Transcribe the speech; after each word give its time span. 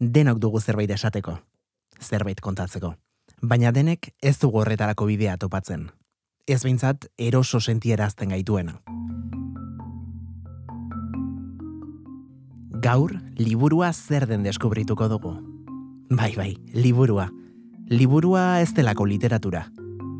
denok 0.00 0.38
dugu 0.38 0.60
zerbait 0.60 0.90
esateko, 0.90 1.38
zerbait 2.00 2.40
kontatzeko. 2.40 2.94
Baina 3.42 3.72
denek 3.72 4.12
ez 4.22 4.38
dugu 4.38 4.60
horretarako 4.60 5.06
bidea 5.06 5.36
topatzen. 5.36 5.90
Ez 6.46 6.62
behintzat 6.62 7.08
eroso 7.18 7.60
sentierazten 7.60 8.28
gaituena. 8.30 8.80
Gaur, 12.82 13.16
liburua 13.36 13.92
zer 13.92 14.26
den 14.26 14.44
deskubrituko 14.44 15.08
dugu. 15.08 15.32
Bai, 16.10 16.34
bai, 16.36 16.54
liburua. 16.72 17.30
Liburua 17.88 18.60
ez 18.60 18.72
delako 18.74 19.06
literatura. 19.06 19.66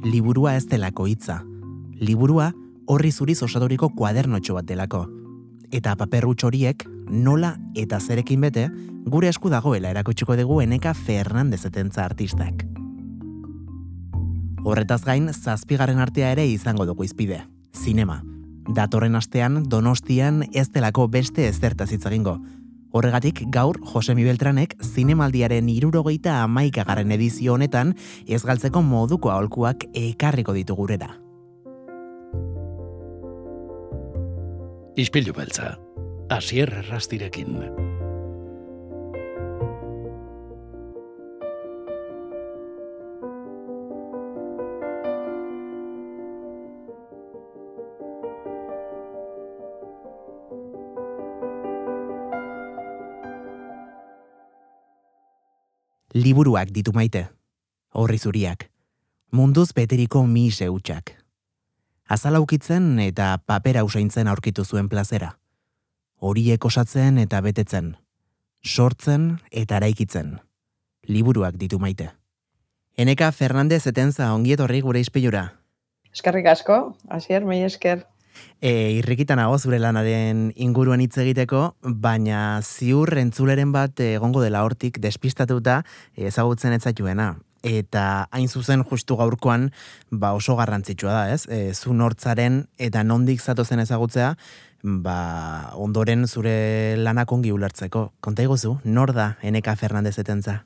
Liburua 0.02 0.56
ez 0.56 0.66
delako 0.66 1.06
hitza. 1.06 1.42
Liburua 2.00 2.52
horri 2.86 3.12
zuriz 3.12 3.42
osaturiko 3.42 3.90
kuadernotxo 3.94 4.54
bat 4.54 4.66
delako. 4.66 5.06
Eta 5.70 5.94
paperrutx 5.96 6.44
horiek 6.44 6.86
nola 7.08 7.56
eta 7.74 8.00
zerekin 8.00 8.40
bete 8.40 8.68
gure 9.06 9.28
esku 9.28 9.50
dagoela 9.50 9.90
erakutsuko 9.90 10.36
dugu 10.36 10.60
eneka 10.62 10.94
Fernandez 10.94 11.64
etentza 11.64 12.04
artistak. 12.04 12.66
Horretaz 14.66 15.04
gain, 15.06 15.30
zazpigarren 15.32 16.00
artea 16.02 16.32
ere 16.34 16.46
izango 16.50 16.86
dugu 16.86 17.04
izpide. 17.06 17.44
Zinema. 17.76 18.22
Datorren 18.74 19.14
astean, 19.14 19.62
donostian 19.70 20.42
ez 20.52 20.66
delako 20.74 21.06
beste 21.06 21.46
ezertaz 21.46 21.92
hitzagingo. 21.94 22.40
Horregatik, 22.90 23.44
gaur, 23.54 23.78
Josemi 23.92 24.24
Beltranek 24.26 24.74
zinemaldiaren 24.82 25.68
irurogeita 25.70 26.40
amaikagarren 26.42 27.12
edizio 27.14 27.54
honetan 27.54 27.94
ez 28.26 28.42
galtzeko 28.42 28.82
moduko 28.82 29.30
aholkuak 29.30 29.86
ekarriko 29.94 30.56
ditu 30.56 30.74
gurera. 30.74 31.12
Ispilu 34.96 35.34
beltza, 35.36 35.76
asier 36.28 36.72
errastirekin. 36.72 37.56
Liburuak 56.16 56.70
ditu 56.72 56.94
maite, 56.96 57.28
horri 57.92 58.18
zuriak, 58.18 58.70
munduz 59.30 59.72
beteriko 59.76 60.24
mi 60.26 60.50
zeutxak. 60.50 61.12
Azalaukitzen 62.08 62.98
eta 63.04 63.36
papera 63.46 63.84
usaintzen 63.84 64.28
aurkitu 64.30 64.64
zuen 64.64 64.88
plazera. 64.88 65.36
Horiek 66.16 66.64
osatzen 66.64 67.18
eta 67.20 67.42
betetzen, 67.44 67.90
sortzen 68.64 69.36
eta 69.50 69.76
araikitzen. 69.76 70.38
Liburuak 71.06 71.58
ditu 71.60 71.78
maite. 71.78 72.08
Eneka 72.96 73.28
Fernandez 73.36 73.84
etenza 73.86 74.32
ongiet 74.32 74.60
horri 74.64 74.80
gure 74.80 75.02
izpilura. 75.04 75.50
Eskerrik 76.16 76.46
asko, 76.48 76.96
hasier, 77.12 77.44
mei 77.44 77.60
esker. 77.66 78.06
E, 78.64 78.96
irrikitan 78.96 79.36
nago 79.36 79.58
zure 79.58 79.78
lanaren 79.78 80.48
inguruan 80.56 81.02
hitz 81.04 81.18
egiteko, 81.20 81.74
baina 81.84 82.62
ziur 82.62 83.12
entzuleren 83.20 83.72
bat 83.76 84.00
egongo 84.00 84.40
dela 84.40 84.64
hortik 84.64 84.96
despistatuta 85.04 85.82
ezagutzen 86.16 86.72
ez 86.72 86.82
zaituena. 86.88 87.34
Eta 87.66 88.28
hain 88.30 88.48
zuzen 88.48 88.84
justu 88.88 89.16
gaurkoan 89.18 89.70
ba 90.10 90.32
oso 90.38 90.56
garrantzitsua 90.56 91.12
da, 91.12 91.22
ez? 91.34 91.44
E, 91.50 91.74
zu 91.74 91.92
nortzaren 91.92 92.62
eta 92.78 93.04
nondik 93.04 93.42
zatozen 93.42 93.82
ezagutzea, 93.82 94.34
ba 94.86 95.72
ondoren 95.74 96.26
zure 96.26 96.94
lanak 96.96 97.32
ongi 97.32 97.50
ulertzeko. 97.52 98.12
Konta 98.22 98.44
iguzu, 98.46 98.76
nor 98.84 99.12
da 99.12 99.34
Eneka 99.42 99.74
Fernandez 99.76 100.14
etentza? 100.22 100.60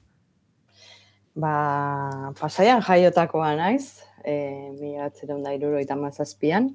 Ba, 1.40 2.32
pasaian 2.36 2.82
jaiotakoa 2.84 3.54
naiz, 3.56 4.02
e, 4.24 4.34
mila 4.76 5.08
da 5.42 5.54
iruroita 5.54 5.96
mazazpian, 5.96 6.74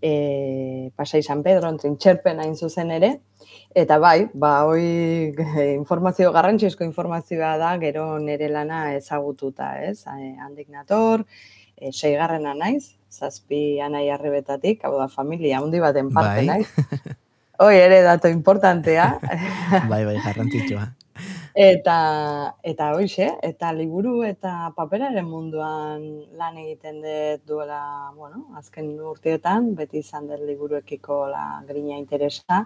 e, 0.00 0.90
Pasai 0.94 1.22
San 1.22 1.42
Pedro, 1.42 1.72
trintxerpen 1.76 2.38
hain 2.38 2.54
zuzen 2.54 2.90
ere, 2.90 3.16
eta 3.74 3.98
bai, 3.98 4.28
ba, 4.34 4.64
hoi 4.64 5.34
informazio, 5.74 6.30
garrantzizko 6.32 6.84
informazioa 6.84 7.56
da, 7.58 7.76
gero 7.78 8.18
nere 8.18 8.48
lana 8.48 8.94
ezagututa, 8.94 9.82
ez? 9.82 10.04
Handik 10.06 10.68
nator, 10.68 11.26
e, 11.74 11.90
seigarrena 11.90 12.54
naiz, 12.54 12.94
zazpi 13.16 13.80
anai 13.80 14.08
arrebetatik, 14.12 14.84
hau 14.84 14.96
da, 14.98 15.08
familia, 15.08 15.62
hundi 15.64 15.80
baten 15.80 16.12
parte 16.12 16.44
bai. 16.44 16.46
naiz. 16.46 17.16
Hoi 17.64 17.76
ere 17.80 18.02
dato 18.04 18.28
importantea. 18.28 19.08
bai, 19.92 20.04
bai, 20.04 20.18
garrantzitsua. 20.20 20.90
Eta, 21.56 21.96
eta 22.68 22.90
hoxe, 22.92 23.30
eta 23.48 23.70
liburu 23.72 24.18
eta 24.28 24.50
paperaren 24.76 25.24
munduan 25.24 26.02
lan 26.36 26.58
egiten 26.60 26.98
dut 27.00 27.46
duela, 27.48 27.78
bueno, 28.12 28.42
azken 28.60 28.90
urteetan, 29.00 29.70
beti 29.78 30.02
izan 30.04 30.28
dut 30.28 30.42
liburuekiko 30.44 31.22
la 31.30 31.46
grina 31.64 31.96
interesa, 31.96 32.60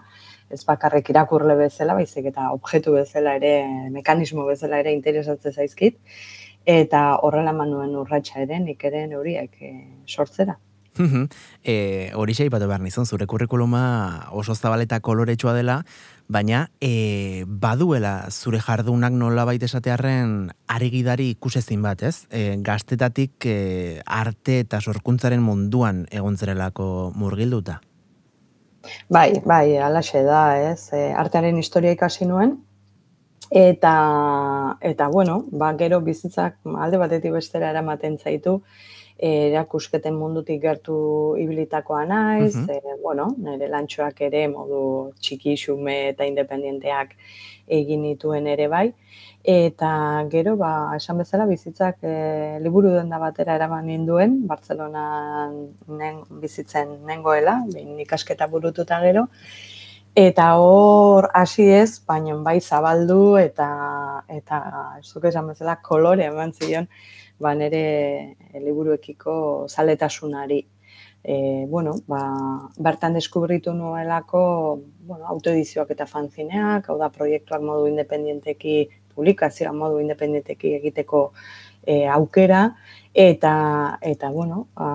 ez 0.51 0.59
bakarrek 0.67 1.13
irakurle 1.13 1.55
bezala, 1.55 1.95
baizik 1.95 2.27
eta 2.33 2.49
objektu 2.51 2.97
bezala 2.97 3.37
ere, 3.39 3.53
mekanismo 3.95 4.43
bezala 4.49 4.83
ere 4.83 4.91
interesatzen 4.97 5.55
zaizkit, 5.55 5.95
eta 6.65 7.17
horrela 7.21 7.53
manuen 7.53 7.95
urratxa 7.95 8.41
ere, 8.45 8.59
nik 8.59 8.83
ere 8.83 9.07
horiek 9.15 9.55
e, 9.61 9.71
sortzera. 10.05 10.57
e, 11.63 12.11
hori 12.15 12.33
xe 12.35 12.45
ipatu 12.45 12.67
behar 12.67 12.81
nizun, 12.83 13.05
zure 13.05 13.25
kurrikuluma 13.25 14.27
oso 14.31 14.55
zabaleta 14.55 14.99
koloretsua 14.99 15.53
dela, 15.53 15.81
baina 16.27 16.69
e, 16.81 17.43
baduela 17.47 18.27
zure 18.29 18.59
jardunak 18.59 19.13
nola 19.13 19.45
baita 19.45 19.65
esatearen 19.65 20.51
arigidari 20.67 21.31
ikusezin 21.35 21.81
bat, 21.81 22.03
ez? 22.03 22.27
E, 22.29 22.57
gaztetatik 22.59 23.45
e, 23.45 24.01
arte 24.05 24.59
eta 24.65 24.81
sorkuntzaren 24.81 25.41
munduan 25.41 26.05
egontzerelako 26.11 27.13
murgilduta? 27.15 27.81
Bai, 29.09 29.39
bai, 29.45 29.77
alaxe 29.77 30.23
da, 30.25 30.43
ez? 30.71 30.89
E, 30.93 31.11
artearen 31.13 31.57
historia 31.57 31.93
ikasi 31.93 32.25
nuen, 32.25 32.57
eta, 33.51 34.77
eta 34.79 35.07
bueno, 35.07 35.45
ba, 35.51 35.73
gero 35.77 35.99
bizitzak 36.01 36.57
alde 36.79 36.97
batetik 36.97 37.35
bestera 37.35 37.69
eramaten 37.69 38.17
zaitu, 38.17 38.61
erakusketen 39.21 40.15
mundutik 40.17 40.61
gertu 40.63 40.97
ibilitakoa 41.37 42.05
naiz, 42.09 42.55
mm 42.55 42.97
bueno, 43.01 43.31
nire 43.37 43.67
lantxoak 43.67 44.21
ere 44.21 44.47
modu 44.47 45.11
txiki 45.19 45.55
xume 45.57 45.95
eta 46.11 46.25
independienteak 46.29 47.15
egin 47.67 48.03
dituen 48.05 48.47
ere 48.47 48.67
bai. 48.69 48.91
Eta 49.43 49.89
gero, 50.29 50.53
ba, 50.57 50.93
esan 50.95 51.17
bezala, 51.17 51.47
bizitzak 51.49 52.03
e, 52.05 52.59
liburu 52.61 52.91
den 52.93 53.09
da 53.09 53.17
batera 53.17 53.55
eraman 53.57 53.87
ninduen, 53.89 54.35
Bartzelona 54.47 55.05
nen, 55.49 56.21
bizitzen 56.43 56.99
nengoela, 57.09 57.57
behin 57.73 57.97
ikasketa 58.05 58.47
burututa 58.51 59.01
gero, 59.01 59.25
Eta 60.15 60.45
hor 60.59 61.29
hasi 61.33 61.69
ez, 61.71 62.01
baina 62.03 62.35
bai 62.43 62.59
zabaldu 62.59 63.37
eta 63.39 63.67
eta 64.27 64.57
zuk 65.03 65.25
esan 65.29 65.47
bezala 65.47 65.77
kolore 65.81 66.25
eman 66.25 66.51
zion 66.51 66.87
ba, 67.41 67.55
nire 67.55 68.35
eh, 68.53 68.59
liburuekiko 68.59 69.67
zaletasunari. 69.69 70.61
E, 71.23 71.65
bueno, 71.69 71.93
ba, 72.07 72.21
bertan 72.77 73.13
deskubritu 73.13 73.73
nuelako 73.73 74.81
bueno, 75.05 75.25
autoedizioak 75.27 75.91
eta 75.93 76.07
fanzineak, 76.09 76.89
hau 76.89 76.97
da 76.97 77.11
proiektuak 77.13 77.61
modu 77.61 77.87
independenteki, 77.87 78.77
publikazioa 79.15 79.73
modu 79.73 79.99
independenteki 80.01 80.73
egiteko 80.79 81.27
e, 81.85 82.07
aukera, 82.09 82.63
eta, 83.13 83.53
eta 84.01 84.31
bueno, 84.33 84.65
ba, 84.75 84.89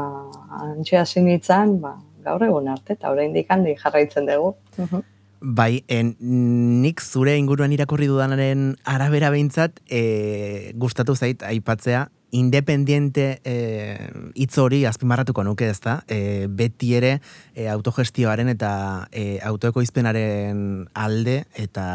antxea 0.66 1.06
zinitzen, 1.06 1.78
ba, 1.81 1.94
gaur 2.26 2.42
egun 2.47 2.69
arte, 2.72 2.98
eta 2.98 3.12
oraindik 3.14 3.50
handi 3.50 3.76
jarraitzen 3.81 4.26
dugu. 4.28 4.56
Bai, 5.41 5.84
en, 5.92 6.14
nik 6.82 7.00
zure 7.04 7.37
inguruan 7.38 7.72
irakurri 7.76 8.09
dudanaren 8.10 8.75
arabera 8.88 9.31
behintzat, 9.31 9.81
e, 9.87 10.73
gustatu 10.81 11.14
zait 11.14 11.43
aipatzea, 11.46 12.06
independiente 12.37 13.40
eh, 13.44 14.11
hitz 14.34 14.58
hori 14.58 14.84
azpimarratuko 14.84 15.44
nuke 15.46 15.70
ez 15.70 15.78
da, 15.81 16.00
e, 16.08 16.46
beti 16.50 16.93
ere 16.99 17.20
e, 17.55 17.69
autogestioaren 17.73 18.50
eta 18.52 18.72
e, 19.12 19.38
autoekoizpenaren 19.46 20.61
alde 20.94 21.44
eta 21.55 21.87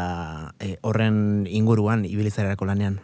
e, 0.58 0.76
horren 0.82 1.46
inguruan 1.46 2.06
ibilizarerako 2.08 2.70
lanean. 2.72 3.00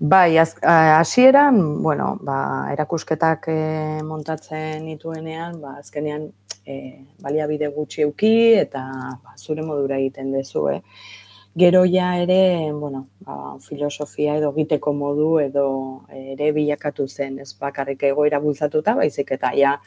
Bai, 0.00 0.36
hasieran, 0.38 1.82
bueno, 1.82 2.18
ba, 2.22 2.68
erakusketak 2.70 3.48
e, 3.50 4.02
montatzen 4.06 4.84
nituenean, 4.86 5.56
ba, 5.60 5.72
azkenean 5.80 6.28
e, 6.62 6.76
baliabide 7.18 7.66
gutxi 7.74 8.04
euki 8.04 8.30
eta 8.60 8.84
ba, 9.24 9.34
zure 9.36 9.64
modura 9.66 9.98
egiten 9.98 10.30
dezu, 10.30 10.68
eh? 10.70 10.78
Gero 11.58 11.82
ja 11.90 12.12
ere, 12.22 12.70
bueno, 12.78 13.08
ba, 13.26 13.56
filosofia 13.58 14.36
edo 14.38 14.52
egiteko 14.54 14.92
modu 14.94 15.40
edo 15.42 15.66
ere 16.14 16.52
bilakatu 16.54 17.08
zen, 17.08 17.40
ez 17.42 17.50
bakarrik 17.58 18.06
egoera 18.12 18.38
bultzatuta, 18.38 18.94
baizik 18.94 19.34
eta 19.34 19.50
ja, 19.58 19.80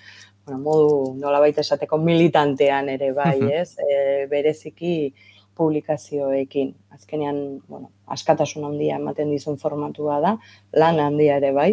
bueno, 0.43 0.59
modu 0.59 1.13
nola 1.23 1.39
baita 1.39 1.63
esateko 1.63 2.01
militantean 2.03 2.91
ere 2.97 3.13
bai, 3.15 3.37
ez? 3.63 3.77
E, 3.79 4.27
bereziki 4.27 5.13
publikazioekin. 5.55 6.73
Azkenean, 6.91 7.61
bueno, 7.69 7.89
askatasun 8.07 8.65
handia 8.67 8.97
ematen 8.99 9.31
dizun 9.31 9.57
formatua 9.61 10.19
da, 10.23 10.35
lan 10.77 10.99
handia 10.99 11.37
ere 11.41 11.51
bai, 11.55 11.69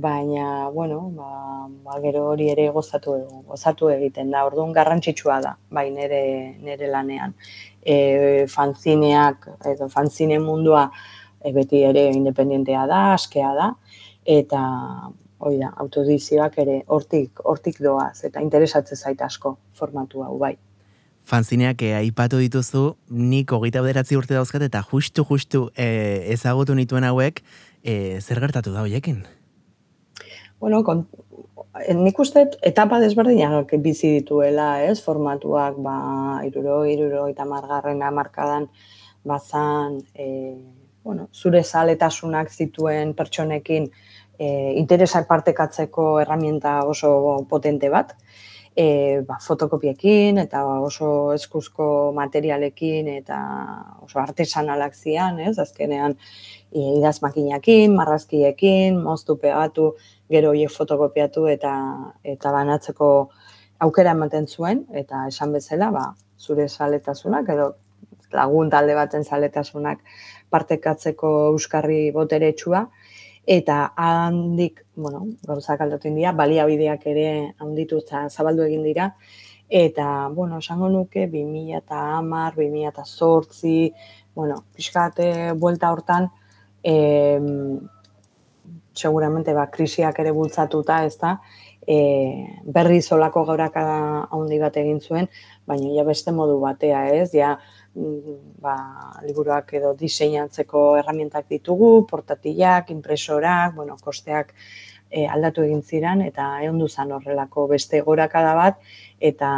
baina, 0.00 0.68
bueno, 0.74 1.00
ba, 1.16 1.30
ba 1.84 2.00
gero 2.02 2.26
hori 2.30 2.50
ere 2.52 2.68
gozatu, 2.74 3.16
gozatu 3.48 3.90
egiten 3.92 4.30
da, 4.32 4.44
orduan 4.48 4.72
garrantzitsua 4.76 5.40
da, 5.44 5.56
bai 5.70 5.88
nere, 5.94 6.22
nere 6.64 6.90
lanean. 6.90 7.34
E, 7.80 8.46
fanzineak, 8.48 9.48
edo 9.72 9.88
fanzine 9.92 10.40
mundua 10.40 10.88
e, 11.40 11.52
beti 11.56 11.84
ere 11.88 12.08
independentea 12.14 12.86
da, 12.90 13.02
askea 13.18 13.52
da, 13.56 13.70
eta 14.38 14.62
hoi 15.40 15.54
da, 15.60 15.70
autodizioak 15.84 16.58
ere 16.64 16.82
hortik, 16.88 17.44
hortik 17.44 17.80
doaz, 17.84 18.18
eta 18.28 18.42
interesatzen 18.44 19.00
zait 19.00 19.22
asko 19.24 19.56
formatu 19.76 20.24
hau 20.24 20.36
bai 20.40 20.56
fanzineak 21.24 21.82
eh, 21.82 21.94
aipatu 21.98 22.40
dituzu, 22.42 22.96
nik 23.10 23.52
hogeita 23.52 23.82
bederatzi 23.84 24.16
urte 24.18 24.34
dauzkat 24.34 24.64
eta 24.66 24.82
justu, 24.90 25.24
justu 25.24 25.68
eh, 25.76 26.32
ezagutu 26.34 26.74
nituen 26.74 27.04
hauek, 27.04 27.42
eh, 27.84 28.18
zer 28.20 28.40
gertatu 28.40 28.72
da 28.74 28.84
hoiekin? 28.84 29.22
Bueno, 30.60 30.82
kon, 30.84 31.06
eh, 31.86 31.94
nik 31.94 32.18
uste 32.18 32.46
etapa 32.66 32.98
desberdinak 33.00 33.72
bizi 33.80 34.18
dituela, 34.18 34.82
ez, 34.84 34.98
formatuak, 35.04 35.78
ba, 35.80 35.96
iruro, 36.44 36.82
iruro, 36.84 37.26
eta 37.32 37.46
margarren 37.48 38.02
amarkadan, 38.02 38.68
bazan, 39.24 40.00
eh, 40.14 40.56
bueno, 41.04 41.28
zure 41.32 41.62
zaletasunak 41.64 42.50
zituen 42.50 43.14
pertsonekin, 43.14 43.90
eh, 44.38 44.72
interesak 44.76 45.26
partekatzeko 45.28 46.18
herramienta 46.20 46.80
oso 46.84 47.46
potente 47.48 47.88
bat, 47.88 48.16
e, 48.76 49.20
ba, 49.26 49.38
fotokopiekin 49.42 50.38
eta 50.38 50.62
oso 50.80 51.32
eskuzko 51.34 52.12
materialekin 52.16 53.08
eta 53.16 53.40
oso 54.04 54.20
artesanalak 54.22 54.94
zian, 54.94 55.40
ez? 55.40 55.58
Azkenean 55.58 56.16
e, 56.72 56.80
idaz 56.98 57.18
makinakin, 57.22 57.94
marrazkiekin, 57.96 59.00
moztu 59.02 59.36
pegatu, 59.42 59.94
gero 60.30 60.54
hiek 60.54 60.70
fotokopiatu 60.70 61.46
eta 61.50 61.74
eta 62.22 62.52
banatzeko 62.54 63.10
aukera 63.80 64.14
ematen 64.16 64.46
zuen 64.46 64.84
eta 64.92 65.26
esan 65.28 65.52
bezala, 65.56 65.90
ba, 65.90 66.04
zure 66.38 66.68
saletasunak 66.68 67.48
edo 67.56 67.72
lagun 68.32 68.70
talde 68.70 68.94
baten 68.94 69.24
saletasunak 69.24 70.02
partekatzeko 70.50 71.30
euskarri 71.52 72.10
boteretsua, 72.14 72.86
eta 73.46 73.92
handik, 73.96 74.84
bueno, 74.94 75.24
gauzak 75.46 75.80
aldatu 75.80 76.12
dira, 76.14 76.32
baliabideak 76.32 77.06
ere 77.10 77.28
handitu 77.58 78.00
eta 78.04 78.26
zabaldu 78.28 78.66
egin 78.66 78.82
dira, 78.84 79.14
eta, 79.70 80.28
bueno, 80.34 80.58
esango 80.58 80.88
nuke, 80.90 81.26
2000 81.30 81.78
eta 81.78 82.00
amar, 82.18 82.54
2000 82.56 82.88
eta 82.90 83.04
sortzi, 83.04 83.92
bueno, 84.34 84.64
pixkate 84.74 85.52
buelta 85.52 85.92
hortan, 85.92 86.28
e, 86.82 87.38
seguramente, 88.94 89.54
ba, 89.54 89.70
krisiak 89.70 90.18
ere 90.20 90.32
bultzatuta, 90.36 91.04
ez 91.06 91.16
da, 91.18 91.38
e, 91.86 91.98
berri 92.64 93.00
zolako 93.00 93.44
gauraka 93.48 93.84
handi 94.30 94.58
bat 94.60 94.76
egin 94.76 95.00
zuen, 95.00 95.30
baina 95.66 95.94
ja 95.94 96.04
beste 96.04 96.34
modu 96.34 96.58
batea, 96.60 97.06
ez, 97.22 97.30
ja, 97.32 97.56
ba, 98.60 98.76
liburuak 99.26 99.72
edo 99.78 99.94
diseinatzeko 99.98 100.84
herramientak 101.00 101.48
ditugu, 101.48 102.06
portatilak, 102.10 102.90
impresorak, 102.90 103.74
bueno, 103.76 103.96
kosteak 104.00 104.54
e, 105.10 105.26
aldatu 105.26 105.64
egin 105.66 105.82
ziren 105.82 106.22
eta 106.26 106.50
egon 106.64 106.78
duzan 106.82 107.12
horrelako 107.12 107.66
beste 107.70 108.00
gorakada 108.06 108.54
bat 108.58 108.78
eta 109.30 109.50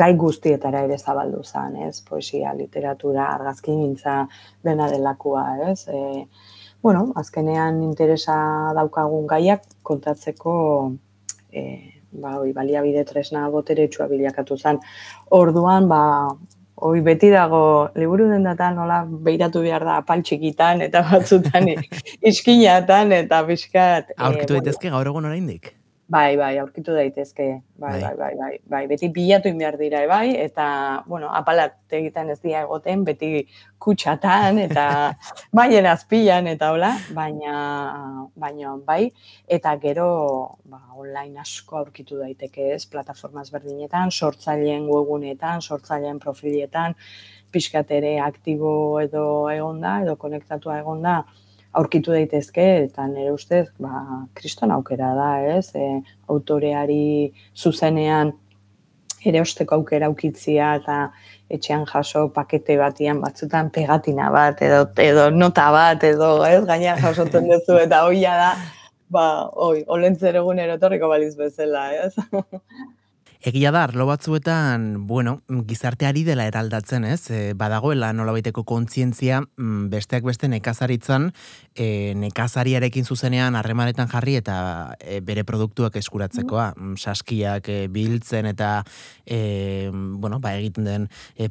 gai 0.00 0.14
guztietara 0.14 0.84
ere 0.86 0.98
zabaldu 0.98 1.42
zen, 1.42 1.76
ez? 1.88 2.00
Poesia, 2.06 2.52
literatura, 2.54 3.30
argazki 3.34 3.72
gintza 3.72 4.16
dena 4.64 4.88
delakoa, 4.90 5.44
ez? 5.70 5.86
E, 5.88 6.26
bueno, 6.82 7.10
azkenean 7.16 7.82
interesa 7.82 8.36
daukagun 8.76 9.26
gaiak 9.30 9.64
kontatzeko 9.82 10.54
e, 11.52 11.64
ba, 12.12 12.36
oi, 12.40 12.52
baliabide 12.52 13.04
tresna 13.08 13.48
boteretsua 13.50 14.06
bilakatu 14.10 14.56
zen. 14.58 14.80
Orduan, 15.40 15.88
ba, 15.88 16.02
Hoi 16.80 17.00
beti 17.04 17.28
dago, 17.32 17.90
liburu 18.00 18.30
den 18.30 18.46
data 18.48 18.70
nola 18.72 19.02
beiratu 19.04 19.60
behar 19.64 19.84
da 19.84 19.98
apal 20.00 20.22
txikitan 20.24 20.80
eta 20.86 21.02
batzutan 21.10 21.68
iskinatan 22.30 23.12
eta 23.18 23.42
bizkat. 23.48 24.14
Aurkitu 24.16 24.56
eh, 24.56 24.60
daitezke 24.60 24.92
gaur 24.94 25.12
egun 25.12 25.28
oraindik. 25.28 25.74
Bai, 26.10 26.34
bai, 26.36 26.56
aurkitu 26.58 26.90
daitezke. 26.90 27.44
Bai, 27.78 27.92
bai, 27.92 28.00
bai, 28.02 28.14
bai, 28.18 28.34
bai, 28.38 28.54
bai. 28.72 28.80
Beti 28.90 29.08
bilatu 29.14 29.52
behar 29.54 29.76
dira, 29.78 30.00
bai, 30.10 30.32
eta, 30.42 30.64
bueno, 31.06 31.28
apalat 31.30 31.76
egiten 31.98 32.32
ez 32.34 32.40
dira 32.42 32.64
egoten, 32.64 33.04
beti 33.06 33.44
kutsatan 33.78 34.58
eta 34.58 34.86
baien 35.60 35.86
azpilan 35.86 36.50
eta 36.50 36.72
hola, 36.74 36.90
baina, 37.14 37.54
baina, 38.34 38.74
bai, 38.88 39.04
eta 39.46 39.76
gero, 39.84 40.08
ba, 40.66 40.80
online 40.98 41.38
asko 41.44 41.78
aurkitu 41.84 42.18
daiteke 42.18 42.72
ez, 42.74 42.82
plataforma 42.90 43.46
berdinetan, 43.52 44.10
sortzaileen 44.10 44.90
webunetan, 44.90 45.62
sortzaileen 45.62 46.18
profiletan, 46.18 46.98
pixkatere 47.54 48.16
aktibo 48.24 48.72
edo 48.98 49.46
egonda, 49.54 50.00
edo 50.02 50.18
konektatua 50.18 50.80
egonda, 50.82 51.20
aurkitu 51.72 52.12
daitezke 52.12 52.66
eta 52.84 53.06
nire 53.06 53.32
ustez 53.32 53.66
ba 53.78 54.04
kriston 54.34 54.70
aukera 54.74 55.14
da, 55.14 55.30
ez? 55.56 55.70
E, 55.74 56.00
autoreari 56.28 57.32
zuzenean 57.56 58.32
ere 59.26 59.42
osteko 59.44 59.76
aukera 59.76 60.08
aukitzia 60.08 60.74
eta 60.80 60.96
etxean 61.50 61.84
jaso 61.86 62.28
pakete 62.34 62.76
batian 62.80 63.20
batzutan 63.20 63.70
pegatina 63.74 64.30
bat 64.32 64.62
edo 64.62 64.84
edo 65.04 65.30
nota 65.30 65.70
bat 65.74 66.04
edo 66.08 66.30
ez 66.46 66.62
gaina 66.66 66.96
jasotzen 67.00 67.48
duzu 67.50 67.78
eta 67.82 68.04
hoia 68.06 68.36
da 68.42 68.52
ba 69.10 69.26
oi 69.68 69.84
olentzer 69.86 70.38
egunero 70.40 70.78
etorriko 70.78 71.08
baliz 71.10 71.34
bezala, 71.36 71.90
ez? 72.06 72.14
Egia 73.40 73.70
da, 73.72 73.84
arlo 73.86 74.04
batzuetan, 74.04 75.06
bueno, 75.08 75.38
gizarteari 75.64 76.26
dela 76.26 76.44
eraldatzen, 76.44 77.06
ez? 77.08 77.30
E, 77.32 77.38
badagoela 77.56 78.10
nolabaiteko 78.12 78.66
kontzientzia 78.68 79.38
mm, 79.40 79.86
besteak 79.88 80.26
beste 80.28 80.50
nekazaritzan, 80.52 81.30
e, 81.72 82.12
nekazariarekin 82.20 83.08
zuzenean 83.08 83.56
harremanetan 83.56 84.12
jarri 84.12 84.36
eta 84.42 84.58
e, 85.00 85.22
bere 85.24 85.46
produktuak 85.48 85.96
eskuratzekoa. 85.96 86.74
Mm. 86.76 87.00
Saskiak 87.00 87.72
e, 87.72 87.78
biltzen 87.88 88.50
eta, 88.52 88.82
e, 89.24 89.88
bueno, 89.94 90.36
ba, 90.44 90.52
egiten 90.60 90.84
den... 90.84 91.08
E, 91.40 91.48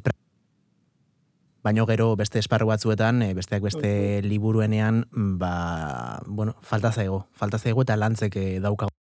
baino 1.66 1.88
gero 1.90 2.14
beste 2.16 2.38
esparru 2.38 2.70
batzuetan, 2.70 3.18
e, 3.26 3.34
besteak 3.34 3.66
beste 3.66 4.22
liburuenean, 4.30 5.08
ba, 5.42 6.22
bueno, 6.26 6.54
falta 6.62 6.94
zaigo, 6.94 7.24
falta 7.34 7.58
zaigo 7.58 7.82
eta 7.82 7.98
lantzek 7.98 8.38
daukago. 8.62 8.99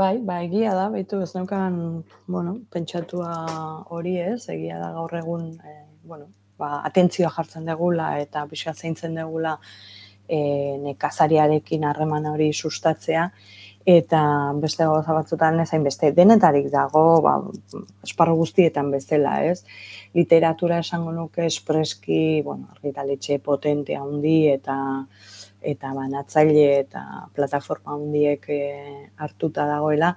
Bai, 0.00 0.16
ba, 0.24 0.38
egia 0.46 0.70
da, 0.72 0.86
baitu 0.88 1.18
ez 1.20 1.32
neukan, 1.34 1.74
bueno, 2.34 2.54
pentsatua 2.72 3.32
hori 3.92 4.14
ez, 4.22 4.46
egia 4.54 4.78
da 4.80 4.94
gaur 4.94 5.12
egun, 5.18 5.42
e, 5.60 5.74
bueno, 6.08 6.30
ba, 6.60 6.78
atentzioa 6.88 7.28
jartzen 7.34 7.66
degula 7.68 8.06
eta 8.22 8.46
pixka 8.48 8.72
zeintzen 8.72 9.18
degula 9.18 9.58
e, 10.24 10.38
nekazariarekin 10.86 11.84
harreman 11.90 12.30
hori 12.32 12.48
sustatzea, 12.54 13.26
eta 13.96 14.22
beste 14.62 14.88
goza 14.88 15.18
batzutan 15.18 15.60
ezain 15.66 15.84
beste 15.84 16.14
denetarik 16.16 16.70
dago, 16.72 17.04
ba, 17.26 17.36
esparro 18.06 18.38
guztietan 18.40 18.88
bezala, 18.94 19.34
ez? 19.52 19.66
Literatura 20.16 20.80
esango 20.80 21.12
nuke 21.12 21.44
espreski, 21.50 22.40
bueno, 22.48 22.70
argitaletxe 22.78 23.40
potente 23.44 24.00
handi 24.00 24.38
eta 24.54 24.78
eta 25.60 25.92
banatzaile 25.94 26.68
eta 26.80 27.02
plataforma 27.34 27.96
handiek 27.96 28.48
e, 28.48 28.62
hartuta 29.16 29.66
dagoela, 29.68 30.14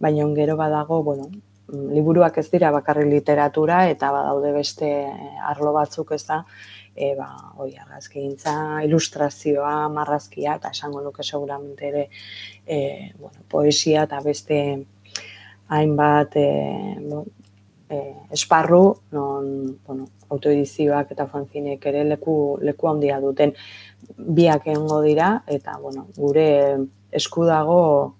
baina 0.00 0.26
gero 0.34 0.56
badago, 0.56 1.02
bueno, 1.02 1.28
liburuak 1.68 2.38
ez 2.38 2.48
dira 2.50 2.70
bakarri 2.70 3.08
literatura 3.10 3.86
eta 3.90 4.10
badaude 4.14 4.52
beste 4.54 4.90
arlo 5.50 5.72
batzuk 5.74 6.12
ez 6.14 6.22
da, 6.26 6.42
e, 6.94 7.14
ba, 7.18 7.28
oi, 7.58 7.72
argazkintza, 7.76 8.82
ilustrazioa, 8.86 9.88
marrazkia, 9.92 10.56
eta 10.56 10.70
esango 10.74 11.02
nuke 11.04 11.24
seguramente 11.24 11.88
ere 11.88 12.08
e, 12.64 13.12
bueno, 13.18 13.42
poesia 13.48 14.06
eta 14.06 14.20
beste 14.24 14.60
hainbat 15.68 16.36
e, 16.36 16.46
e, 17.90 17.98
esparru, 18.32 18.84
non, 19.12 19.76
bueno, 19.86 20.08
autoedizioak 20.30 21.12
eta 21.14 21.26
fanzinek 21.30 21.84
ere 21.86 22.04
leku, 22.06 22.58
leku 22.62 22.88
handia 22.90 23.20
duten 23.22 23.54
biak 24.16 24.66
egongo 24.66 25.00
dira 25.02 25.42
eta 25.46 25.78
bueno, 25.82 26.06
gure 26.16 26.46
esku 27.12 27.44
dago 27.48 28.14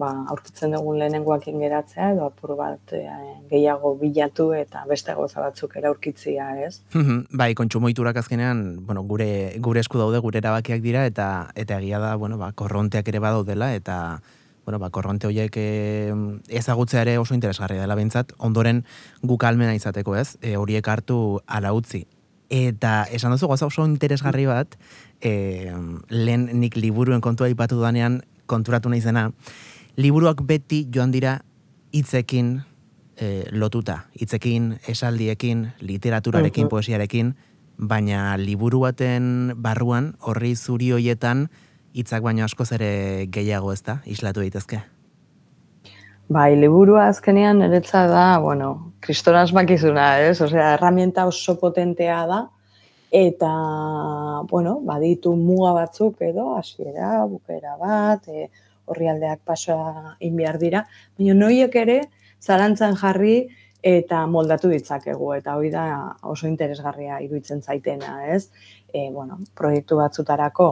ba, 0.00 0.10
aurkitzen 0.32 0.74
dugun 0.74 0.98
lehenengoak 1.00 1.46
ingeratzea 1.50 2.10
edo 2.14 2.26
apur 2.30 2.54
bat 2.58 2.94
e, 2.96 3.02
gehiago 3.50 3.94
bilatu 4.00 4.50
eta 4.56 4.84
beste 4.88 5.14
goza 5.18 5.42
batzuk 5.44 5.76
ere 5.80 5.90
aurkitzia, 5.90 6.50
ez? 6.66 6.80
bai, 7.42 7.52
kontsumoiturak 7.58 8.20
azkenean, 8.22 8.84
bueno, 8.86 9.04
gure, 9.08 9.30
gure 9.58 9.82
esku 9.84 10.00
daude, 10.00 10.20
gure 10.24 10.40
erabakiak 10.42 10.84
dira 10.84 11.06
eta 11.10 11.30
eta 11.54 11.80
egia 11.80 12.00
da, 12.02 12.14
bueno, 12.16 12.38
ba, 12.40 12.52
korronteak 12.52 13.08
ere 13.12 13.22
badaudela 13.22 13.74
eta 13.76 14.20
bueno, 14.64 14.78
ba, 14.78 14.90
korronte 14.94 15.26
horiek 15.26 15.56
ezagutzea 16.60 17.02
ere 17.02 17.16
oso 17.18 17.34
interesgarria 17.34 17.80
dela 17.80 17.96
bintzat, 17.98 18.36
ondoren 18.38 18.84
guk 19.26 19.44
almena 19.48 19.74
izateko 19.74 20.14
ez, 20.20 20.36
e, 20.40 20.56
horiek 20.60 20.86
hartu 20.88 21.40
ala 21.46 21.72
utzi. 21.74 22.04
Eta 22.50 23.04
esan 23.14 23.30
duzu 23.30 23.46
goza 23.46 23.68
oso 23.70 23.84
interesgarri 23.86 24.48
bat, 24.50 24.74
e, 25.22 25.70
lehen 26.10 26.48
nik 26.58 26.76
liburuen 26.76 27.22
kontua 27.22 27.48
ipatu 27.48 27.78
danean 27.80 28.20
konturatu 28.50 28.90
nahi 28.90 29.00
zena, 29.00 29.30
liburuak 29.96 30.42
beti 30.42 30.82
joan 30.90 31.14
dira 31.14 31.38
hitzekin 31.94 32.58
e, 33.16 33.46
lotuta, 33.52 34.10
hitzekin, 34.18 34.80
esaldiekin, 34.88 35.68
literaturarekin, 35.80 36.68
poesiarekin, 36.68 37.34
baina 37.78 38.36
liburu 38.36 38.82
baten 38.82 39.54
barruan, 39.56 40.14
horri 40.20 40.56
zuri 40.56 40.90
hoietan, 40.92 41.48
hitzak 41.94 42.22
baino 42.22 42.44
askoz 42.44 42.72
ere 42.76 43.26
gehiago 43.30 43.72
ez 43.72 43.82
da, 43.86 44.00
islatu 44.06 44.42
daitezke. 44.42 44.82
Bai, 46.30 46.54
liburua 46.54 47.08
azkenean 47.10 47.58
niretza 47.58 48.04
da, 48.06 48.24
bueno, 48.38 48.66
kristoraz 49.02 49.48
bakizuna, 49.50 50.04
ez? 50.22 50.36
Osea, 50.44 50.76
herramienta 50.76 51.24
oso 51.26 51.56
potentea 51.58 52.20
da, 52.30 52.36
eta, 53.20 53.48
bueno, 54.52 54.76
baditu 54.86 55.32
muga 55.34 55.72
batzuk 55.80 56.22
edo, 56.22 56.44
hasiera, 56.60 57.24
bukera 57.32 57.74
bat, 57.80 58.28
e, 58.30 58.46
horri 58.86 59.10
aldeak 59.10 59.42
pasoa 59.42 60.14
inbiar 60.28 60.60
dira, 60.62 60.84
baina 61.18 61.34
noiek 61.40 61.74
ere, 61.82 61.98
zalantzan 62.38 62.94
jarri, 63.02 63.34
eta 63.82 64.22
moldatu 64.30 64.70
ditzakegu, 64.70 65.32
eta 65.34 65.56
hori 65.58 65.74
da 65.74 65.88
oso 66.22 66.46
interesgarria 66.46 67.18
iruditzen 67.26 67.66
zaitena, 67.66 68.20
ez? 68.36 68.52
E, 68.94 69.08
bueno, 69.10 69.40
proiektu 69.58 69.98
batzutarako, 69.98 70.70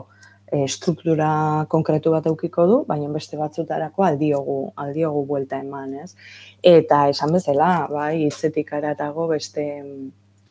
e, 0.52 0.66
struktura 0.68 1.66
konkretu 1.68 2.12
bat 2.14 2.26
eukiko 2.30 2.66
du, 2.66 2.78
baina 2.88 3.08
beste 3.12 3.36
batzutarako 3.40 4.04
aldiogu, 4.06 4.58
aldiogu 4.76 5.24
buelta 5.26 5.60
eman, 5.60 5.94
ez? 6.04 6.14
Eta 6.62 7.06
esan 7.12 7.34
bezala, 7.36 7.72
bai, 7.92 8.24
hitzetik 8.26 8.72
aratago 8.78 9.28
beste 9.34 9.68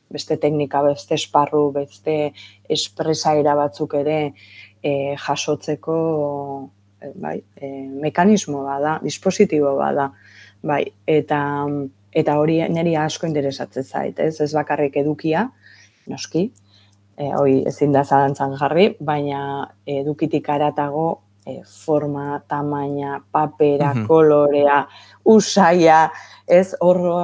beste 0.10 0.38
teknika, 0.40 0.82
beste 0.86 1.18
esparru, 1.18 1.66
beste 1.76 2.32
espresaira 2.72 3.58
batzuk 3.60 3.98
ere 4.00 4.20
e, 4.82 5.16
jasotzeko 5.20 5.98
e, 7.02 7.12
bai, 7.16 7.38
e, 7.60 7.72
mekanismo 8.06 8.64
bada, 8.64 8.98
dispositibo 9.04 9.76
bada, 9.80 10.12
bai, 10.64 10.84
eta 11.06 11.42
eta 12.18 12.38
hori 12.40 12.62
niri 12.74 12.96
asko 12.98 13.28
interesatzen 13.28 13.84
zait, 13.84 14.20
ez? 14.20 14.40
Ez 14.42 14.54
bakarrik 14.56 14.96
edukia, 15.04 15.44
noski, 16.10 16.48
e, 17.18 17.32
hoi 17.36 17.64
ezin 17.68 17.96
da 17.96 18.04
zalantzan 18.06 18.56
jarri, 18.60 18.92
baina 19.02 19.42
edukitik 19.90 20.50
aratago 20.54 21.08
e, 21.48 21.62
forma, 21.66 22.42
tamaina, 22.48 23.18
papera, 23.32 23.94
kolorea, 24.08 24.84
usaia, 25.26 26.08
ez 26.48 26.76
horro 26.80 27.18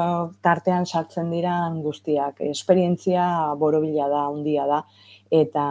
tartean 0.43 0.85
sartzen 0.85 1.29
dira 1.31 1.55
guztiak. 1.83 2.41
Esperientzia 2.50 3.25
borobila 3.59 4.09
da, 4.12 4.27
handia 4.31 4.67
da, 4.69 4.83
eta 5.31 5.65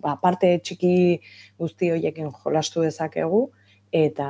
ba, 0.00 0.16
parte 0.22 0.56
txiki 0.64 0.94
guzti 1.60 1.92
horiekin 1.92 2.32
jolastu 2.42 2.86
dezakegu, 2.86 3.48
eta 3.92 4.28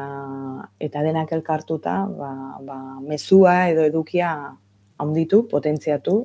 eta 0.83 1.03
denak 1.07 1.31
elkartuta 1.33 1.95
ba, 2.11 2.33
ba, 2.67 2.79
mezua 3.07 3.69
edo 3.71 3.87
edukia 3.87 4.33
handitu, 5.03 5.45
potentziatu, 5.51 6.17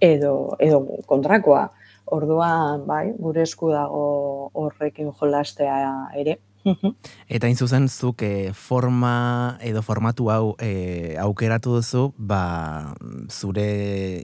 edo, 0.00 0.56
edo 0.60 0.82
kontrakoa. 1.08 1.66
Orduan, 2.06 2.86
bai, 2.86 3.12
gure 3.18 3.42
esku 3.42 3.72
dago 3.74 4.50
horrekin 4.54 5.10
jolastea 5.18 5.78
ere. 6.14 6.38
Eta 7.28 7.48
in 7.50 7.56
zuzen 7.56 7.88
zuk 7.88 8.22
e, 8.26 8.52
forma 8.54 9.58
edo 9.62 9.82
formatu 9.86 10.30
hau 10.32 10.54
e, 10.62 11.16
aukeratu 11.22 11.76
duzu, 11.78 12.08
ba, 12.18 12.94
zure 13.30 13.66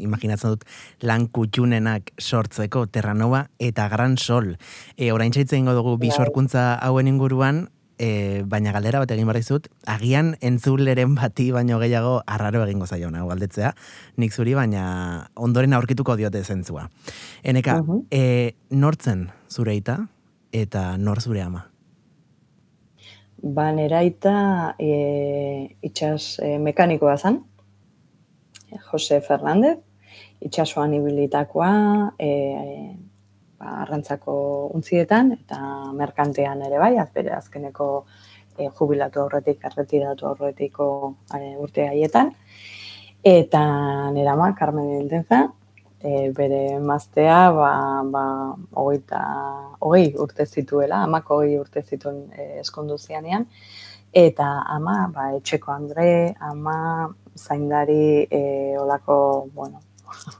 imaginatzen 0.02 0.56
dut 0.56 0.66
lan 1.06 1.28
kutxunenak 1.28 2.12
sortzeko 2.18 2.86
Terranova 2.86 3.46
eta 3.58 3.88
Gran 3.92 4.18
Sol. 4.18 4.56
E, 4.96 5.12
orain 5.12 5.34
txaitzen 5.34 5.70
dugu 5.70 5.96
bi 5.98 6.10
bai. 6.10 6.78
hauen 6.82 7.08
inguruan, 7.08 7.68
e, 8.02 8.42
baina 8.48 8.72
galdera 8.74 9.02
bat 9.02 9.12
egin 9.14 9.28
barrizut, 9.30 9.68
agian 9.86 10.34
entzuleren 10.42 11.14
bati 11.18 11.50
baino 11.54 11.78
gehiago 11.82 12.16
arraro 12.26 12.64
egingo 12.66 12.86
zaio 12.86 13.10
nago 13.14 13.30
galdetzea, 13.30 13.72
nik 14.18 14.34
zuri 14.34 14.56
baina 14.58 14.84
ondoren 15.36 15.76
aurkituko 15.78 16.16
diote 16.18 16.42
zentzua. 16.42 16.88
Eneka, 17.42 17.78
uh 17.80 17.86
-huh. 17.86 18.02
e, 18.10 18.54
nortzen 18.70 19.30
zure 19.48 19.78
eta 20.52 20.96
nor 20.98 21.20
zure 21.20 21.40
ama? 21.42 21.68
Ba, 23.42 23.72
neraita 23.72 24.74
e, 24.78 25.76
itxas 25.82 26.38
e, 26.38 26.58
mekanikoa 26.58 27.16
zen, 27.16 27.40
Jose 28.90 29.20
Fernandez, 29.20 29.78
itxasuan 30.40 30.94
ibilitakoa, 30.94 32.14
e, 32.18 32.28
ba, 33.62 33.78
arrantzako 33.84 34.34
untzietan 34.74 35.32
eta 35.38 35.62
merkantean 35.94 36.62
ere 36.66 36.82
bai, 36.82 36.96
azbere 36.98 37.32
azkeneko 37.36 37.88
e, 38.58 38.68
jubilatu 38.68 39.22
aurretik, 39.22 39.62
erretiratu 39.70 40.28
aurretiko 40.32 40.88
e, 41.38 41.56
urte 41.62 41.86
haietan. 41.88 42.32
Eta 43.22 43.62
nera 44.10 44.34
ma, 44.36 44.50
Carmen 44.58 44.90
Intenza, 44.98 45.44
e, 46.02 46.30
bere 46.34 46.80
maztea, 46.82 47.38
ba, 47.54 47.70
ba, 48.10 48.24
ogeita, 48.82 49.22
ogei 49.86 50.10
urte 50.18 50.46
zituela, 50.46 51.04
amako 51.06 51.38
ogei 51.42 51.54
urte 51.60 51.84
zituen 51.86 52.24
e, 52.34 52.48
eskondu 52.64 52.98
zianean, 52.98 53.46
eta 54.24 54.48
ama, 54.74 54.96
ba, 55.14 55.30
etxeko 55.38 55.72
Andre, 55.72 56.34
ama, 56.50 56.76
zaindari, 57.38 58.26
e, 58.26 58.42
olako, 58.82 59.16
bueno, 59.54 59.80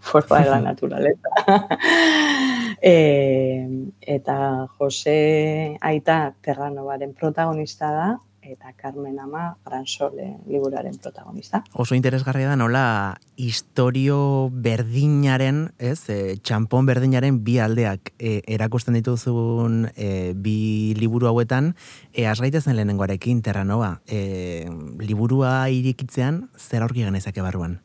forma 0.00 0.40
de 0.40 0.50
la 0.50 0.60
naturaleza. 0.60 1.28
e, 2.82 3.88
eta 4.00 4.66
Jose 4.78 5.76
Aita 5.80 6.34
Terranovaren 6.40 7.14
protagonista 7.14 7.90
da, 7.92 8.20
eta 8.42 8.72
Carmen 8.72 9.18
Ama 9.20 9.56
Gransole 9.64 10.38
liburaren 10.46 10.98
protagonista. 10.98 11.62
Oso 11.72 11.94
interesgarria 11.94 12.48
da 12.48 12.56
nola 12.56 13.16
historio 13.36 14.50
berdinaren, 14.52 15.70
ez, 15.78 16.10
e, 16.10 16.36
txampon 16.42 16.86
berdinaren 16.86 17.38
bi 17.46 17.58
aldeak 17.62 18.12
e, 18.18 18.40
erakusten 18.50 18.98
dituzun 18.98 19.86
e, 19.94 20.34
bi 20.34 20.94
liburu 20.98 21.30
hauetan, 21.30 21.72
e, 22.12 22.26
asgaitezen 22.26 22.76
lehenengoarekin 22.76 23.42
Terranova. 23.46 24.00
E, 24.06 24.66
liburua 25.00 25.70
irikitzean, 25.70 26.48
zer 26.58 26.82
aurki 26.82 27.06
genezake 27.06 27.42
barruan? 27.46 27.80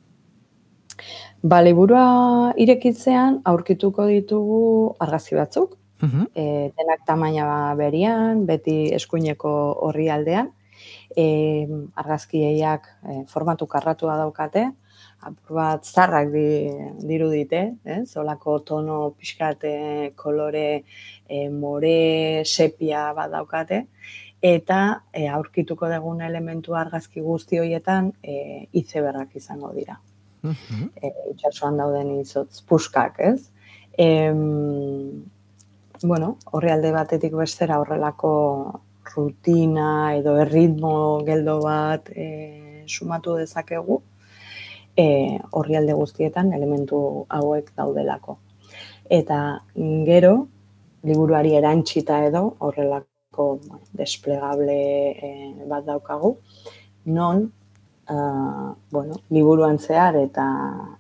Ba, 1.44 1.60
liburua 1.62 2.54
irekitzean 2.58 3.42
aurkituko 3.46 4.08
ditugu 4.10 4.96
argazki 5.00 5.36
batzuk, 5.38 5.76
uh 6.02 6.26
denak 6.34 7.06
tamaina 7.06 7.76
berian, 7.78 8.46
beti 8.46 8.92
eskuineko 8.98 9.52
horri 9.86 10.10
aldean, 10.10 10.50
e, 11.16 11.68
argazkieiak 11.96 12.88
e, 13.04 13.24
formatu 13.30 13.68
karratua 13.68 14.18
daukate, 14.18 14.66
apur 15.22 15.56
bat 15.60 15.86
zarrak 15.86 16.32
di, 16.34 16.48
dirudite, 17.06 17.62
eh? 17.86 18.02
zolako 18.06 18.60
tono 18.66 19.12
pixkate, 19.12 20.14
kolore, 20.16 20.84
e, 21.30 21.50
more, 21.50 22.44
sepia 22.46 23.14
bat 23.14 23.32
daukate, 23.32 23.86
eta 24.42 25.04
e, 25.14 25.28
aurkituko 25.28 25.90
dugun 25.94 26.22
elementu 26.22 26.74
argazki 26.74 27.22
guzti 27.22 27.60
horietan 27.60 28.14
e, 28.24 28.68
izeberrak 28.74 29.36
izango 29.36 29.74
dira 29.74 30.02
e, 31.02 31.12
itxasuan 31.34 31.78
dauden 31.80 32.20
izotz 32.20 32.62
puskak, 32.68 33.20
ez? 33.20 33.50
E, 33.98 34.08
bueno, 36.04 36.38
horri 36.52 36.72
alde 36.72 36.92
batetik 36.94 37.34
bestera 37.34 37.80
horrelako 37.82 38.34
rutina 39.16 40.16
edo 40.18 40.36
erritmo 40.42 41.24
geldo 41.26 41.60
bat 41.64 42.12
e, 42.14 42.84
sumatu 42.88 43.38
dezakegu, 43.40 44.02
e, 44.96 45.08
horri 45.52 45.78
alde 45.80 45.96
guztietan 45.98 46.54
elementu 46.54 47.00
hauek 47.30 47.72
daudelako. 47.78 48.38
Eta 49.10 49.40
gero, 50.10 50.34
liburuari 51.08 51.56
erantxita 51.56 52.24
edo 52.28 52.44
horrelako 52.60 53.48
desplegable 53.98 54.80
e, 55.12 55.32
bat 55.70 55.86
daukagu, 55.88 56.36
non 57.06 57.48
uh, 58.10 58.74
bueno, 58.92 59.22
liburuan 59.30 59.80
zehar 59.80 60.16
eta 60.20 60.46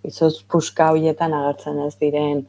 izoz 0.03 0.43
puska 0.43 0.91
horietan 0.91 1.33
agertzen 1.33 1.79
ez 1.85 1.95
diren 1.99 2.45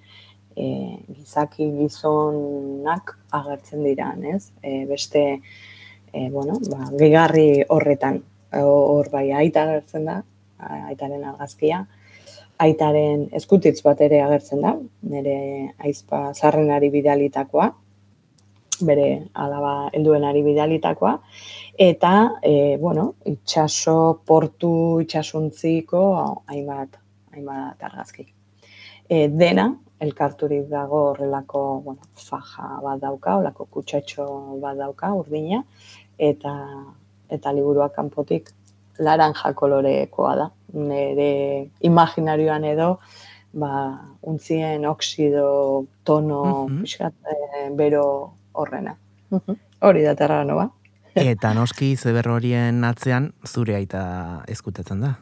e, 0.59 0.99
gizaki 1.15 1.69
gizonak 1.77 3.15
agertzen 3.39 3.85
dira, 3.87 4.11
ez? 4.35 4.51
E, 4.63 4.85
beste, 4.91 5.25
e, 6.13 6.29
bueno, 6.35 6.59
ba, 6.71 6.91
gegarri 6.99 7.63
horretan, 7.69 8.23
hor 8.59 9.11
bai 9.13 9.29
aita 9.37 9.65
agertzen 9.67 10.09
da, 10.09 10.19
aitaren 10.91 11.25
argazkia, 11.31 11.85
aitaren 12.59 13.29
eskutitz 13.39 13.79
bat 13.87 14.01
ere 14.03 14.23
agertzen 14.25 14.65
da, 14.65 14.75
nire 15.13 15.37
aizpa 15.79 16.33
zarrenari 16.35 16.91
bidalitakoa, 16.91 17.69
bere 18.85 19.09
alaba 19.35 19.91
helduenari 19.93 20.43
bidalitakoa, 20.47 21.15
eta, 21.79 22.13
e, 22.43 22.77
bueno, 22.81 23.15
itxaso, 23.25 24.21
portu, 24.27 24.73
itxasuntziko, 25.05 26.03
hainbat, 26.47 26.99
hainbat 27.35 27.85
argazki. 27.91 28.27
E, 29.09 29.29
dena, 29.29 29.69
elkarturik 30.01 30.69
dago 30.71 31.03
horrelako, 31.13 31.63
bueno, 31.85 32.11
faja 32.15 32.79
bat 32.85 33.01
dauka, 33.03 33.37
horrelako 33.39 33.69
kutsatxo 33.75 34.27
bat 34.63 34.79
dauka, 34.79 35.13
urdina, 35.15 35.63
eta, 36.19 36.55
eta 37.31 37.53
liburuak 37.55 37.95
kanpotik 37.97 38.53
laranja 38.99 39.53
kolorekoa 39.55 40.35
da. 40.37 40.51
Nere 40.75 41.31
imaginarioan 41.87 42.67
edo, 42.69 42.89
ba, 43.59 43.71
untzien 44.23 44.85
oksido, 44.87 45.87
tono, 46.05 46.67
mm 46.69 46.85
-hmm. 46.85 47.77
bero 47.77 48.33
horrena. 48.53 48.97
Hori 49.81 50.03
da 50.05 50.15
terra 50.19 50.43
noa. 50.45 50.69
Eta 51.33 51.55
noski 51.57 51.95
zeber 51.97 52.29
horien 52.31 52.85
atzean 52.85 53.33
zure 53.47 53.77
aita 53.79 54.03
ezkutatzen 54.49 55.03
da? 55.05 55.15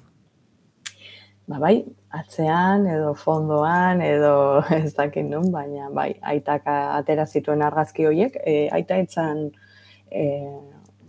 Ba 1.46 1.60
bai, 1.62 1.76
atzean 2.10 2.88
edo 2.90 3.12
fondoan 3.14 4.00
edo 4.02 4.32
ez 4.80 4.94
dakit 4.96 5.28
nun, 5.28 5.52
baina 5.54 5.90
bai, 5.94 6.10
aitaka 6.34 6.96
atera 6.96 7.26
zituen 7.26 7.62
argazki 7.62 8.06
horiek, 8.08 8.40
e, 8.42 8.56
aita 8.74 8.98
etzan, 9.04 9.44
e, 10.10 10.24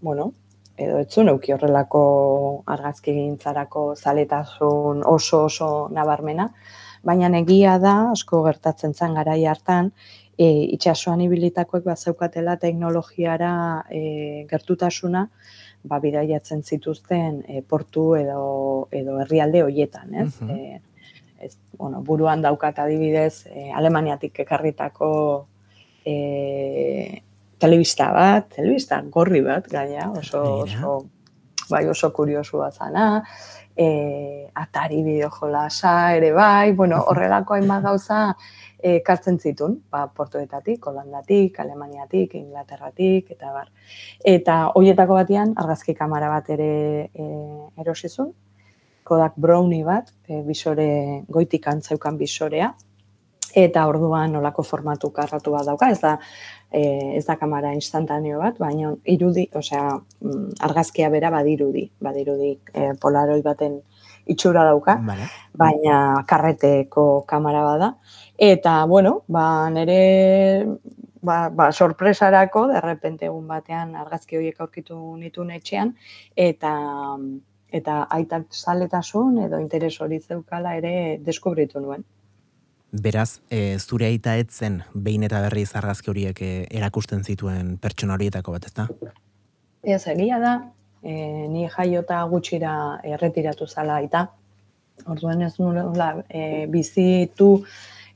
bueno, 0.01 0.31
edo 0.77 0.99
etzun 1.01 1.31
euki 1.33 1.55
horrelako 1.55 2.03
argazki 2.69 3.15
gintzarako 3.17 3.87
zaletasun 3.95 5.01
oso 5.09 5.43
oso 5.47 5.71
nabarmena, 5.93 6.51
baina 7.03 7.31
egia 7.39 7.77
da, 7.81 7.95
asko 8.11 8.43
gertatzen 8.45 8.93
zen 8.93 9.17
garai 9.17 9.43
hartan, 9.45 9.91
e, 10.37 10.47
itxasuan 10.77 11.21
ibilitakoek 11.25 11.83
bat 11.85 11.99
zeukatela 11.99 12.57
teknologiara 12.61 13.53
e, 13.89 14.01
gertutasuna, 14.49 15.27
ba, 15.87 15.99
bidaiatzen 16.03 16.63
zituzten 16.63 17.41
e, 17.47 17.61
portu 17.61 18.13
edo, 18.19 18.43
edo 18.91 19.19
herrialde 19.23 19.63
hoietan, 19.67 20.13
ez? 20.25 20.33
Uh 20.41 20.77
ez 21.39 21.57
bueno, 21.77 22.01
buruan 22.01 22.41
daukat 22.41 22.79
adibidez, 22.81 23.45
e, 23.45 23.69
Alemaniatik 23.69 24.39
ekarritako 24.41 25.09
e, 26.01 27.21
telebista 27.61 28.09
bat, 28.13 28.49
telebista 28.55 29.01
gorri 29.13 29.43
bat, 29.45 29.67
gaina, 29.69 30.09
oso, 30.17 30.41
oso, 30.63 30.95
bai 31.69 31.85
oso 31.87 32.11
kuriosua 32.13 32.71
zana, 32.71 33.23
e, 33.77 34.49
atari 34.55 35.03
bideo 35.05 35.29
jolasa 35.29 36.15
ere 36.15 36.31
bai, 36.33 36.71
bueno, 36.73 37.03
horrelako 37.11 37.57
hainbat 37.57 37.83
gauza 37.83 38.21
e, 38.79 38.99
kartzen 39.05 39.39
zitun, 39.39 39.77
ba, 39.91 40.07
portuetatik, 40.07 40.85
holandatik, 40.87 41.59
alemaniatik, 41.59 42.33
inglaterratik, 42.39 43.31
eta 43.37 43.53
bar. 43.53 43.69
Eta 44.25 44.57
hoietako 44.75 45.19
batean, 45.21 45.53
argazki 45.57 45.95
kamara 45.95 46.29
bat 46.33 46.49
ere 46.57 46.73
e, 47.13 47.29
erosizun, 47.77 48.33
Kodak 49.07 49.37
Brownie 49.39 49.85
bat, 49.87 50.11
e, 50.27 50.41
bisore, 50.43 51.23
goitik 51.31 51.67
antzaukan 51.71 52.17
bisorea, 52.19 52.73
eta 53.57 53.85
orduan 53.87 54.33
nolako 54.35 54.63
formatu 54.67 55.09
karratu 55.15 55.53
bat 55.55 55.65
dauka, 55.65 55.89
ez 55.89 56.01
da, 56.01 56.17
e, 56.71 57.17
ez 57.17 57.25
da 57.25 57.37
kamera 57.37 57.73
instantaneo 57.73 58.39
bat, 58.39 58.57
baina 58.59 58.93
irudi, 59.05 59.47
osea, 59.55 59.97
mm, 60.21 60.59
argazkia 60.67 61.09
bera 61.09 61.31
badirudi, 61.33 61.87
badirudi 62.01 62.51
e, 62.73 62.91
polaroi 63.01 63.41
baten 63.41 63.79
itxura 64.27 64.65
dauka, 64.67 64.97
baina 65.55 65.97
karreteko 66.27 67.23
kamera 67.27 67.63
bada. 67.63 67.93
Eta, 68.37 68.85
bueno, 68.85 69.21
ba, 69.27 69.69
nire 69.69 70.67
ba, 71.21 71.49
ba, 71.49 71.71
sorpresarako, 71.71 72.67
derrepente 72.73 73.27
egun 73.27 73.47
batean 73.47 73.95
argazki 73.95 74.37
horiek 74.37 74.59
aurkitu 74.61 74.97
nitu 75.17 75.47
etxean, 75.59 75.95
eta 76.35 76.73
eta 77.77 77.95
aitak 78.15 78.45
saletasun 78.55 79.39
edo 79.43 79.59
interes 79.59 79.97
hori 80.01 80.19
zeukala 80.19 80.75
ere 80.77 80.93
deskubritu 81.23 81.81
nuen. 81.83 82.05
Beraz, 83.03 83.41
e, 83.49 83.77
zure 83.77 84.07
aita 84.07 84.33
etzen 84.39 84.79
behin 84.93 85.25
eta 85.27 85.41
berri 85.43 85.65
zargazki 85.65 86.09
horiek 86.09 86.41
e, 86.41 86.51
erakusten 86.79 87.23
zituen 87.23 87.75
pertsona 87.81 88.15
horietako 88.15 88.55
bat, 88.55 88.65
ezta? 88.69 88.87
Ez, 89.83 90.01
egia 90.13 90.39
da, 90.41 90.53
e, 91.03 91.13
ni 91.51 91.67
jaiota 91.69 92.23
gutxira 92.31 92.73
erretiratu 93.05 93.67
zala 93.67 93.99
aita. 94.01 94.25
Orduan 95.05 95.43
ez 95.45 95.53
nula 95.59 96.09
e, 96.25 96.65
bizitu 96.73 97.51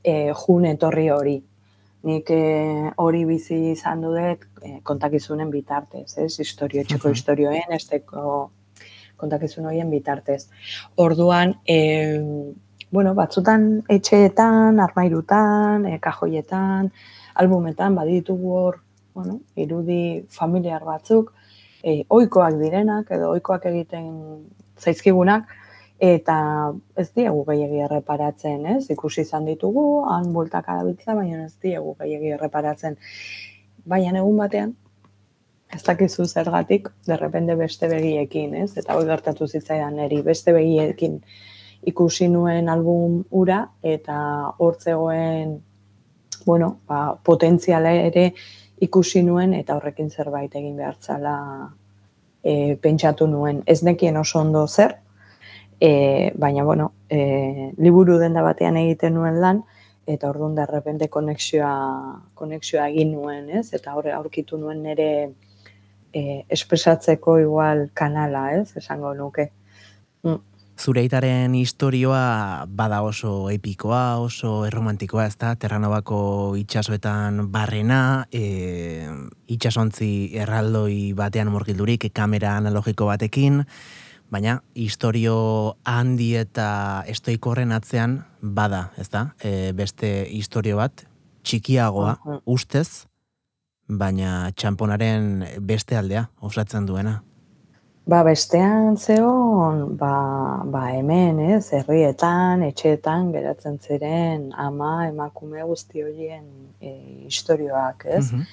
e, 0.03 0.31
jun 0.33 0.65
etorri 0.71 1.09
hori. 1.13 1.37
Nik 2.09 2.31
e, 2.33 2.41
hori 2.97 3.21
bizi 3.29 3.59
izan 3.75 4.01
dudet 4.01 4.47
e, 4.65 4.79
kontakizunen 4.87 5.51
bitartez, 5.53 6.17
ez? 6.17 6.33
Historio, 6.41 6.81
txeko 6.87 7.13
historioen, 7.13 7.69
ez 7.69 7.85
kontakizun 9.21 9.67
horien 9.69 9.89
bitartez. 9.93 10.47
Orduan, 10.97 11.53
e, 11.69 11.77
bueno, 12.91 13.13
batzutan 13.15 13.83
etxeetan, 13.89 14.79
armairutan, 14.83 15.85
e, 15.87 15.97
kajoietan, 16.03 16.91
albumetan, 17.39 17.95
baditugu 17.95 18.53
hor, 18.59 18.81
bueno, 19.15 19.39
irudi 19.55 20.25
familiar 20.29 20.83
batzuk, 20.83 21.31
e, 21.83 22.03
oikoak 22.09 22.59
direnak 22.59 23.11
edo 23.15 23.31
oikoak 23.37 23.65
egiten 23.71 24.11
zaizkigunak, 24.77 25.47
eta 26.01 26.35
ez 26.97 27.07
diegu 27.15 27.45
gehiagi 27.47 27.83
erreparatzen, 27.85 28.65
ez? 28.75 28.83
Ikusi 28.89 29.21
izan 29.21 29.45
ditugu, 29.47 29.85
han 30.09 30.31
bultak 30.33 30.67
adabiltza, 30.67 31.15
baina 31.15 31.45
ez 31.45 31.55
diegu 31.63 31.95
gehiagi 31.99 32.33
erreparatzen. 32.37 32.97
Baina 33.85 34.17
egun 34.19 34.41
batean, 34.41 34.73
ez 35.71 35.83
dakizu 35.85 36.25
zergatik, 36.25 36.89
derrepende 37.07 37.55
beste 37.55 37.87
begiekin, 37.87 38.55
ez? 38.65 38.73
Eta 38.81 38.97
hori 38.97 39.07
gertatu 39.07 39.47
zitzaidan 39.47 40.01
eri, 40.07 40.19
beste 40.25 40.51
begiekin 40.57 41.21
ikusi 41.87 42.27
nuen 42.29 42.69
album 42.69 43.23
ura 43.31 43.63
eta 43.81 44.15
hortzegoen 44.57 45.59
bueno, 46.45 46.79
ba, 46.87 47.15
potentziala 47.23 47.91
ere 47.93 48.31
ikusi 48.81 49.21
nuen 49.23 49.53
eta 49.53 49.75
horrekin 49.77 50.09
zerbait 50.09 50.55
egin 50.57 50.77
behartzala 50.77 51.35
e, 52.43 52.75
pentsatu 52.81 53.27
nuen. 53.27 53.61
Ez 53.65 53.81
nekien 53.83 54.17
oso 54.17 54.39
ondo 54.39 54.65
zer, 54.67 54.97
e, 55.79 56.31
baina 56.35 56.63
bueno, 56.63 56.91
e, 57.09 57.71
liburu 57.77 58.17
denda 58.17 58.41
batean 58.41 58.77
egiten 58.81 59.15
nuen 59.19 59.39
lan, 59.41 59.63
eta 60.07 60.29
orduan 60.29 60.55
da 60.57 60.65
repente 60.65 61.09
konexioa, 61.09 61.71
konexioa 62.33 62.87
egin 62.89 63.13
nuen, 63.13 63.49
ez? 63.61 63.69
Eta 63.77 63.93
horre 63.95 64.13
aurkitu 64.17 64.57
nuen 64.57 64.81
nire 64.83 65.11
e, 66.13 66.43
espresatzeko 66.49 67.37
igual 67.39 67.89
kanala, 67.93 68.47
ez? 68.57 68.71
Esango 68.77 69.13
nuke. 69.13 69.51
Zureitaren 70.81 71.53
historioa 71.53 72.65
bada 72.65 73.03
oso 73.05 73.51
epikoa, 73.53 74.17
oso 74.17 74.63
erromantikoa, 74.65 75.27
ez 75.29 75.35
da, 75.37 75.51
Terranobako 75.53 76.55
itxasoetan 76.57 77.43
barrena, 77.53 78.25
e, 78.33 79.05
itxasontzi 79.53 80.31
erraldoi 80.41 81.13
batean 81.13 81.51
morgildurik, 81.53 82.07
kamera 82.17 82.55
analogiko 82.57 83.11
batekin, 83.11 83.61
baina 84.33 84.57
historio 84.73 85.37
handi 85.85 86.33
eta 86.41 86.67
estoiko 87.13 87.53
horren 87.53 87.77
atzean 87.77 88.23
bada, 88.41 88.87
ez 88.97 89.11
da, 89.13 89.27
e, 89.37 89.75
beste 89.77 90.15
historio 90.33 90.81
bat, 90.81 91.05
txikiagoa, 91.45 92.17
ustez, 92.49 93.05
baina 93.85 94.49
txamponaren 94.55 95.45
beste 95.61 95.99
aldea, 95.99 96.31
osatzen 96.41 96.89
duena. 96.89 97.19
Ba, 98.09 98.23
bestean 98.25 98.97
zeon, 98.97 99.95
ba, 99.97 100.63
ba 100.65 100.87
hemen, 100.89 101.37
ez, 101.53 101.67
herrietan, 101.77 102.63
etxeetan, 102.65 103.27
geratzen 103.35 103.77
ziren 103.77 104.47
ama, 104.57 105.05
emakume 105.05 105.61
guzti 105.69 106.01
horien 106.01 106.47
e, 106.81 106.95
historioak, 107.29 108.07
ez? 108.17 108.27
Mm 108.33 108.45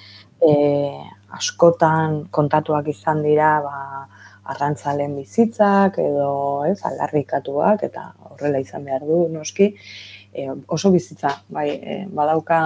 askotan 1.34 2.12
kontatuak 2.30 2.86
izan 2.92 3.24
dira, 3.24 3.48
ba, 3.64 4.04
arrantzalen 4.52 5.16
bizitzak, 5.18 5.98
edo, 5.98 6.28
ez, 6.68 6.76
alarrikatuak, 6.86 7.82
eta 7.88 8.04
horrela 8.28 8.60
izan 8.62 8.86
behar 8.86 9.02
du, 9.02 9.18
noski, 9.32 9.66
e, 10.30 10.46
oso 10.76 10.92
bizitza, 10.94 11.32
bai, 11.50 11.66
e, 11.74 11.98
badauka, 12.14 12.60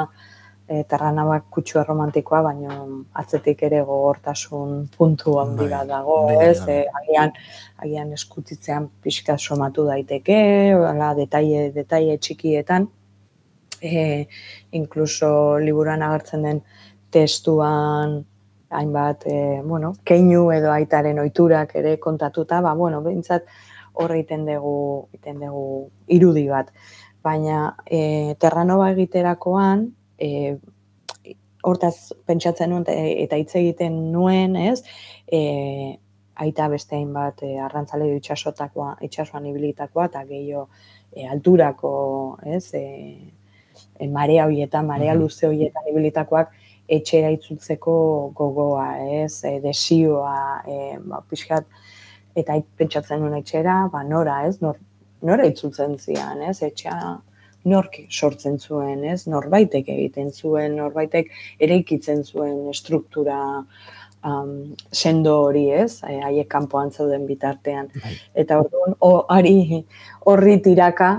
e, 0.68 0.83
terranabak 0.88 1.48
kutsu 1.51 1.81
erromantikoa, 1.83 2.42
baina 2.46 2.79
atzetik 3.22 3.62
ere 3.68 3.83
gogortasun 3.88 4.88
puntu 4.96 5.37
handi 5.42 5.66
bai, 5.66 5.70
bat 5.75 5.90
dago, 5.90 6.16
ez? 6.33 6.59
E, 6.68 6.79
agian, 7.03 7.33
agian 7.85 8.12
eskutitzean 8.16 8.88
pixka 9.03 9.38
somatu 9.38 9.87
daiteke, 9.88 10.40
ala, 10.88 11.12
detaile, 11.18 11.68
detaile 11.75 12.18
txikietan, 12.18 12.88
e, 13.83 14.27
inkluso 14.79 15.33
liburuan 15.62 16.05
agertzen 16.07 16.48
den 16.48 16.62
testuan, 17.12 18.22
hainbat, 18.72 19.27
e, 19.27 19.61
bueno, 19.64 19.92
keinu 20.09 20.46
edo 20.55 20.72
aitaren 20.72 21.20
oiturak 21.20 21.77
ere 21.77 21.98
kontatuta, 22.01 22.62
ba, 22.64 22.75
bueno, 22.79 23.03
behintzat 23.05 23.48
horre 24.01 24.22
iten 24.22 24.46
dugu, 24.48 25.09
iten 25.12 25.42
dugu 25.42 25.66
irudi 26.16 26.46
bat. 26.48 26.70
Baina 27.22 27.75
e, 27.87 28.35
terranova 28.40 28.88
egiterakoan, 28.94 29.90
e, 30.23 30.57
hortaz 31.63 32.13
pentsatzen 32.27 32.73
nuen 32.73 32.87
eta 32.89 33.39
hitz 33.39 33.55
egiten 33.59 33.99
nuen, 34.15 34.57
ez? 34.57 34.81
E, 35.27 35.99
aita 36.43 36.69
beste 36.73 36.97
hainbat 36.97 37.45
e, 37.47 37.53
arrantzale 37.61 38.09
itxasotakoa, 38.17 38.97
itxasoan 39.07 39.47
ibilitakoa 39.51 40.09
eta 40.11 40.25
gehiago 40.29 40.67
e, 41.13 41.27
alturako, 41.29 41.95
ez? 42.57 42.65
E, 42.79 42.85
e, 43.99 44.09
marea 44.09 44.47
hoietan, 44.51 44.89
marea 44.89 45.15
luze 45.19 45.47
hoietan 45.49 45.89
ibilitakoak 45.93 46.55
etxera 46.93 47.31
itzultzeko 47.37 47.97
gogoa, 48.37 48.89
ez? 49.23 49.43
E, 49.49 49.59
desioa, 49.65 50.37
e, 50.67 50.79
ba, 51.05 51.23
pixkat, 51.31 51.69
eta 52.39 52.57
pentsatzen 52.81 53.23
nuen 53.23 53.39
etxera, 53.39 53.85
ba, 53.93 54.03
nora, 54.09 54.43
ez? 54.49 54.59
Nor, 54.65 54.81
nora 55.23 55.47
itzultzen 55.49 55.99
zian, 56.01 56.43
ez? 56.49 56.59
Etxea 56.67 56.99
nork 57.68 57.98
sortzen 58.11 58.59
zuen, 58.59 59.05
ez? 59.05 59.27
Norbaitek 59.31 59.88
egiten 59.92 60.31
zuen, 60.33 60.77
norbaitek 60.77 61.31
eraikitzen 61.62 62.25
zuen 62.25 62.72
struktura 62.75 63.38
um, 64.25 64.55
sendo 64.90 65.37
hori, 65.46 65.68
ez? 65.75 66.01
E, 66.07 66.18
haiek 66.25 66.48
kanpoan 66.51 66.90
zeuden 66.90 67.27
bitartean. 67.29 67.90
Bai. 68.03 68.16
Eta 68.44 68.62
orduan, 68.62 68.96
ari 69.33 69.85
horri 70.31 70.59
tiraka, 70.64 71.12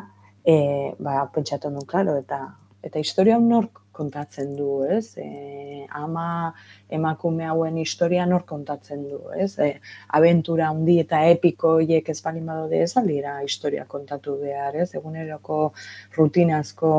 e, 0.44 0.58
ba, 1.00 1.24
pentsatu 1.34 1.72
nuen, 1.72 1.88
klaro, 1.88 2.18
eta 2.24 2.46
eta 2.84 3.00
historia 3.00 3.38
nork 3.40 3.83
kontatzen 3.94 4.56
du, 4.58 4.84
ez? 4.90 5.16
E, 5.22 5.86
ama 5.94 6.54
emakume 6.90 7.46
hauen 7.48 7.78
historia 7.82 8.26
nor 8.30 8.46
kontatzen 8.50 9.06
du, 9.10 9.20
ez? 9.38 9.52
E, 9.60 9.70
aventura 10.20 10.72
handi 10.72 10.98
eta 11.04 11.22
epiko 11.32 11.78
hiek 11.84 12.10
ez 12.10 12.20
bali 12.26 12.42
badaude 12.42 12.82
ez 12.84 12.92
aldira 13.00 13.38
historia 13.46 13.86
kontatu 13.86 14.40
behar, 14.42 14.82
ez? 14.84 14.90
Eguneroko 15.00 15.62
rutinazko 16.18 16.94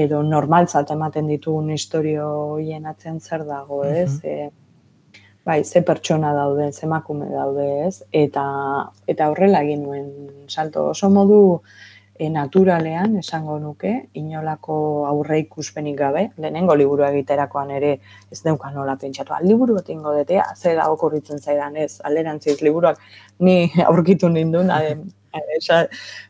edo 0.00 0.22
normaltzat 0.22 0.90
ematen 0.94 1.28
ditugun 1.30 1.70
historio 1.74 2.26
hoien 2.54 2.86
atzen 2.86 3.20
zer 3.20 3.46
dago, 3.46 3.84
ez? 3.84 4.20
Mm 4.22 4.58
bai, 5.44 5.64
ze 5.64 5.82
pertsona 5.82 6.32
daude, 6.34 6.72
ze 6.72 6.86
emakume 6.86 7.26
daude, 7.32 7.66
ez? 7.86 8.02
Eta 8.12 8.44
eta 9.08 9.30
horrela 9.32 9.62
egin 9.64 9.82
nuen 9.86 10.10
salto 10.48 10.90
oso 10.92 11.10
modu 11.10 11.40
e, 11.56 11.60
naturalean 12.28 13.16
esango 13.16 13.58
nuke, 13.58 13.92
inolako 14.20 14.74
aurre 15.08 15.38
ikuspenik 15.40 15.96
gabe, 15.96 16.26
lehenengo 16.36 16.74
liburu 16.76 17.06
egiterakoan 17.06 17.70
ere 17.72 17.92
ez 18.30 18.42
neukan 18.44 18.74
nola 18.74 18.96
pentsatu, 19.00 19.32
al 19.32 19.46
liburu 19.48 19.78
bat 19.78 19.88
ingo 19.88 20.12
detea, 20.18 20.44
ze 20.56 20.74
da 20.76 20.90
okurritzen 20.92 21.40
zaidan 21.40 21.76
ez, 21.76 22.00
alderantziz 22.04 22.60
liburuak 22.60 23.00
ni 23.38 23.70
aurkitu 23.88 24.28
nindun, 24.28 24.70
esa, 25.58 25.86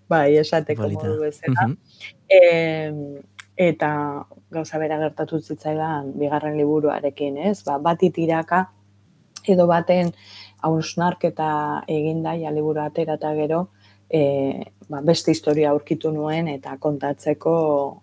bai, 0.09 0.37
esateko 0.38 0.88
modu 0.88 1.16
bezala. 1.24 1.70
e, 2.31 2.40
eta 3.61 3.90
gauza 4.50 4.79
bera 4.79 4.98
gertatu 5.03 5.40
zitzaidan 5.40 6.12
bigarren 6.18 6.57
liburuarekin, 6.57 7.37
ez? 7.50 7.62
Ba, 7.66 7.79
bat 7.79 8.03
itiraka 8.07 8.68
edo 9.48 9.66
baten 9.66 10.12
hausnarketa 10.62 11.50
eginda 11.88 12.37
ja 12.38 12.53
liburu 12.53 12.83
atera 12.85 13.16
eta 13.18 13.35
gero, 13.35 13.68
e, 14.09 14.22
ba, 14.90 15.00
beste 15.07 15.31
historia 15.35 15.70
aurkitu 15.70 16.11
nuen 16.14 16.48
eta 16.48 16.76
kontatzeko 16.83 17.55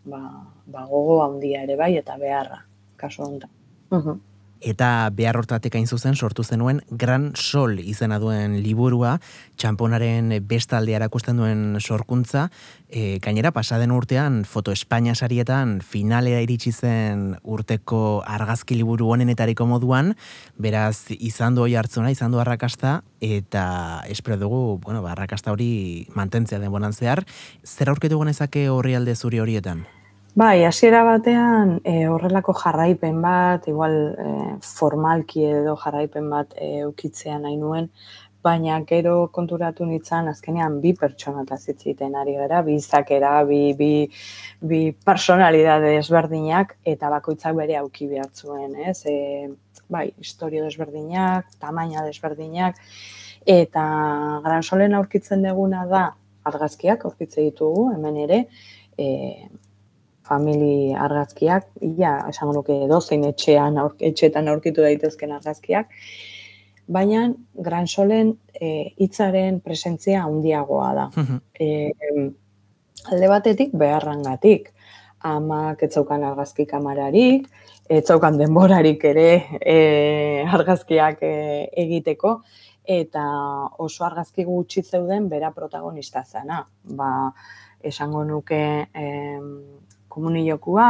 ba, 0.05 0.21
ba 0.65 0.85
gogo 0.89 1.21
handia 1.25 1.63
ere 1.67 1.75
bai 1.79 1.93
eta 1.99 2.17
beharra 2.21 2.63
kasu 2.97 3.23
honetan. 3.23 3.53
Uh 3.91 4.17
eta 4.61 5.09
behar 5.13 5.37
hortatik 5.37 5.75
hain 5.75 5.87
zuzen 5.87 6.15
sortu 6.15 6.43
zenuen 6.43 6.81
Gran 6.89 7.31
Sol 7.35 7.79
izena 7.79 8.19
duen 8.19 8.59
liburua, 8.63 9.17
txamponaren 9.57 10.33
bestaldea 10.47 10.97
erakusten 11.01 11.37
duen 11.37 11.77
sorkuntza, 11.79 12.47
e, 12.89 13.19
gainera 13.23 13.51
pasaden 13.51 13.91
urtean 13.91 14.43
Foto 14.45 14.71
Espainia 14.71 15.15
sarietan 15.15 15.81
finalera 15.81 16.41
iritsi 16.41 16.71
zen 16.71 17.35
urteko 17.43 18.23
argazki 18.25 18.77
liburu 18.77 19.11
honenetariko 19.13 19.65
moduan, 19.65 20.15
beraz 20.57 21.11
izan 21.17 21.55
du 21.55 21.65
hoi 21.65 21.75
hartzuna, 21.75 22.11
izan 22.11 22.31
du 22.31 22.39
arrakasta, 22.39 23.01
eta 23.21 24.03
espero 24.07 24.37
dugu, 24.37 24.79
bueno, 24.83 25.01
ba, 25.01 25.13
arrakasta 25.13 25.51
hori 25.51 26.07
mantentzea 26.15 26.59
den 26.59 26.71
bonan 26.71 26.93
zehar, 26.93 27.25
zer 27.65 27.89
aurketu 27.89 28.19
genezake 28.19 28.69
horri 28.69 28.95
alde 28.95 29.15
zuri 29.15 29.39
horietan? 29.39 29.85
Bai, 30.37 30.65
hasiera 30.65 30.99
batean 31.01 31.69
e, 31.81 31.93
horrelako 32.13 32.53
jarraipen 32.59 33.23
bat, 33.23 33.63
igual 33.71 33.95
e, 34.21 34.25
formalki 34.61 35.47
edo 35.49 35.73
jarraipen 35.81 36.27
bat 36.29 36.53
e, 36.61 36.67
ukitzea 36.85 37.39
nahi 37.41 37.55
nuen, 37.57 37.87
baina 38.45 38.75
gero 38.91 39.15
konturatu 39.33 39.87
nintzen 39.89 40.29
azkenean 40.29 40.77
bi 40.85 40.93
pertsona 41.01 41.41
eta 41.47 41.57
zitziten 41.57 42.13
ari 42.21 42.37
gara, 42.37 42.61
bi 42.69 42.77
izakera, 42.77 43.33
bi, 43.49 43.73
bi, 43.81 43.89
bi 44.61 44.83
personalidade 45.09 45.97
ezberdinak, 46.03 46.77
eta 46.95 47.09
bakoitzak 47.17 47.57
bere 47.63 47.81
auki 47.81 48.13
behar 48.13 48.29
zuen, 48.29 48.77
ez? 48.93 48.99
E, 49.09 49.49
bai, 49.89 50.07
historio 50.21 50.69
desberdinak, 50.69 51.49
tamaina 51.57 52.05
desberdinak, 52.05 52.77
eta 53.59 53.91
gran 54.45 54.61
solen 54.61 55.01
aurkitzen 55.01 55.49
deguna 55.49 55.87
da, 55.89 56.09
argazkiak 56.45 57.09
aurkitze 57.09 57.41
ditugu, 57.41 57.93
hemen 57.97 58.25
ere, 58.29 58.45
e, 59.01 59.07
famili 60.27 60.93
argazkiak, 60.93 61.69
ia, 61.95 62.17
esango 62.29 62.57
nuke 62.59 62.79
dozein 62.89 63.25
etxean, 63.29 63.77
aur, 63.81 63.95
etxetan 63.99 64.49
aurkitu 64.51 64.83
daitezken 64.85 65.33
argazkiak, 65.37 65.93
baina 66.87 67.27
Gran 67.67 67.87
Solen 67.87 68.33
e, 68.53 68.93
hitzaren 68.99 69.61
presentzia 69.61 70.23
handiagoa 70.23 70.91
da. 70.95 71.07
e, 71.59 71.91
alde 73.11 73.31
batetik 73.31 73.75
beharrangatik, 73.77 74.71
amak 75.27 75.83
etzaukan 75.87 76.23
argazki 76.27 76.67
kamararik, 76.69 77.47
etzaukan 77.89 78.37
denborarik 78.39 79.03
ere 79.09 79.29
e, 79.61 79.77
argazkiak 80.59 81.23
e, 81.23 81.35
egiteko, 81.85 82.39
eta 82.87 83.23
oso 83.83 84.05
argazki 84.07 84.45
gutxi 84.47 84.83
zeuden 84.83 85.27
bera 85.29 85.51
protagonista 85.51 86.23
zena. 86.23 86.61
Ba, 86.95 87.11
esango 87.83 88.23
nuke 88.25 88.61
komuniokua, 90.17 90.89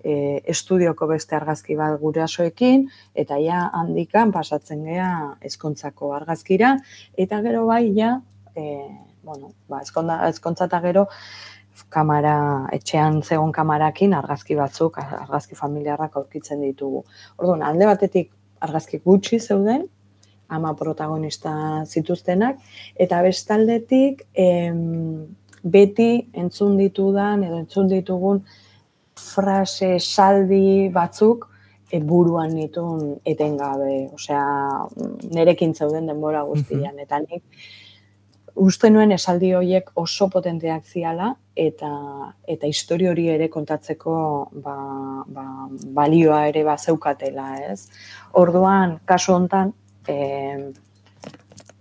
e, 0.00 0.40
estudioko 0.54 1.08
beste 1.10 1.36
argazki 1.36 1.76
bat 1.76 1.98
gurasoekin, 2.00 2.88
eta 3.18 3.38
ja 3.42 3.66
handikan 3.76 4.32
pasatzen 4.32 4.84
gea 4.88 5.10
ezkontzako 5.50 6.14
argazkira, 6.16 6.76
eta 7.18 7.42
gero 7.44 7.66
bai 7.68 7.84
ja, 7.96 8.16
e, 8.54 8.66
bueno, 9.22 9.52
ba, 9.68 9.82
ezkontza 9.84 10.70
eta 10.70 10.80
gero, 10.84 11.06
kamera, 11.88 12.34
etxean 12.76 13.22
zegoen 13.22 13.52
kamarakin 13.56 14.14
argazki 14.14 14.56
batzuk, 14.58 14.98
argazki 15.00 15.56
familiarrak 15.56 16.16
aurkitzen 16.16 16.60
ditugu. 16.64 17.04
Orduan, 17.38 17.62
alde 17.64 17.88
batetik 17.88 18.30
argazki 18.60 19.00
gutxi 19.04 19.40
zeuden, 19.40 19.86
ama 20.50 20.74
protagonista 20.74 21.52
zituztenak, 21.86 22.58
eta 22.98 23.20
bestaldetik 23.22 24.24
em, 24.34 25.30
beti 25.62 26.10
entzun 26.32 26.76
ditudan 26.78 27.44
edo 27.44 27.58
entzun 27.60 27.88
ditugun 27.88 28.42
frase, 29.20 29.98
saldi 29.98 30.88
batzuk 30.92 31.46
e, 31.90 32.00
buruan 32.00 32.54
nitun 32.54 33.18
etengabe, 33.26 34.08
osea, 34.14 34.44
nerekin 35.34 35.74
zeuden 35.74 36.08
denbora 36.08 36.42
guztian, 36.48 36.98
eta 37.04 37.20
nik 37.26 37.42
uste 38.60 38.90
nuen 38.90 39.12
esaldi 39.14 39.52
horiek 39.54 39.90
oso 40.00 40.28
potenteak 40.32 40.86
ziala, 40.86 41.34
eta 41.56 41.90
eta 42.48 42.68
histori 42.70 43.08
hori 43.10 43.28
ere 43.32 43.48
kontatzeko 43.52 44.14
ba, 44.64 44.76
ba, 45.26 45.46
balioa 46.00 46.46
ere 46.48 46.64
bazeukatela, 46.66 47.50
ez? 47.70 47.88
Orduan, 48.40 48.98
kasu 49.04 49.34
hontan, 49.36 49.74
eh, 50.08 50.70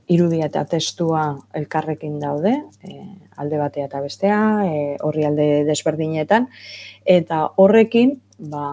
irudia 0.10 0.50
eta 0.50 0.66
testua 0.66 1.24
elkarrekin 1.56 2.20
daude, 2.22 2.56
e, 2.84 3.00
alde 3.40 3.60
batea 3.62 3.88
eta 3.88 4.02
bestea, 4.04 4.40
e, 4.68 4.98
horri 5.06 5.26
alde 5.28 5.48
desberdinetan, 5.68 6.50
eta 7.06 7.46
horrekin, 7.58 8.18
ba, 8.52 8.68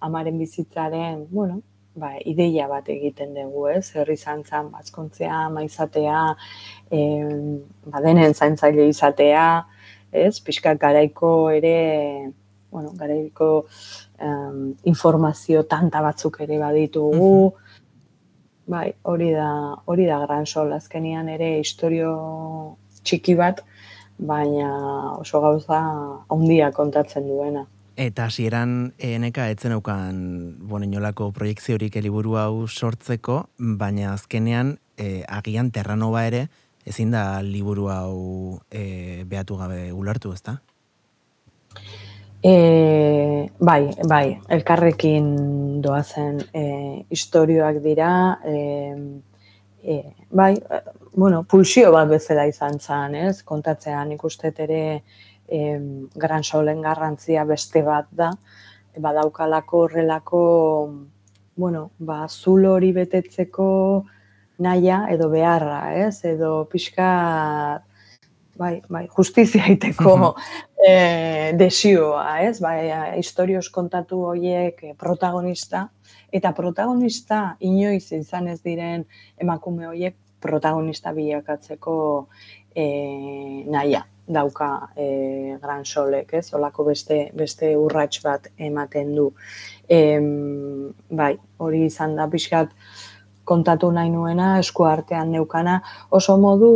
amaren 0.00 0.38
bizitzaren, 0.40 1.26
bueno, 1.30 1.60
ba, 1.94 2.14
ideia 2.24 2.68
bat 2.70 2.88
egiten 2.92 3.34
dugu, 3.36 3.66
ez? 3.72 3.90
Herri 3.96 4.16
zantzan, 4.16 4.70
bazkontzea, 4.72 5.48
maizatea, 5.54 6.22
e, 6.90 7.02
ba, 7.88 8.04
denen 8.04 8.34
zaintzaile 8.34 8.88
izatea, 8.90 9.48
ez? 10.12 10.38
Piskak 10.44 10.80
garaiko 10.80 11.50
ere, 11.50 12.32
bueno, 12.72 12.94
garaiko 12.96 13.50
um, 14.22 14.72
informazio 14.88 15.66
tanta 15.68 16.00
batzuk 16.04 16.40
ere 16.46 16.56
baditugu, 16.62 17.34
Bai, 18.72 18.92
hori 19.02 19.32
da, 19.34 19.74
hori 19.90 20.04
da 20.06 20.20
gran 20.22 20.46
sol, 20.46 20.70
azkenian 20.72 21.26
ere 21.28 21.48
historio 21.58 22.12
txiki 23.02 23.34
bat, 23.34 23.64
baina 24.26 25.14
oso 25.18 25.40
gauza 25.40 25.82
ondia 26.32 26.70
kontatzen 26.72 27.28
duena. 27.28 27.66
Eta 27.96 28.24
hasieran 28.30 28.94
eneka 28.98 29.50
etzen 29.52 29.74
aukan 29.76 30.56
bueno, 30.68 30.86
inolako 30.88 31.30
proiektziorik 31.36 31.96
eliburu 32.00 32.38
hau 32.40 32.66
sortzeko, 32.66 33.42
baina 33.58 34.14
azkenean 34.14 34.78
e, 34.96 35.24
agian 35.28 35.70
terranova 35.70 36.24
ere 36.26 36.46
ezin 36.88 37.12
da 37.12 37.42
liburu 37.42 37.88
hau 37.92 38.60
e, 38.70 39.24
behatu 39.28 39.58
gabe 39.60 39.92
ulertu, 39.92 40.32
ezta? 40.32 40.56
E, 42.42 42.54
bai, 43.60 43.92
bai, 44.08 44.38
elkarrekin 44.50 45.28
doazen 45.82 46.40
e, 46.50 46.64
istorioak 47.14 47.78
dira, 47.84 48.10
e, 48.42 48.56
e, 49.84 50.00
bai, 50.30 50.56
bueno, 51.14 51.44
pulsio 51.44 51.92
bat 51.92 52.08
bezala 52.08 52.46
izan 52.48 52.78
zen, 52.80 53.14
ez? 53.14 53.42
Kontatzean 53.44 54.12
ikustet 54.14 54.58
ere 54.64 54.82
e, 55.48 55.60
gran 56.16 56.44
solen 56.44 56.80
garrantzia 56.82 57.44
beste 57.44 57.82
bat 57.84 58.08
da, 58.10 58.30
badaukalako 58.96 59.84
horrelako, 59.86 60.42
bueno, 61.56 61.90
ba, 61.98 62.26
zulo 62.28 62.74
hori 62.78 62.92
betetzeko 62.96 63.68
naia 64.62 65.06
edo 65.12 65.28
beharra, 65.32 65.94
ez? 66.06 66.24
Edo 66.24 66.64
pixka 66.72 67.08
bai, 68.56 68.80
bai, 68.88 69.06
justizia 69.16 69.68
iteko 69.72 70.34
e, 70.88 71.52
desioa, 71.60 72.40
ez? 72.46 72.58
Bai, 72.64 72.88
historioz 73.20 73.68
kontatu 73.74 74.22
horiek 74.32 74.82
eh, 74.84 74.96
protagonista, 74.98 75.86
eta 76.32 76.54
protagonista 76.56 77.44
inoiz 77.60 78.12
izan 78.16 78.48
ez 78.48 78.60
diren 78.64 79.04
emakume 79.40 79.88
horiek 79.90 80.16
protagonista 80.42 81.12
bilakatzeko 81.16 81.94
e, 82.74 82.86
naia 83.70 84.02
dauka 84.26 84.68
e, 84.96 85.06
gran 85.62 85.84
solek, 85.84 86.34
ez? 86.38 86.46
Olako 86.54 86.86
beste, 86.90 87.24
beste 87.36 87.72
urrats 87.76 88.22
bat 88.24 88.48
ematen 88.58 89.14
du. 89.16 89.30
E, 89.88 90.02
bai, 91.10 91.34
hori 91.58 91.86
izan 91.88 92.16
da 92.18 92.28
pixkat 92.30 92.74
kontatu 93.44 93.90
nahi 93.92 94.10
nuena, 94.10 94.54
esku 94.62 94.86
artean 94.86 95.32
neukana, 95.34 95.80
oso 96.10 96.38
modu 96.38 96.70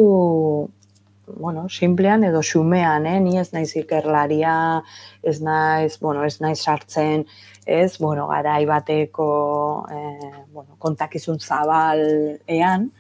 bueno, 1.27 1.69
simplean 1.69 2.25
edo 2.25 2.41
xumean, 2.43 3.07
eh? 3.07 3.19
ni 3.21 3.39
ez 3.39 3.51
naiz 3.53 3.73
ikerlaria, 3.79 4.83
ez 5.27 5.41
naiz, 5.43 5.97
bueno, 6.01 6.23
ez 6.25 6.39
naiz 6.41 6.61
sartzen, 6.63 7.27
ez, 7.67 7.99
bueno, 7.99 8.29
garai 8.29 8.65
bateko 8.65 9.87
eh, 9.91 10.31
bueno, 10.55 10.77
kontakizun 10.79 11.41
zabal 11.41 12.01
ean, 12.47 12.93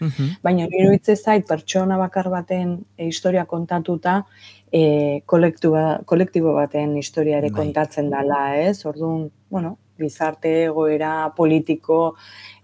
baina 0.43 0.67
nire 0.67 0.97
hitz 0.97 1.15
zait 1.23 1.47
pertsona 1.47 1.97
bakar 1.97 2.29
baten 2.33 2.75
e, 2.99 3.07
historia 3.07 3.45
kontatuta, 3.47 4.25
e, 4.73 5.23
kolektibo 5.25 6.55
baten 6.59 6.97
historia 6.99 7.39
ere 7.39 7.51
bai. 7.51 7.63
kontatzen 7.63 8.11
dela, 8.11 8.59
ez? 8.59 8.85
Orduan, 8.91 9.31
bueno, 9.49 9.77
bizarte 9.97 10.65
egoera 10.65 11.31
politiko 11.37 12.17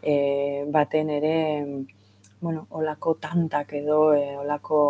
e, 0.02 0.64
baten 0.74 1.10
ere, 1.10 1.36
bueno, 2.40 2.66
olako 2.70 3.14
tantak 3.22 3.72
edo 3.78 4.12
e, 4.14 4.36
olako 4.42 4.80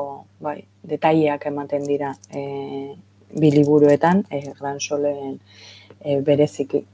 bai, 0.40 0.62
detaileak 0.82 1.44
ematen 1.52 1.84
dira 1.84 2.14
e, 2.32 2.96
biliburuetan, 3.36 4.24
e, 4.30 4.42
gran 4.58 4.80
solen 4.80 5.38
e, 6.00 6.20
bereziki. 6.24 6.86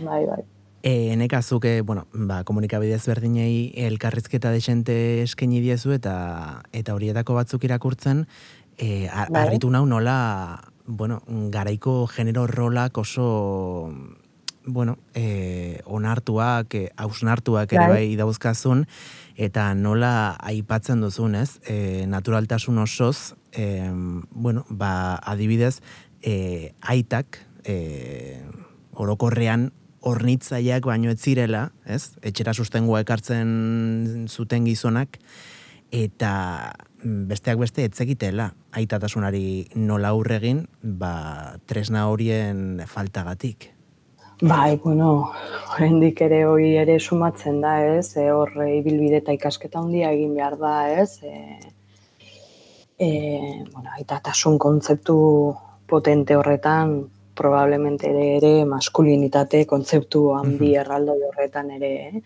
Bai, 0.00 0.24
bai. 0.26 0.42
E, 0.84 1.16
nekazuke, 1.16 1.80
bueno, 1.80 2.06
ba, 2.12 2.42
komunikabidez 2.44 3.06
berdinei 3.08 3.72
elkarrizketa 3.86 4.50
desente 4.52 5.22
eskaini 5.22 5.62
diezu 5.64 5.94
eta 5.96 6.16
eta 6.76 6.92
horietako 6.92 7.38
batzuk 7.38 7.64
irakurtzen, 7.64 8.26
e, 8.76 9.08
bai. 9.08 9.46
arritu 9.46 9.70
nau 9.72 9.86
nola, 9.88 10.60
bueno, 10.84 11.22
garaiko 11.26 12.04
genero 12.06 12.46
rolak 12.46 12.98
oso 12.98 13.88
bueno, 14.66 14.98
e, 15.14 15.80
onartuak, 15.84 16.74
e, 16.74 16.90
hausnartuak 16.96 17.72
ere 17.72 17.86
bai, 17.88 18.08
bai 18.08 18.16
dauzkazun, 18.16 18.86
eta 19.36 19.66
nola 19.74 20.36
aipatzen 20.40 21.02
duzun, 21.04 21.34
ez? 21.36 21.60
E, 21.68 22.04
naturaltasun 22.08 22.78
osoz, 22.80 23.34
e, 23.52 23.90
bueno, 24.30 24.64
ba, 24.70 25.16
adibidez, 25.16 25.80
e, 26.22 26.72
aitak, 26.80 27.40
e, 27.64 28.42
orokorrean, 29.00 29.70
ornitzaileak 30.04 30.84
baino 30.84 31.10
ez 31.10 31.20
zirela, 31.20 31.68
ez? 31.86 32.14
Etxera 32.22 32.52
sustengoa 32.52 33.00
ekartzen 33.04 34.26
zuten 34.28 34.66
gizonak, 34.68 35.18
eta 35.94 36.32
besteak 37.04 37.60
beste 37.60 37.84
etzekitela 37.86 38.50
aitatasunari 38.74 39.68
nola 39.76 40.10
aurregin, 40.14 40.64
ba, 40.82 41.54
tresna 41.68 42.08
horien 42.10 42.82
faltagatik. 42.90 43.70
Bai, 44.42 44.76
bueno, 44.82 45.30
horrendik 45.72 46.20
ere 46.26 46.42
hori 46.44 46.74
ere 46.80 46.98
sumatzen 46.98 47.60
da, 47.62 47.76
ez? 47.94 48.16
E, 48.18 48.26
hor, 48.34 48.50
ibilbide 48.66 49.22
eta 49.22 49.32
ikasketa 49.36 49.78
handia 49.78 50.10
egin 50.12 50.34
behar 50.34 50.58
da, 50.58 50.74
ez? 50.90 51.22
E, 51.22 51.60
e, 52.98 53.10
bueno, 53.70 53.92
aitatasun 53.94 54.58
kontzeptu 54.58 55.16
potente 55.86 56.34
horretan, 56.36 56.96
probablemente 57.34 58.10
ere, 58.10 58.26
ere 58.36 58.52
maskulinitate 58.68 59.64
kontzeptu 59.66 60.26
handi 60.36 60.74
erraldo 60.80 61.16
horretan 61.28 61.70
ere. 61.76 61.94
Eh? 62.08 62.22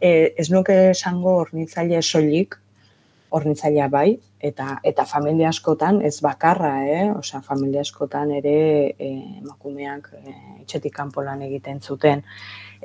E, 0.00 0.12
ez 0.36 0.48
nuke 0.50 0.76
esango 0.90 1.36
hornitzaile 1.42 2.02
soilik, 2.02 2.56
hornitzailea 3.36 3.88
bai, 3.92 4.08
eta 4.40 4.78
eta 4.84 5.04
familia 5.04 5.48
askotan 5.48 6.00
ez 6.04 6.20
bakarra, 6.22 6.72
eh? 6.86 7.10
Osea, 7.16 7.40
familia 7.42 7.80
askotan 7.80 8.30
ere 8.38 8.56
eh 8.98 9.40
emakumeak 9.40 10.10
eh, 10.20 10.36
etxetik 10.62 10.94
kanpo 10.94 11.22
lan 11.22 11.42
egiten 11.42 11.80
zuten 11.80 12.22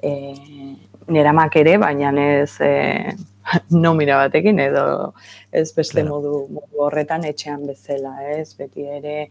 eh 0.01 0.75
neramak 1.07 1.55
ere, 1.55 1.77
baina 1.77 2.12
ez 2.23 2.57
eh 2.62 3.15
nomina 3.84 4.17
batekin 4.17 4.60
edo 4.60 5.13
ez 5.51 5.73
beste 5.75 6.03
modu, 6.03 6.47
modu 6.49 6.86
horretan 6.86 7.25
etxean 7.25 7.65
bezala, 7.67 8.15
ez? 8.38 8.55
Beti 8.55 8.88
ere 8.88 9.29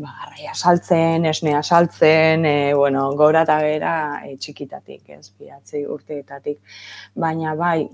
ba 0.00 0.14
arraia 0.24 0.54
saltzen, 0.54 1.24
esnea 1.30 1.62
saltzen, 1.62 2.44
e, 2.44 2.74
bueno, 2.74 3.10
gora 3.16 3.44
ta 3.46 3.58
bera 3.62 3.94
e, 4.26 4.36
txikitatik, 4.36 5.08
ez? 5.16 5.30
Biatzi 5.38 5.84
urteetatik. 5.86 6.60
Baina 7.14 7.54
bai, 7.58 7.88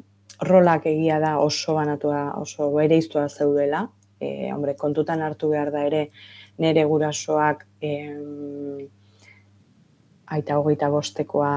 rolak 0.48 0.86
egia 0.86 1.18
da 1.22 1.36
oso 1.42 1.74
banatua, 1.74 2.32
oso 2.40 2.70
bere 2.74 2.98
iztua 3.02 3.28
zeudela. 3.28 3.86
E, 4.20 4.50
hombre, 4.52 4.76
kontutan 4.76 5.22
hartu 5.22 5.50
behar 5.52 5.72
da 5.74 5.84
ere 5.84 6.06
nire 6.58 6.84
gurasoak 6.88 7.66
em, 7.84 8.86
aita 10.26 10.56
hogeita 10.58 10.88
bostekoa 10.90 11.52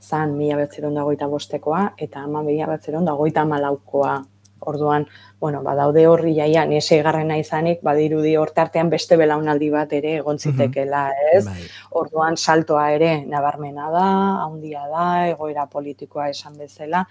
zan, 0.00 0.34
mila 0.36 0.58
betzeron 0.60 0.94
da 0.94 1.28
bostekoa, 1.28 1.92
eta 1.96 2.20
ama 2.20 2.42
mila 2.42 2.66
betzeron 2.66 3.04
da 3.04 3.44
malaukoa 3.44 4.22
Orduan, 4.70 5.06
bueno, 5.40 5.62
badaude 5.66 6.06
horri 6.06 6.34
jaia, 6.36 6.64
nire 6.66 7.00
garrena 7.02 7.36
izanik, 7.38 7.82
badirudi 7.82 8.36
hortartean 8.36 8.90
beste 8.90 9.18
belaunaldi 9.18 9.70
bat 9.74 9.92
ere 9.92 10.16
egon 10.20 10.38
zitekela, 10.38 11.08
ez? 11.32 11.44
Bai. 11.46 11.66
Orduan, 12.02 12.36
saltoa 12.36 12.90
ere 12.94 13.12
nabarmena 13.26 13.90
da, 13.90 14.06
handia 14.46 14.86
da, 14.88 15.06
egoera 15.34 15.66
politikoa 15.66 16.28
esan 16.30 16.58
bezala, 16.58 17.04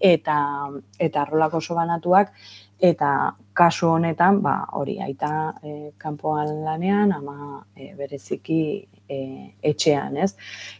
eta 0.00 0.36
eta 0.98 1.24
rolak 1.30 1.54
oso 1.54 1.74
banatuak, 1.78 2.32
eta 2.80 3.36
kasu 3.56 3.88
honetan, 3.88 4.42
ba, 4.44 4.56
hori, 4.76 4.98
aita 5.00 5.30
e, 5.64 5.92
kanpoan 5.98 6.64
lanean, 6.64 7.12
ama 7.12 7.62
e, 7.74 7.94
bereziki 7.96 8.60
e, 9.08 9.18
etxean, 9.62 10.16
ez? 10.20 10.34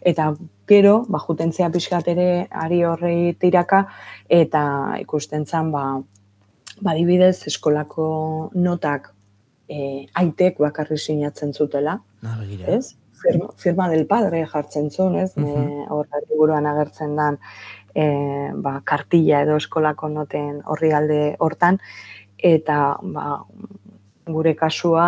Eta 0.05 0.33
gero, 0.69 0.99
ba, 1.09 1.23
jutentzia 1.25 1.71
pixkat 1.73 2.11
ere 2.13 2.29
ari 2.51 2.83
horrei 2.85 3.33
tiraka, 3.41 3.87
eta 4.29 4.67
ikusten 5.01 5.47
zan, 5.47 5.73
ba, 5.73 5.87
badibidez 6.83 7.47
eskolako 7.51 8.07
notak 8.55 9.13
e, 9.69 10.07
aitek 10.15 10.59
bakarri 10.63 10.99
sinatzen 10.99 11.53
zutela. 11.55 12.01
Ah, 12.23 12.39
ez? 12.67 12.97
Firma, 13.23 13.49
firma 13.57 13.89
del 13.89 14.07
padre 14.07 14.45
jartzen 14.47 14.91
zuen, 14.91 15.17
ez? 15.17 15.33
Uh 15.37 15.45
-huh. 15.89 16.67
agertzen 16.67 17.17
dan 17.17 17.39
e, 17.95 18.53
ba, 18.55 18.81
kartilla 18.85 19.43
edo 19.43 19.57
eskolako 19.57 20.09
noten 20.09 20.61
horri 20.65 20.93
alde 20.93 21.37
hortan, 21.39 21.79
eta 22.39 22.99
ba, 23.03 23.43
gure 24.27 24.55
kasua 24.59 25.05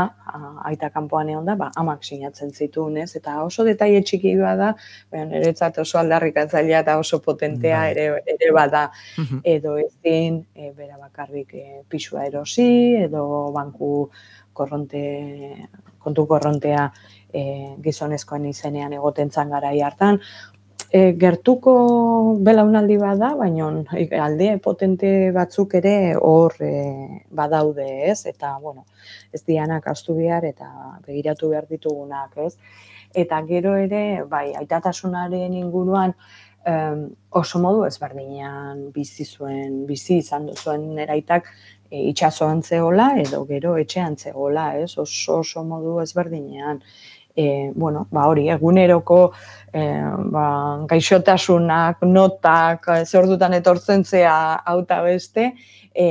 aita 0.68 0.90
kanpoan 0.94 1.31
egon 1.33 1.46
da, 1.48 1.57
ba, 1.59 1.68
amak 1.81 2.04
sinatzen 2.07 2.52
zituen, 2.54 2.96
ez? 3.02 3.11
Eta 3.18 3.40
oso 3.42 3.64
detaile 3.66 4.02
txiki 4.07 4.37
da, 4.38 4.72
baina 5.11 5.26
niretzat 5.33 5.81
oso 5.83 5.98
aldarrikatzailea 5.98 6.83
eta 6.87 6.98
oso 6.98 7.18
potentea 7.24 7.81
bai. 7.81 7.90
ere, 7.90 8.07
ere 8.37 8.52
bada. 8.54 8.85
Edo 9.42 9.76
ezin, 9.83 10.44
e, 10.54 10.70
bera 10.76 10.98
bakarrik 10.98 11.54
e, 11.54 11.83
pisua 11.88 12.26
erosi, 12.26 12.68
edo 13.09 13.50
banku 13.54 14.11
korronte, 14.52 15.02
kontu 15.98 16.26
korrontea 16.26 16.88
e, 17.33 17.74
gizonezkoen 17.83 18.46
izenean 18.46 18.92
egoten 18.92 19.31
garai 19.50 19.81
hartan 19.83 20.20
e, 20.90 21.12
gertuko 21.20 21.74
belaunaldi 22.44 22.96
bada, 23.01 23.33
baina 23.37 23.68
alde 24.24 24.51
potente 24.64 25.31
batzuk 25.37 25.74
ere 25.81 25.94
hor 26.16 26.57
e, 26.64 26.72
badaude, 27.31 27.88
ez? 28.11 28.24
Eta, 28.27 28.57
bueno, 28.62 28.87
ez 29.33 29.42
dianak 29.44 29.88
astu 29.92 30.16
behar 30.18 30.46
eta 30.48 30.68
begiratu 31.07 31.53
behar 31.53 31.68
ditugunak, 31.70 32.37
ez? 32.46 32.55
Eta 33.16 33.40
gero 33.48 33.74
ere, 33.77 34.24
bai, 34.29 34.53
aitatasunaren 34.57 35.55
inguruan, 35.57 36.14
um, 36.68 37.09
oso 37.40 37.61
modu 37.62 37.85
ezberdinean 37.87 38.88
bizi 38.92 39.24
zuen, 39.24 39.85
bizi 39.88 40.18
izan 40.22 40.48
zuen 40.57 40.98
eraitak 41.01 41.48
e, 41.90 42.03
itxasoan 42.11 42.62
zegoela 42.62 43.11
edo 43.20 43.44
gero 43.48 43.77
etxean 43.81 44.16
zegoela, 44.16 44.70
ez? 44.81 44.96
Oso, 44.98 45.40
oso 45.40 45.64
modu 45.64 45.98
ezberdinean 46.05 46.83
e, 47.38 47.72
bueno, 47.72 48.09
ba 48.11 48.27
hori, 48.27 48.48
eguneroko 48.51 49.18
e, 49.70 49.83
ba, 50.35 50.46
gaixotasunak, 50.90 52.03
notak, 52.03 52.88
zer 53.07 53.29
dutan 53.31 53.55
etortzen 53.55 54.03
zea 54.03 54.35
auta 54.66 54.98
beste, 55.07 55.53
e, 55.94 56.09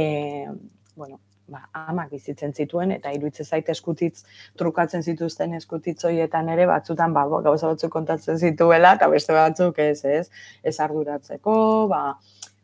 bueno, 0.95 1.19
ba, 1.51 1.65
amak 1.81 2.13
bizitzen 2.15 2.55
zituen, 2.55 2.93
eta 2.95 3.11
iruditze 3.11 3.43
zait 3.43 3.67
eskutitz 3.75 4.23
trukatzen 4.55 5.03
zituzten 5.03 5.57
eskutitz 5.59 5.99
horietan 6.07 6.47
ere, 6.55 6.69
batzutan 6.71 7.11
ba, 7.17 7.25
gauza 7.43 7.73
batzuk 7.73 7.91
kontatzen 7.91 8.39
zituela, 8.39 8.95
eta 8.95 9.11
beste 9.11 9.35
batzuk 9.35 9.83
ez, 9.83 9.99
ez, 10.07 10.29
ez 10.63 10.77
arduratzeko, 10.87 11.57
ba, 11.91 12.01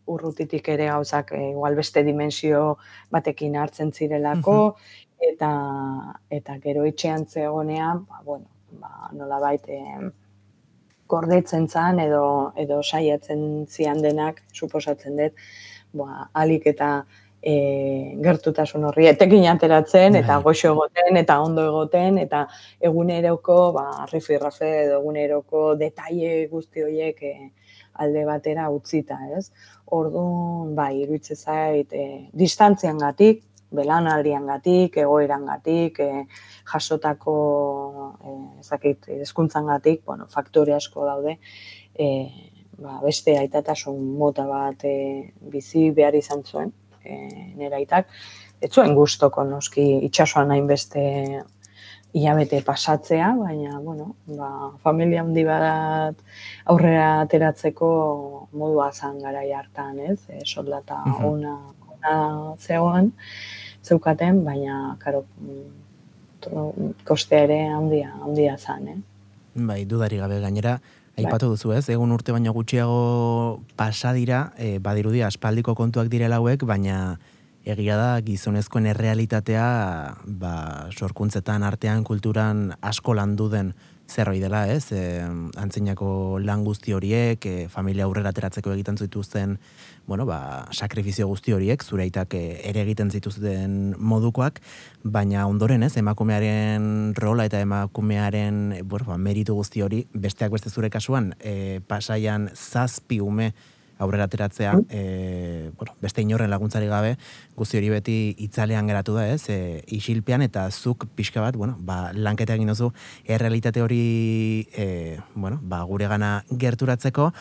urrutitik 0.07 0.71
ere 0.71 0.87
gauzak 0.87 1.35
igual 1.35 1.75
beste 1.75 2.07
dimensio 2.07 2.77
batekin 3.11 3.59
hartzen 3.59 3.91
zirelako, 3.91 4.57
eta, 5.33 5.53
eta 6.31 6.59
gero 6.63 6.87
itxean 6.87 7.27
zegonean, 7.27 8.05
ba, 8.07 8.23
bueno, 8.23 8.52
ba, 8.83 9.09
nola 9.15 9.39
baite, 9.39 9.79
gordetzen 11.13 11.67
zan 11.67 11.99
edo, 12.03 12.25
edo 12.59 12.81
saiatzen 12.83 13.65
zian 13.69 14.01
denak, 14.03 14.41
suposatzen 14.53 15.19
dut, 15.19 15.43
ba, 15.99 16.27
alik 16.43 16.67
eta 16.73 16.89
e, 17.43 17.53
gertutasun 18.23 18.87
horri 18.89 19.09
etekin 19.11 19.45
ateratzen, 19.51 20.17
eta 20.19 20.37
bai. 20.37 20.43
goxo 20.47 20.71
egoten, 20.73 21.19
eta 21.21 21.39
ondo 21.43 21.65
egoten, 21.69 22.19
eta 22.23 22.45
eguneroko, 22.91 23.59
ba, 23.77 23.87
rifirrafe 24.11 24.71
edo 24.85 24.99
eguneroko 25.01 25.65
detaile 25.79 26.47
guzti 26.51 26.85
horiek 26.87 27.23
e, 27.29 27.33
alde 28.03 28.25
batera 28.25 28.69
utzita, 28.73 29.19
ez? 29.37 29.49
Orduan, 29.93 30.73
bai, 30.77 30.93
iruditze 31.03 31.37
zait, 31.37 31.93
e, 31.93 32.29
distantzian 32.43 33.01
gatik, 33.03 33.43
belanaldian 33.73 34.45
gatik, 34.47 34.97
egoeran 35.03 35.45
gatik, 35.49 35.99
e, 35.99 36.25
jasotako, 36.71 37.35
e, 38.21 38.35
ezakit, 38.61 39.09
eskuntzan 39.21 39.69
gatik, 39.71 40.03
bueno, 40.05 40.27
faktore 40.29 40.75
asko 40.77 41.07
daude, 41.09 41.37
e, 41.95 42.09
ba, 42.77 42.99
beste 43.03 43.37
aitatasun 43.39 43.99
mota 44.17 44.45
bat 44.49 44.85
e, 44.85 44.95
bizi 45.53 45.89
behar 45.95 46.15
izan 46.19 46.43
zuen, 46.43 46.71
e, 47.03 47.17
nera 47.59 47.81
itak, 47.81 48.09
ez 48.61 48.71
zuen 48.71 48.95
guztoko 48.95 49.43
noski 49.43 49.85
itxasuan 50.07 50.49
nahin 50.53 50.69
beste 50.69 51.03
hilabete 52.13 52.61
pasatzea, 52.61 53.33
baina, 53.39 53.79
bueno, 53.79 54.15
ba, 54.37 54.49
familia 54.85 55.23
handi 55.23 55.43
bat 55.47 56.19
aurrera 56.69 57.07
ateratzeko 57.23 57.89
modua 58.53 58.91
zan 58.93 59.17
gara 59.23 59.41
hartan, 59.57 59.99
ez? 59.99 60.19
E, 60.29 60.43
soldata 60.45 61.01
uh 61.09 61.19
ona, 61.31 61.55
ona 61.89 62.15
zegoan, 62.59 63.11
zeukaten, 63.83 64.43
baina, 64.45 64.97
karo, 64.99 65.25
koste 67.07 67.39
ere 67.45 67.59
handia, 67.71 68.11
handia 68.23 68.57
zan, 68.57 68.87
eh? 68.87 68.99
Bai, 69.53 69.83
dudari 69.85 70.17
gabe 70.17 70.39
gainera, 70.41 70.79
Bai. 71.13 71.27
Aipatu 71.27 71.51
duzu 71.51 71.75
ez, 71.77 71.83
egun 71.93 72.09
urte 72.15 72.33
baino 72.33 72.49
gutxiago 72.55 73.59
pasa 73.77 74.15
dira, 74.17 74.47
e, 74.57 74.79
badirudi 74.81 75.21
aspaldiko 75.21 75.75
kontuak 75.77 76.09
direla 76.09 76.39
hauek, 76.41 76.65
baina 76.65 77.19
egia 77.69 77.95
da 77.99 78.07
gizonezkoen 78.25 78.89
errealitatea 78.89 79.67
ba, 80.25 80.53
sorkuntzetan, 80.89 81.61
artean, 81.63 82.01
kulturan 82.03 82.71
asko 82.81 83.13
landu 83.13 83.45
den 83.53 83.75
zerroi 84.09 84.39
dela, 84.41 84.65
ez? 84.73 84.89
E, 84.89 85.21
antzinako 85.61 86.39
lan 86.41 86.65
guzti 86.65 86.97
horiek, 86.97 87.45
e, 87.45 87.69
familia 87.69 88.09
aurrera 88.09 88.33
ateratzeko 88.33 88.73
egiten 88.73 88.97
zituzten, 88.97 89.59
bueno, 90.05 90.25
ba, 90.25 90.67
sakrifizio 90.71 91.27
guzti 91.27 91.53
horiek, 91.55 91.83
zureitak 91.83 92.33
e, 92.35 92.41
ere 92.67 92.83
egiten 92.83 93.11
zituzten 93.11 93.93
modukoak, 93.97 94.59
baina 95.03 95.45
ondoren, 95.47 95.83
ez, 95.83 95.95
emakumearen 95.99 97.13
rola 97.19 97.45
eta 97.47 97.61
emakumearen, 97.63 98.81
bueno, 98.83 99.07
ba, 99.13 99.17
meritu 99.17 99.55
guzti 99.55 99.83
hori, 99.85 100.03
besteak 100.13 100.51
beste 100.51 100.69
zure 100.73 100.91
kasuan, 100.93 101.33
e, 101.39 101.79
pasaian 101.87 102.49
zazpi 102.53 103.21
ume, 103.23 103.53
aurrera 104.03 104.27
ateratzea, 104.29 104.75
e, 104.89 105.71
bueno, 105.77 105.95
beste 106.01 106.21
inorren 106.21 106.51
laguntzari 106.51 106.87
gabe, 106.91 107.15
guzti 107.57 107.79
hori 107.79 107.89
beti 107.93 108.17
itzalean 108.45 108.87
geratu 108.89 109.15
da, 109.17 109.27
ez? 109.31 109.47
E, 109.49 109.83
isilpean 109.95 110.43
eta 110.45 110.67
zuk 110.71 111.07
pixka 111.15 111.41
bat, 111.41 111.57
bueno, 111.59 111.77
ba, 111.79 112.11
lanketa 112.13 112.57
egin 112.57 112.71
duzu, 112.71 112.91
errealitate 113.25 113.81
hori, 113.81 114.67
e, 114.75 115.17
bueno, 115.35 115.59
ba, 115.61 115.83
gure 115.89 116.07
gana 116.11 116.43
gerturatzeko, 116.49 117.31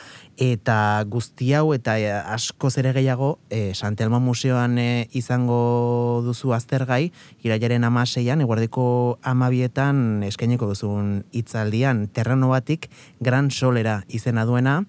eta 0.41 0.79
guzti 1.09 1.53
hau 1.55 1.73
eta 1.75 1.97
asko 2.35 2.71
zere 2.71 2.93
gehiago, 2.97 3.37
e, 3.51 3.75
Santelmo 3.75 4.21
Museoan 4.21 4.79
e, 4.79 5.09
izango 5.19 6.23
duzu 6.25 6.55
aztergai, 6.57 7.13
iraiaren 7.45 7.85
amaseian, 7.85 8.41
eguardeko 8.45 9.19
amabietan 9.23 10.23
eskaineko 10.27 10.71
duzun 10.73 11.23
itzaldian, 11.37 12.07
terreno 12.09 12.53
batik, 12.53 12.89
Gran 13.21 13.51
Solera 13.51 14.03
izena 14.09 14.45
duena, 14.49 14.83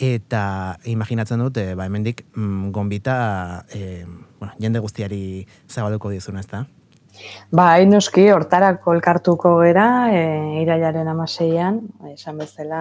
eta 0.00 0.78
imaginatzen 0.88 1.42
dut, 1.44 1.58
e, 1.60 1.74
ba, 1.76 1.84
hemendik 1.84 2.24
mm, 2.32 2.70
gonbita 2.72 3.16
e, 3.68 4.06
bueno, 4.40 4.54
jende 4.58 4.80
guztiari 4.80 5.46
zabaluko 5.68 6.10
dizuna, 6.10 6.40
ezta? 6.40 6.64
Ba, 7.52 7.74
noski, 7.84 8.30
hortarako 8.32 8.94
elkartuko 8.96 9.58
gera, 9.60 9.86
e, 10.16 10.22
irailaren 10.62 11.08
amaseian, 11.12 11.82
esan 12.14 12.40
bezala, 12.40 12.80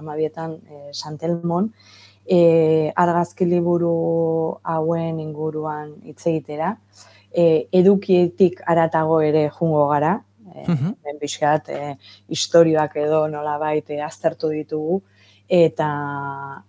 amabietan 0.00 0.56
e, 0.66 0.80
Santelmon, 0.92 1.70
e, 2.26 2.90
argazki 2.96 3.46
liburu 3.46 4.58
hauen 4.64 5.20
inguruan 5.22 5.94
hitz 6.02 6.24
egitera, 6.26 6.74
e, 7.30 7.68
edukietik 7.70 8.64
aratago 8.66 9.20
ere 9.22 9.46
jungo 9.60 9.86
gara, 9.92 10.16
e, 10.54 10.64
uh 10.66 10.74
-huh. 10.74 10.94
ben 11.04 11.18
e, 11.68 11.96
historioak 12.28 12.96
edo 12.96 13.28
nola 13.28 13.58
baite 13.58 14.02
aztertu 14.02 14.48
ditugu, 14.48 15.02
eta 15.48 15.90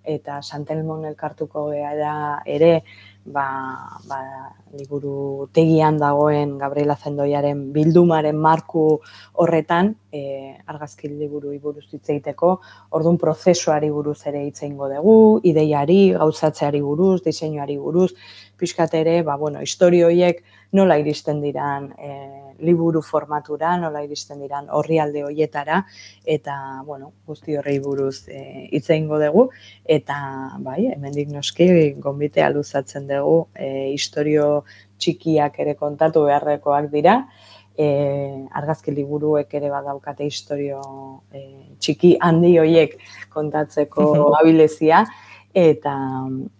eta 0.07 0.41
Santelmon 0.41 1.05
elkartuko 1.05 1.67
gea 1.73 1.93
da 1.99 2.13
ere 2.45 2.83
ba, 3.25 3.99
ba, 4.07 4.19
liburu 4.73 5.49
tegian 5.53 5.97
dagoen 5.99 6.57
Gabriela 6.57 6.95
Zendoiaren 6.95 7.71
bildumaren 7.73 8.37
marku 8.39 9.01
horretan 9.33 9.93
e, 10.11 10.55
argazki 10.65 11.09
liburu 11.11 11.53
iburuz 11.53 11.85
hitz 11.91 12.07
egiteko. 12.09 12.55
Ordun 12.95 13.19
prozesuari 13.21 13.91
buruz 13.91 14.19
ere 14.31 14.45
hitz 14.47 14.63
eingo 14.63 14.89
dugu 14.89 15.17
ideiari 15.43 16.13
gauzatzeari 16.17 16.81
buruz 16.81 17.21
diseinuari 17.25 17.77
buruz. 17.77 18.13
Pixkat 18.57 18.95
ere 18.95 19.21
ba 19.23 19.35
bueno 19.37 19.61
historia 19.61 20.07
hoiek 20.07 20.43
nola 20.71 20.97
iristen 20.97 21.41
diran 21.41 21.91
e, 21.99 22.48
liburu 22.61 23.01
formatura, 23.01 23.75
nola 23.77 24.01
iristen 24.03 24.39
diran 24.43 24.69
orrialde 24.71 25.23
hoietara 25.23 25.83
eta 26.25 26.55
bueno, 26.85 27.13
guzti 27.27 27.57
horrei 27.57 27.77
buruz 27.83 28.27
e, 28.27 28.67
hitz 28.71 28.89
eingo 28.95 29.19
dugu 29.21 29.49
eta 29.85 30.17
bai, 30.65 30.87
hemendik 30.93 31.31
noski 31.33 31.69
gonbitea 32.01 32.49
luzatzen 32.55 33.07
dugu 33.09 33.47
e, 33.55 33.89
historio 33.93 34.65
txikiak 34.99 35.59
ere 35.63 35.75
kontatu 35.79 36.25
beharrekoak 36.27 36.91
dira. 36.91 37.21
E, 37.79 37.85
argazki 38.59 38.91
liburuek 38.91 39.53
ere 39.55 39.69
badaukate 39.71 40.25
historio 40.27 40.81
e, 41.31 41.45
txiki 41.79 42.17
handi 42.19 42.57
hoiek 42.59 42.97
kontatzeko 43.31 44.33
abilezia 44.41 45.05
eta 45.53 45.93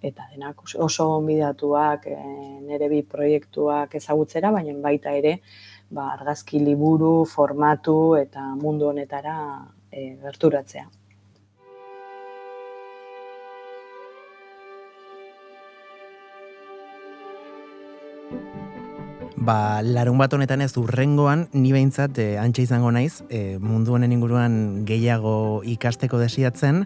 eta 0.01 0.29
denak 0.31 0.63
oso 0.75 1.07
gonbidatuak 1.09 2.07
e, 2.07 2.15
nere 2.65 2.89
bi 2.89 3.01
proiektuak 3.03 3.95
ezagutzera 3.95 4.51
baina 4.51 4.73
baita 4.81 5.11
ere 5.11 5.41
ba, 5.89 6.11
argazki 6.13 6.59
liburu, 6.63 7.25
formatu 7.25 8.15
eta 8.19 8.45
mundu 8.55 8.89
honetara 8.91 9.35
e, 9.91 10.15
gerturatzea. 10.23 10.87
Ba, 19.49 19.81
larun 19.81 20.19
bat 20.21 20.33
honetan 20.35 20.61
ez 20.61 20.75
urrengoan, 20.77 21.47
ni 21.57 21.71
behintzat 21.73 22.19
e, 22.21 22.25
antxe 22.37 22.61
izango 22.67 22.91
naiz, 22.93 23.23
e, 23.33 23.57
mundu 23.57 23.95
honen 23.95 24.11
inguruan 24.13 24.83
gehiago 24.85 25.63
ikasteko 25.65 26.19
desiatzen, 26.21 26.83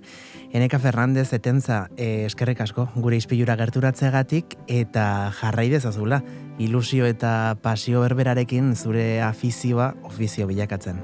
Eneka 0.56 0.80
Fernandez 0.80 1.26
etentza 1.36 1.89
e, 1.97 2.23
eskerrik 2.30 2.62
asko 2.63 2.86
gure 2.95 3.19
izpilura 3.19 3.58
gerturatzeagatik 3.60 4.56
eta 4.71 5.06
jarrai 5.41 5.65
dezazula 5.73 6.21
ilusio 6.62 7.10
eta 7.10 7.58
pasio 7.65 8.06
berberarekin 8.06 8.71
zure 8.77 9.08
afizioa 9.25 9.90
ofizio 10.08 10.48
bilakatzen. 10.48 11.02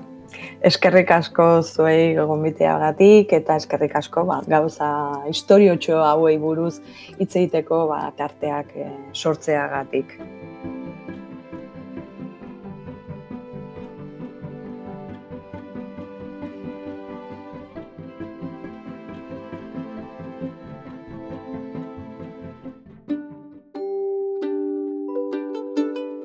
Eskerrik 0.64 1.12
asko 1.12 1.50
zuei 1.64 2.14
gomiteagatik 2.16 3.36
eta 3.36 3.60
eskerrik 3.60 4.00
asko 4.00 4.24
ba, 4.32 4.40
gauza 4.48 4.94
historiotxo 5.28 6.00
hauei 6.06 6.38
buruz 6.40 6.78
hitz 7.18 7.34
egiteko 7.34 7.88
ba, 7.92 8.06
tarteak 8.16 8.78
e, 8.78 8.88
sortzeagatik. 9.12 10.16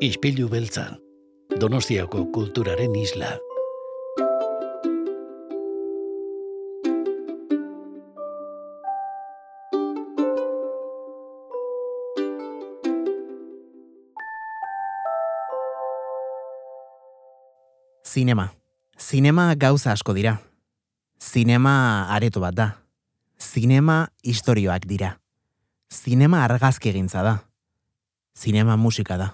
Ispilu 0.05 0.51
beltza, 0.53 0.83
Donostiako 1.57 2.27
kulturaren 2.29 2.93
isla. 3.01 3.39
Zinema. 18.05 18.51
Zinema 19.01 19.55
gauza 19.55 19.93
asko 19.93 20.13
dira. 20.13 20.37
Zinema 21.17 22.11
areto 22.11 22.43
bat 22.45 22.55
da. 22.55 22.67
Zinema 23.41 24.11
istorioak 24.23 24.85
dira. 24.85 25.15
Zinema 25.89 26.45
argazki 26.45 26.93
egintza 26.93 27.25
da. 27.25 27.39
Zinema 28.37 28.77
musika 28.77 29.17
da. 29.17 29.31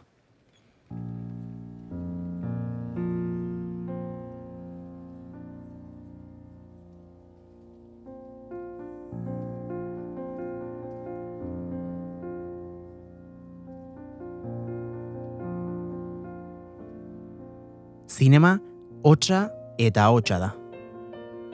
Zinema 18.10 18.58
hotsa 19.06 19.44
eta 19.78 20.08
hotsa 20.10 20.38
da. 20.42 20.50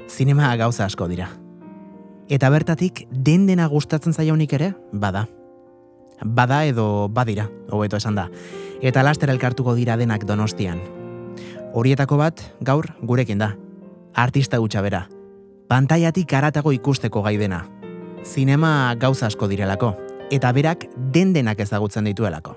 Zinema 0.08 0.48
gauza 0.56 0.86
asko 0.86 1.06
dira. 1.06 1.28
Eta 2.32 2.48
bertatik 2.50 3.04
den 3.10 3.44
dena 3.46 3.68
gustatzen 3.68 4.16
zaionik 4.16 4.54
ere, 4.56 4.72
bada. 4.92 5.26
Bada 6.24 6.64
edo 6.64 7.08
badira, 7.08 7.48
hobeto 7.70 7.96
esan 7.96 8.14
da. 8.14 8.28
Eta 8.80 9.02
laster 9.02 9.30
elkartuko 9.30 9.74
dira 9.74 9.96
denak 9.96 10.24
donostian. 10.24 10.80
Horietako 11.74 12.16
bat, 12.16 12.40
gaur, 12.60 12.88
gurekin 13.02 13.38
da. 13.38 13.54
Artista 14.14 14.60
hutsa 14.60 14.80
bera. 14.80 15.06
Pantaiatik 15.68 16.32
aratago 16.32 16.72
ikusteko 16.72 17.22
gai 17.22 17.36
dena. 17.36 17.66
Zinema 18.24 18.94
gauza 18.98 19.26
asko 19.26 19.48
direlako. 19.48 19.94
Eta 20.30 20.52
berak 20.52 20.86
den 21.12 21.32
denak 21.32 21.60
ezagutzen 21.60 22.04
dituelako. 22.08 22.56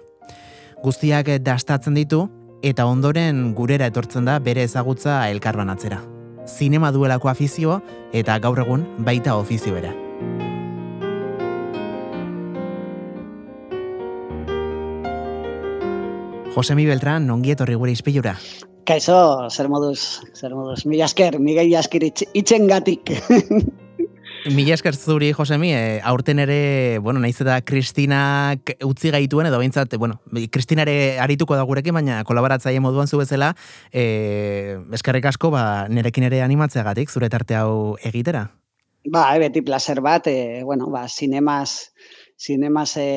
Guztiak 0.84 1.28
dastatzen 1.44 1.98
ditu, 2.00 2.30
eta 2.64 2.86
ondoren 2.88 3.54
gurera 3.56 3.90
etortzen 3.92 4.26
da 4.26 4.40
bere 4.40 4.64
ezagutza 4.64 5.28
elkarbanatzera. 5.30 6.02
Zinema 6.48 6.92
duelako 6.92 7.30
afizioa 7.30 7.82
eta 8.14 8.40
gaur 8.40 8.64
egun 8.66 8.88
baita 9.06 9.36
ofizio 9.36 9.76
bera. 9.76 10.09
Josemi 16.56 16.86
Beltran, 16.90 17.28
nongi 17.30 17.54
etorri 17.54 17.76
gure 17.78 17.94
izpilura. 17.94 18.34
Kaixo, 18.90 19.16
zer 19.54 19.68
moduz, 19.70 20.22
zer 20.34 20.56
moduz. 20.58 20.82
Mila 20.90 21.06
esker, 21.06 21.38
migei 21.40 21.70
asker 21.78 22.08
itxen 22.10 22.66
gatik. 22.68 23.14
Mila 24.50 24.74
esker 24.74 24.96
zuri, 24.96 25.30
Josemi, 25.36 25.74
e, 25.76 26.00
aurten 26.08 26.40
ere, 26.40 26.98
bueno, 27.04 27.20
naiz 27.20 27.36
eta 27.44 27.60
Kristinak 27.62 28.72
utzi 28.88 29.12
gaituen, 29.12 29.50
edo 29.50 29.60
behintzat, 29.60 29.94
bueno, 30.00 30.22
Kristina 30.50 30.86
ere 30.88 31.20
arituko 31.20 31.58
da 31.60 31.66
gurekin, 31.68 31.94
baina 31.94 32.24
kolaboratzaile 32.26 32.80
moduan 32.82 33.12
zu 33.12 33.20
bezala, 33.20 33.52
e, 33.92 34.80
eskerrik 34.96 35.28
asko, 35.30 35.52
ba, 35.54 35.64
nerekin 35.92 36.26
ere 36.30 36.42
animatzeagatik, 36.46 37.12
zure 37.12 37.30
tarte 37.30 37.60
hau 37.60 37.98
egitera? 38.00 38.48
Ba, 39.12 39.28
e, 39.36 39.44
beti 39.44 39.62
placer 39.62 40.00
bat, 40.02 40.32
e, 40.32 40.64
bueno, 40.64 40.88
ba, 40.90 41.06
zinemaz, 41.10 41.89
zinemaz 42.40 42.96
e, 42.98 43.08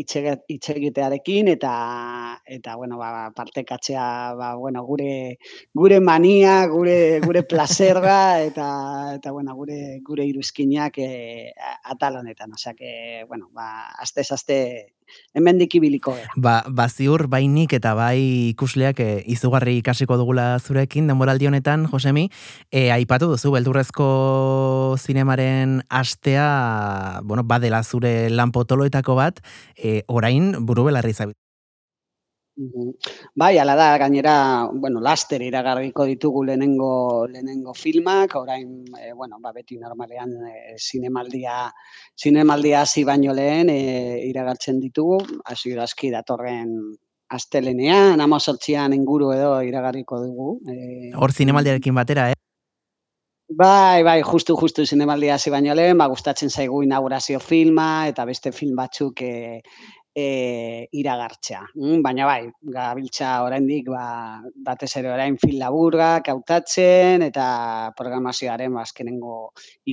itxegitearekin 0.00 1.48
eta 1.50 1.72
eta 2.46 2.76
bueno 2.76 2.98
ba 2.98 3.32
partekatzea 3.34 4.34
ba, 4.38 4.54
bueno, 4.54 4.84
gure 4.86 5.38
gure 5.74 5.98
mania 6.00 6.66
gure 6.70 7.20
gure 7.26 7.42
plazerra 7.42 8.40
eta 8.40 8.68
eta 9.16 9.32
bueno 9.32 9.54
gure 9.58 9.98
gure 10.06 10.26
iruzkinak 10.26 10.98
e, 10.98 11.52
atal 11.84 12.20
honetan. 12.22 12.52
Osea 12.54 12.74
que 12.74 13.24
bueno 13.28 13.50
ba 13.52 13.88
aste 13.98 14.22
aste 14.30 14.58
hemendik 15.34 15.74
ibiliko 15.78 16.14
gara. 16.16 16.32
Ba, 16.36 16.54
ba 16.68 16.88
ziur 16.88 17.26
bainik 17.32 17.72
eta 17.78 17.94
bai 17.98 18.52
ikusleak 18.52 19.00
e, 19.00 19.10
izugarri 19.32 19.78
ikasiko 19.80 20.18
dugula 20.20 20.58
zurekin 20.58 21.06
denboraldi 21.10 21.50
honetan, 21.50 21.86
Josemi, 21.92 22.28
e, 22.70 22.90
aipatu 22.94 23.30
duzu 23.32 23.52
beldurrezko 23.54 24.96
zinemaren 24.98 25.80
astea, 25.88 27.20
bueno, 27.24 27.44
badela 27.44 27.82
zure 27.82 28.30
lanpotoloetako 28.30 29.16
bat, 29.18 29.40
e, 29.76 30.02
orain 30.08 30.54
buru 30.66 30.88
belarri. 30.90 31.12
Bai, 33.34 33.58
ala 33.58 33.74
da, 33.76 33.86
gainera, 33.98 34.68
bueno, 34.72 35.00
laster 35.00 35.42
iragarriko 35.42 36.04
ditugu 36.06 36.44
lehenengo 36.44 37.26
lehenengo 37.28 37.74
filmak, 37.74 38.36
orain, 38.36 38.84
e, 38.98 39.12
bueno, 39.12 39.38
ba, 39.40 39.52
beti 39.52 39.78
normalean 39.78 40.34
e, 40.48 40.76
zinemaldia, 40.78 41.70
zinemaldia 42.16 42.82
hasi 42.82 43.04
baino 43.04 43.34
lehen 43.34 43.70
e, 43.70 43.78
iragartzen 44.28 44.80
ditugu, 44.80 45.18
hasi 45.44 45.74
aski 45.78 46.10
datorren 46.10 46.76
astelenean, 47.32 48.20
amazortzian 48.20 48.92
inguru 48.92 49.32
edo 49.32 49.56
iragarriko 49.64 50.20
dugu. 50.20 50.54
E, 50.68 51.12
Hor 51.16 51.32
zinemaldiarekin 51.32 51.94
batera, 51.96 52.30
eh? 52.30 52.38
Bai, 53.52 54.02
bai, 54.02 54.22
justu, 54.24 54.54
justu 54.56 54.86
zinemaldia 54.86 55.34
hasi 55.34 55.50
baino 55.52 55.74
lehen, 55.76 55.98
ba, 56.00 56.06
gustatzen 56.08 56.48
zaigu 56.48 56.82
inaugurazio 56.86 57.40
filma, 57.40 58.06
eta 58.08 58.24
beste 58.24 58.52
film 58.52 58.78
batzuk 58.78 59.20
e, 59.26 59.60
e, 60.14 60.88
iragartzea. 60.92 61.62
Mm, 61.74 62.00
baina 62.04 62.26
bai, 62.28 62.50
gabiltza 62.74 63.32
oraindik 63.46 63.88
ba, 63.92 64.04
batez 64.66 64.90
ere 65.00 65.12
orain 65.12 65.38
fil 65.40 65.58
laburgak 65.60 66.28
hautatzen 66.32 67.24
eta 67.28 67.46
programazioaren 67.98 68.76
azkenengo 68.82 69.38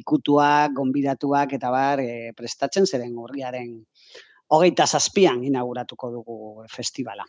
ikutuak, 0.02 0.76
gonbidatuak 0.76 1.56
eta 1.60 1.72
bar 1.74 2.04
e, 2.04 2.32
prestatzen 2.38 2.88
zeren 2.90 3.16
urriaren 3.18 3.74
hogeita 4.50 4.86
zazpian 4.88 5.44
inauguratuko 5.46 6.10
dugu 6.12 6.38
festivala. 6.74 7.26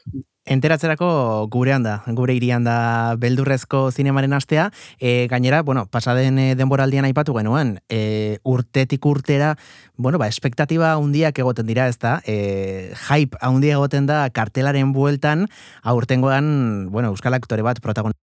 Enteratzerako 0.51 1.09
gurean 1.53 1.85
da, 1.85 1.99
gure 2.17 2.35
irian 2.35 2.65
da 2.65 3.15
beldurrezko 3.21 3.91
zinemaren 3.93 4.33
astea, 4.33 4.71
e, 4.99 5.29
gainera, 5.31 5.61
bueno, 5.63 5.85
pasaden 5.93 6.41
e, 6.41 6.47
denboraldian 6.57 7.05
aipatu 7.05 7.37
genuen, 7.37 7.77
e, 7.93 8.39
urtetik 8.43 9.05
urtera, 9.07 9.53
bueno, 9.97 10.19
ba, 10.19 10.31
espektatiba 10.33 10.95
handiak 10.97 11.39
egoten 11.45 11.69
dira, 11.69 11.87
ez 11.93 11.99
da, 12.01 12.19
e, 12.25 12.95
hype 13.11 13.37
handia 13.45 13.77
egoten 13.77 14.09
da 14.09 14.25
kartelaren 14.33 14.97
bueltan, 14.97 15.47
aurtengoan, 15.85 16.89
bueno, 16.91 17.13
euskal 17.13 17.37
aktore 17.37 17.63
bat 17.63 17.85
protagonista. 17.85 18.30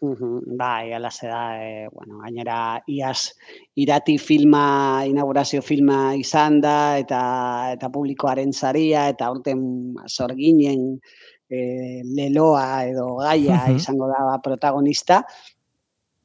Bai, 0.00 0.92
ala 0.92 1.10
se 1.10 1.26
da, 1.26 1.62
e, 1.62 1.88
bueno, 1.92 2.18
gainera 2.18 2.82
iaz 2.86 3.32
irati 3.74 4.18
filma, 4.18 5.04
inaugurazio 5.06 5.62
filma 5.62 6.14
izan 6.16 6.60
da, 6.60 6.98
eta, 6.98 7.20
eta 7.76 7.90
publikoaren 7.94 8.52
zaria, 8.52 9.08
eta 9.08 9.30
urten 9.30 9.94
sorginen 10.06 10.98
e, 11.48 12.02
leloa 12.04 12.84
edo 12.90 13.14
gaia 13.22 13.64
izango 13.72 14.10
da 14.10 14.38
protagonista. 14.42 15.22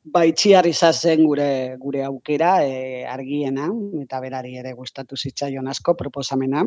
Bai, 0.10 0.32
txiar 0.34 0.66
izazen 0.66 1.26
gure, 1.28 1.78
gure 1.78 2.04
aukera 2.04 2.60
e, 2.66 3.06
argiena, 3.06 3.70
eta 4.02 4.20
berari 4.24 4.58
ere 4.58 4.74
gustatu 4.74 5.18
zitzaion 5.18 5.68
asko 5.68 5.96
proposamena 5.96 6.66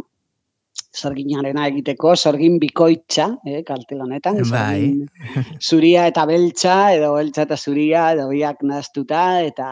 sorginarena 0.93 1.65
egiteko, 1.71 2.13
sorgin 2.17 2.59
bikoitza, 2.61 3.27
eh, 3.49 3.63
kartel 3.65 4.03
honetan. 4.05 4.39
Bai. 4.51 4.93
zuria 5.69 6.05
eta 6.11 6.27
beltza, 6.29 6.75
edo 6.93 7.15
beltza 7.17 7.47
eta 7.47 7.57
zuria, 7.57 8.05
edo 8.13 8.27
biak 8.29 8.61
naztuta, 8.69 9.23
eta, 9.41 9.69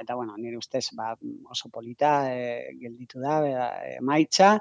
eta 0.00 0.14
bueno, 0.14 0.36
nire 0.38 0.60
ustez, 0.60 0.84
ba, 0.94 1.12
oso 1.50 1.70
polita 1.74 2.12
e, 2.30 2.76
gelditu 2.78 3.18
da, 3.22 3.40
e, 3.42 3.96
maitza, 4.06 4.52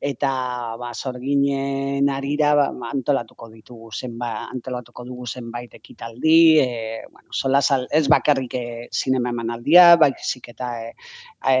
eta 0.00 0.32
ba, 0.80 0.92
sorginen 0.92 2.10
arira 2.12 2.52
ba, 2.60 2.68
antolatuko 2.90 3.48
ditugu 3.54 3.88
zenba, 3.92 4.34
antolatuko 4.52 5.06
dugu 5.08 5.26
zenbait 5.26 5.72
ekitaldi, 5.80 6.38
e, 6.60 6.68
bueno, 7.08 7.32
sola 7.32 7.62
sal, 7.64 7.88
ez 7.90 8.04
bakarrik 8.12 8.58
e, 8.60 8.64
sinema 8.92 9.32
emanaldia, 9.32 9.94
baizik 9.96 10.52
eta 10.52 10.74
e, 10.84 10.92
e, 11.40 11.58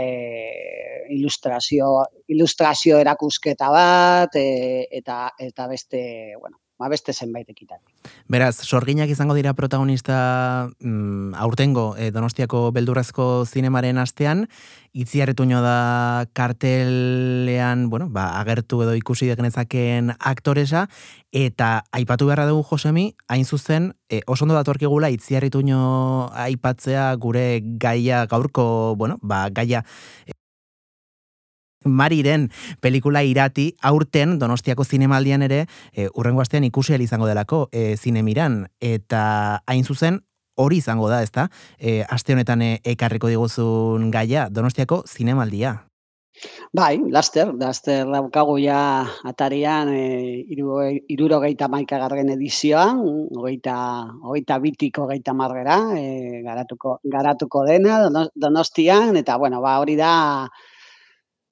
ilustrazio, 1.16 1.94
ilustrazio 2.28 3.00
erakusketa 3.00 3.72
bat 3.74 4.36
e, 4.38 4.86
eta 4.94 5.32
eta 5.38 5.66
beste, 5.70 6.04
bueno, 6.40 6.60
ba 6.78 6.88
beste 6.90 7.12
zenbait 7.14 7.48
ekitaldi. 7.48 7.92
Beraz, 8.28 8.56
sorginak 8.66 9.10
izango 9.10 9.34
dira 9.36 9.54
protagonista 9.54 10.70
mm, 10.80 11.34
aurtengo 11.38 11.94
e, 11.96 12.10
Donostiako 12.10 12.70
beldurrezko 12.74 13.44
zinemaren 13.46 13.98
astean, 14.02 14.48
itziarretuño 14.92 15.62
da 15.62 16.26
kartelean, 16.34 17.88
bueno, 17.90 18.08
ba, 18.10 18.40
agertu 18.40 18.82
edo 18.82 18.94
ikusi 18.98 19.30
degenezakeen 19.30 20.14
aktoresa, 20.18 20.88
eta 21.32 21.84
aipatu 21.94 22.28
beharra 22.30 22.48
dugu 22.50 22.66
Josemi, 22.70 23.12
hain 23.28 23.44
zuzen, 23.44 23.92
e, 24.10 24.22
oso 24.26 24.44
ondo 24.44 24.58
datorkigula 24.58 25.12
itziarretuño 25.14 26.30
aipatzea 26.34 27.12
gure 27.16 27.60
gaia 27.62 28.26
gaurko, 28.26 28.96
bueno, 28.98 29.18
ba, 29.22 29.46
gaia 29.50 29.84
Mariren 31.84 32.50
pelikula 32.80 33.22
irati 33.22 33.72
aurten 33.82 34.38
Donostiako 34.38 34.84
zinemaldian 34.84 35.42
ere 35.42 35.64
e, 35.92 36.08
urrengo 36.14 36.40
astean 36.40 36.64
ikusi 36.64 36.94
izango 36.94 37.26
delako 37.26 37.68
e, 37.72 37.96
zinemiran 37.96 38.66
eta 38.80 39.60
hain 39.66 39.84
zuzen 39.84 40.20
hori 40.56 40.78
izango 40.78 41.08
da, 41.08 41.22
ezta? 41.22 41.48
E, 41.78 42.04
aste 42.08 42.32
honetan 42.32 42.62
e, 42.62 42.78
ekarriko 42.84 43.28
diguzun 43.28 44.10
gaia 44.10 44.48
Donostiako 44.50 45.02
zinemaldia. 45.08 45.80
Bai, 46.74 46.98
laster, 47.14 47.52
laster 47.54 48.08
daukagu 48.10 48.56
ja 48.58 48.78
atarian 49.30 49.92
e, 49.94 50.42
iru, 50.50 50.80
irurogeita 51.14 51.68
maikagarren 51.70 52.32
edizioan, 52.34 53.04
hogeita, 53.38 53.76
hogeita 54.26 54.58
bitik 54.64 54.98
hogeita 54.98 55.34
margera, 55.38 55.78
e, 55.94 56.42
garatuko, 56.42 56.98
garatuko 57.14 57.62
dena 57.68 58.00
donostian, 58.34 59.14
eta 59.22 59.38
bueno, 59.38 59.62
ba, 59.62 59.78
hori 59.84 59.94
da, 60.00 60.14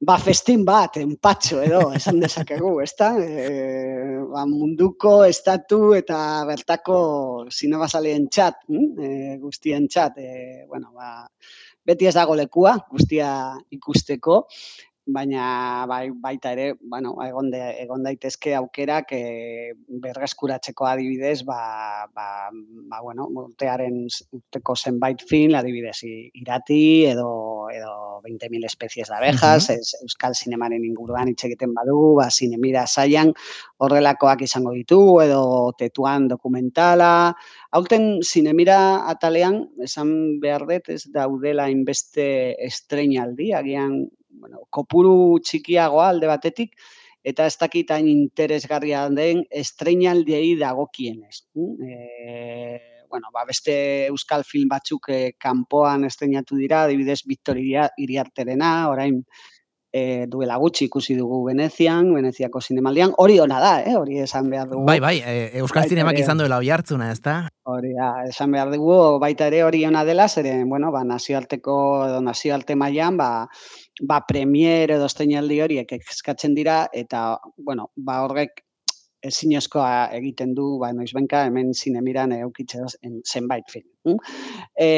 ba, 0.02 0.18
festin 0.18 0.64
bat, 0.66 0.96
enpatxo 0.98 1.60
edo, 1.62 1.82
esan 1.96 2.18
dezakegu, 2.22 2.72
ez 2.82 2.90
da? 2.98 3.12
E, 3.22 4.22
ba, 4.32 4.44
munduko, 4.50 5.20
estatu 5.28 5.92
eta 5.98 6.18
bertako 6.48 6.96
zinebazalien 7.52 8.26
txat, 8.32 8.64
e, 8.68 9.12
guztien 9.42 9.86
txat, 9.88 10.18
e, 10.18 10.64
bueno, 10.68 10.90
ba, 10.96 11.28
beti 11.86 12.10
ez 12.10 12.14
dago 12.18 12.34
lekua, 12.38 12.76
guztia 12.90 13.30
ikusteko, 13.74 14.42
baina 15.06 15.84
bai, 15.88 16.10
baita 16.14 16.52
ere, 16.52 16.74
bueno, 16.80 17.16
egon, 17.24 17.50
de, 17.50 17.60
egon 17.82 18.04
daitezke 18.06 18.54
aukerak 18.54 19.12
e, 19.16 19.72
berreskuratzeko 20.02 20.86
adibidez, 20.86 21.42
ba, 21.44 22.06
ba, 22.14 22.26
ba 22.52 23.00
bueno, 23.02 23.26
urtearen 23.42 24.04
urteko 24.06 24.76
zenbait 24.76 25.22
fin, 25.28 25.56
adibidez, 25.58 25.98
irati 26.04 27.06
edo, 27.10 27.68
edo 27.74 28.20
20.000 28.22 28.64
espezies 28.70 29.08
de 29.08 29.16
abejas, 29.16 29.70
uh 29.70 29.74
-huh. 29.74 30.02
euskal 30.06 30.34
sinemaren 30.34 30.84
inguruan 30.84 31.28
hitz 31.28 31.44
egiten 31.44 31.74
badu, 31.74 32.14
ba, 32.20 32.30
sinemira 32.30 32.86
saian 32.86 33.34
horrelakoak 33.78 34.42
izango 34.42 34.72
ditu, 34.72 35.20
edo 35.20 35.72
tetuan 35.78 36.28
dokumentala, 36.28 37.34
Hauten 37.72 38.18
sinemira 38.20 39.08
atalean, 39.08 39.54
esan 39.80 40.38
behar 40.42 40.66
dut, 40.68 40.90
ez 40.92 41.06
daudela 41.08 41.70
inbeste 41.72 42.26
estreinaldi, 42.66 43.54
agian 43.56 43.94
bueno, 44.32 44.64
kopuru 44.70 45.38
txikiagoa 45.44 46.08
alde 46.12 46.30
batetik, 46.30 46.74
eta 47.22 47.46
ez 47.46 47.56
dakit 47.58 47.92
hain 47.94 48.08
interesgarria 48.10 49.04
den 49.14 49.44
estreinaldiei 49.62 50.56
dagokienez. 50.58 51.44
E, 51.54 51.96
bueno, 53.12 53.28
ba, 53.34 53.44
beste 53.46 53.74
euskal 54.08 54.44
film 54.48 54.70
batzuk 54.72 55.08
e, 55.12 55.20
kanpoan 55.38 56.08
estreinatu 56.08 56.58
dira, 56.58 56.84
adibidez 56.86 57.20
Victor 57.28 57.60
Iriarterena, 57.60 58.72
orain 58.90 59.20
e, 59.92 60.26
duela 60.26 60.56
gutxi 60.56 60.86
ikusi 60.88 61.14
dugu 61.14 61.42
Venezian, 61.46 62.12
Veneziako 62.14 62.62
zinemaldian, 62.64 63.12
hori 63.20 63.38
ona 63.40 63.60
da, 63.60 63.72
eh? 63.84 63.94
hori 63.98 64.18
esan 64.24 64.48
behar 64.50 64.70
dugu. 64.70 64.86
Bai, 64.88 64.98
bai, 65.04 65.14
e, 65.20 65.50
Euskal 65.60 65.88
Zinemak 65.88 66.18
izan 66.18 66.40
duela 66.40 66.58
oi 66.62 66.72
hartzuna, 66.72 67.10
ez 67.12 67.20
da? 67.20 67.36
Hori, 67.68 67.92
ja, 67.98 68.10
esan 68.28 68.56
behar 68.56 68.72
dugu, 68.72 68.96
baita 69.22 69.46
ere 69.52 69.62
hori 69.66 69.84
ona 69.86 70.04
dela, 70.08 70.28
zeren, 70.28 70.64
bueno, 70.72 70.90
ba, 70.94 71.04
nazioarteko, 71.04 71.76
edo 72.08 72.20
nazioarte 72.24 72.76
mailan, 72.78 73.20
ba, 73.20 73.30
ba, 74.00 74.22
premier 74.26 74.96
edo 74.96 75.06
esteinaldi 75.12 75.60
horiek 75.60 75.96
eskatzen 76.00 76.56
dira, 76.56 76.86
eta, 76.92 77.38
bueno, 77.56 77.90
ba, 77.96 78.22
horrek 78.24 78.64
ezinezkoa 79.22 80.08
egiten 80.16 80.54
du, 80.54 80.66
ba, 80.82 80.90
noizbenka 80.96 81.44
hemen 81.46 81.72
zinemiran 81.74 82.34
eukitzea 82.36 82.86
zenbait 83.22 83.70
film. 83.70 83.88
Hm? 84.04 84.16
E, 84.74 84.88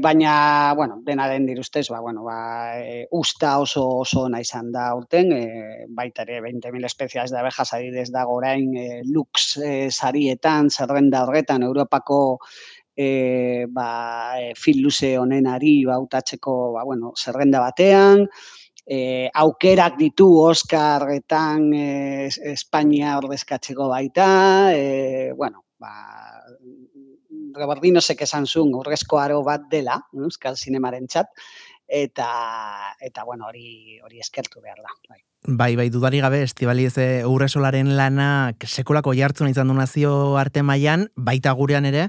baina, 0.00 0.72
bueno, 0.76 1.00
dena 1.04 1.28
den 1.28 1.46
dirustez, 1.46 1.86
ba, 1.92 2.00
bueno, 2.00 2.24
ba, 2.24 2.38
e, 2.80 3.04
usta 3.12 3.58
oso 3.60 3.84
oso 4.00 4.24
ona 4.28 4.40
izan 4.40 4.70
da 4.72 4.88
urten, 4.96 5.32
e, 5.36 5.86
baita 5.88 6.24
ere 6.24 6.40
20.000 6.46 6.88
espezias 6.88 7.30
de 7.30 7.40
abejas 7.42 7.74
adidez 7.76 8.08
da 8.14 8.24
gorain 8.24 8.72
e, 8.76 9.02
lux 9.04 9.58
e, 9.58 9.90
sarietan, 9.90 10.70
zerrenda 10.70 11.24
horretan, 11.24 11.62
Europako 11.62 12.38
e, 12.96 13.66
ba, 13.68 14.40
e, 14.40 14.52
film 14.56 14.84
luze 14.86 15.16
honenari 15.18 15.82
bautatzeko, 15.84 16.72
ba, 16.78 16.84
bueno, 16.88 17.12
zerrenda 17.16 17.60
batean, 17.60 18.28
e, 18.86 19.30
aukerak 19.34 19.98
ditu 19.98 20.28
Oscarretan 20.44 21.68
e, 21.74 22.28
Espainia 22.52 23.16
ordezkatzeko 23.18 23.88
baita, 23.88 24.26
e, 24.74 25.32
bueno, 25.36 25.64
ba, 25.78 25.92
Rebordino 27.54 28.00
sek 28.02 28.24
esan 28.26 28.48
zuen 28.50 28.74
urrezko 28.74 29.20
aro 29.20 29.42
bat 29.46 29.68
dela, 29.70 30.00
Euskal 30.18 30.56
Zinemaren 30.58 31.06
txat, 31.06 31.30
eta, 31.86 32.30
eta 33.00 33.24
bueno, 33.24 33.46
hori, 33.48 34.00
hori 34.02 34.18
eskertu 34.24 34.60
behar 34.60 34.82
da. 34.82 34.90
Bai. 35.08 35.22
Bai, 35.46 35.76
bai, 35.76 35.90
dudari 35.92 36.22
gabe, 36.24 36.38
estibaliz 36.40 36.94
urresolaren 37.28 37.90
lana 37.98 38.54
sekolako 38.64 39.12
jartzen 39.12 39.50
izan 39.50 39.68
du 39.68 39.74
nazio 39.76 40.38
arte 40.40 40.62
mailan 40.64 41.10
baita 41.20 41.52
gurean 41.52 41.84
ere, 41.84 42.06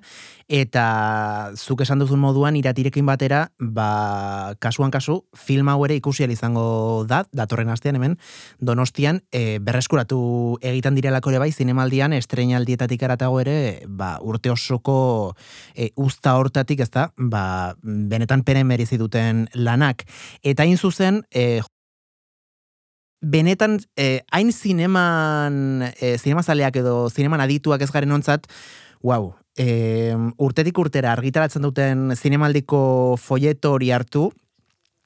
eta 0.48 1.52
zuk 1.58 1.84
esan 1.84 2.00
duzun 2.00 2.22
moduan 2.24 2.56
iratirekin 2.56 3.04
batera, 3.06 3.50
ba, 3.60 4.56
kasuan 4.64 4.88
kasu, 4.88 5.26
film 5.36 5.68
hau 5.68 5.84
ere 5.84 5.98
ikusi 6.00 6.24
izango 6.32 7.04
da, 7.10 7.26
datorren 7.34 7.68
astean 7.68 8.00
hemen, 8.00 8.16
donostian, 8.62 9.20
e, 9.34 9.60
berreskuratu 9.60 10.58
egiten 10.62 10.96
direlako 10.96 11.36
ere 11.36 11.40
bai, 11.40 11.52
zinemaldian, 11.52 12.14
estrenaldietatik 12.14 13.04
aratago 13.04 13.42
ere, 13.42 13.84
ba, 13.86 14.16
urte 14.22 14.50
osoko 14.50 15.36
e, 15.76 15.92
usta 15.98 16.38
hortatik, 16.40 16.80
ez 16.80 16.90
da, 16.90 17.10
ba, 17.18 17.76
benetan 17.84 18.48
peren 18.48 18.66
merizi 18.66 18.96
duten 18.96 19.50
lanak. 19.54 20.08
Eta 20.42 20.64
hain 20.64 20.78
zuzen, 20.78 21.26
e, 21.36 21.60
benetan 23.26 23.80
eh, 23.98 24.22
hain 24.32 24.52
zineman 24.54 25.90
eh, 26.00 26.16
zinemazaleak 26.20 26.78
edo 26.84 27.10
zineman 27.10 27.42
adituak 27.42 27.82
ez 27.82 27.90
garen 27.92 28.14
ontzat, 28.14 28.46
wow, 29.02 29.32
eh, 29.58 30.14
urtetik 30.38 30.78
urtera 30.78 31.14
argitaratzen 31.16 31.66
duten 31.66 32.12
zinemaldiko 32.16 32.80
folleto 33.22 33.74
hori 33.78 33.92
hartu, 33.96 34.30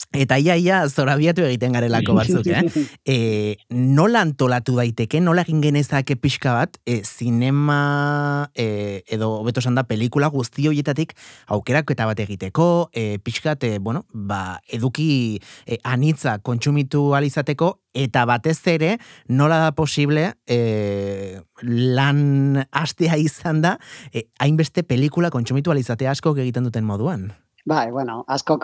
Eta 0.09 0.39
ia, 0.41 0.55
ia, 0.57 0.79
zorabiatu 0.89 1.43
egiten 1.45 1.75
garelako 1.75 2.15
batzuk, 2.17 2.47
eh? 2.49 2.63
E, 3.09 3.57
nola 3.69 4.23
antolatu 4.25 4.73
daiteke, 4.79 5.19
nola 5.21 5.43
egin 5.45 5.59
genezake 5.61 6.15
pixka 6.17 6.55
bat, 6.57 6.79
e, 6.89 7.03
zinema, 7.05 8.49
e, 8.57 9.03
edo 9.05 9.43
beto 9.45 9.61
da, 9.61 9.83
pelikula 9.85 10.31
guzti 10.33 10.65
horietatik 10.67 11.13
aukerak 11.47 11.91
eta 11.93 12.07
bat 12.09 12.19
egiteko, 12.19 12.89
e, 12.91 13.19
pixka, 13.21 13.55
e, 13.61 13.77
bueno, 13.77 14.05
ba, 14.13 14.59
eduki 14.67 15.39
e, 15.67 15.77
anitza 15.83 16.39
kontsumitu 16.39 17.13
alizateko, 17.13 17.75
eta 17.93 18.25
batez 18.25 18.57
ere, 18.65 18.97
nola 19.27 19.59
da 19.59 19.75
posible 19.77 20.33
e, 20.47 21.37
lan 21.61 22.65
hastea 22.71 23.17
izan 23.17 23.61
da, 23.61 23.77
e, 24.11 24.25
hainbeste 24.39 24.81
pelikula 24.81 25.29
kontsumitu 25.29 25.69
alizatea 25.69 26.17
asko 26.17 26.33
egiten 26.37 26.65
duten 26.65 26.83
moduan. 26.83 27.29
Bai, 27.67 27.91
bueno, 27.91 28.23
asko 28.27 28.55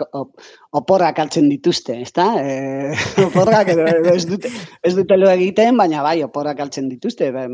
oporrak 0.76 1.18
altzen 1.20 1.50
dituzte, 1.50 1.98
ezta? 2.00 2.24
Eh, 2.40 2.94
oporrak 3.28 3.68
edo, 3.74 3.84
ez 4.12 4.24
dute 4.28 4.50
ez 4.82 4.94
dute 4.96 5.18
lo 5.18 5.28
egiten, 5.30 5.76
baina 5.76 6.02
bai, 6.02 6.22
oporrak 6.24 6.60
altzen 6.64 6.88
dituzte. 6.88 7.28
Bai, 7.34 7.46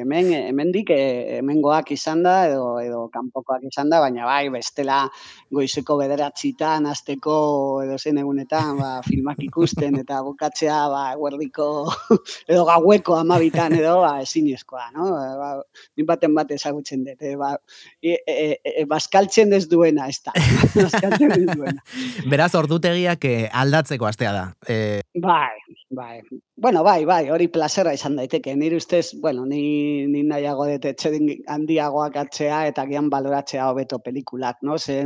hemen 0.00 0.32
hemendik 0.38 0.90
eh, 0.94 1.38
hemengoak 1.38 1.92
izan 1.92 2.24
da 2.24 2.36
edo 2.48 2.78
edo 2.80 3.06
kanpokoak 3.12 3.68
izan 3.68 3.92
da, 3.92 4.00
baina 4.00 4.24
bai, 4.28 4.48
bestela 4.54 5.04
goizeko 5.52 5.96
9 6.02 6.90
hasteko 6.90 7.36
edo 7.84 7.98
zen 7.98 8.18
egunetan, 8.18 8.76
ba, 8.80 8.90
filmak 9.08 9.42
ikusten 9.46 9.98
eta 10.00 10.22
bukatzea 10.26 10.78
ba 10.92 11.02
eguerdiko 11.14 11.66
edo 12.50 12.64
gaueko 12.68 13.20
12 13.22 13.78
edo 13.80 14.00
ba 14.02 14.12
ezinezkoa, 14.22 14.90
no? 14.94 15.10
Ba, 15.40 15.50
min 15.96 16.06
baten 16.08 16.34
bat 16.34 16.50
ezagutzen 16.50 17.04
dut, 17.06 17.22
eh, 17.22 17.36
ba, 17.36 17.54
e, 18.02 18.18
e, 18.26 18.48
e, 18.64 18.84
baskaltzen 18.88 19.52
ez 19.56 19.66
duena, 19.68 20.08
ezta. 20.08 20.32
Beraz, 22.32 22.52
ordutegiak 22.58 23.24
eh, 23.28 23.48
aldatzeko 23.52 24.06
astea 24.08 24.32
da. 24.32 24.44
Eh... 24.68 25.00
Bai, 25.14 25.54
bai. 25.90 26.20
Bueno, 26.56 26.82
bai, 26.82 27.04
bai, 27.04 27.28
hori 27.30 27.48
plazera 27.52 27.92
izan 27.94 28.16
daiteke. 28.16 28.54
Nire 28.56 28.78
ustez, 28.80 29.10
bueno, 29.20 29.44
ni, 29.46 30.06
ni 30.08 30.22
nahiago 30.24 30.66
dut 30.70 30.88
etxedin 30.88 31.44
handiagoak 31.52 32.16
atzea 32.22 32.62
eta 32.70 32.86
gian 32.88 33.10
baloratzea 33.12 33.68
hobeto 33.70 34.00
pelikulak, 34.04 34.62
no? 34.62 34.78
Ze, 34.78 35.04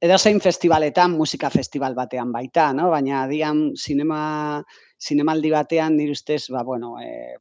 edo 0.00 0.18
zein 0.18 0.40
festivaletan, 0.40 1.16
musika 1.16 1.50
festival 1.50 1.94
batean 1.96 2.32
baita, 2.32 2.72
no? 2.76 2.90
Baina 2.92 3.26
dian 3.30 3.70
sinema 3.76 4.62
zinemaldi 4.96 5.50
batean 5.52 5.96
nire 5.96 6.14
ustez, 6.16 6.46
ba, 6.48 6.62
bueno, 6.64 6.94
e, 7.00 7.36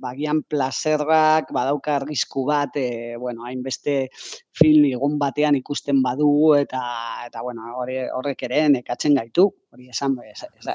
bagian 0.00 0.42
plazerrak, 0.44 1.48
badauka 1.56 1.94
argisku 1.96 2.44
bat, 2.48 2.76
e, 2.76 3.16
bueno, 3.16 3.46
hainbeste 3.48 4.10
film 4.58 4.84
egun 4.90 5.16
batean 5.20 5.56
ikusten 5.56 6.02
badu 6.04 6.54
eta 6.58 6.82
eta 7.26 7.42
bueno, 7.42 7.64
hori 7.80 7.96
horrek 8.12 8.44
ere 8.48 8.66
nekatzen 8.76 9.16
gaitu. 9.16 9.48
Hori 9.72 9.90
esan, 9.92 10.14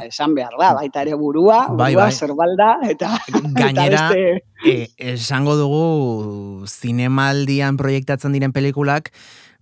esan 0.06 0.36
behar 0.38 0.54
da, 0.60 0.74
baita 0.78 1.02
ere 1.02 1.16
burua, 1.18 1.68
bai, 1.70 1.94
burua 1.94 2.10
bai. 2.10 2.12
zerbalda, 2.14 2.68
eta... 2.90 3.14
Gainera, 3.58 4.10
e, 4.66 4.76
esango 5.14 5.56
dugu 5.58 6.68
zinemaldian 6.70 7.78
proiektatzen 7.78 8.38
diren 8.38 8.54
pelikulak, 8.54 9.10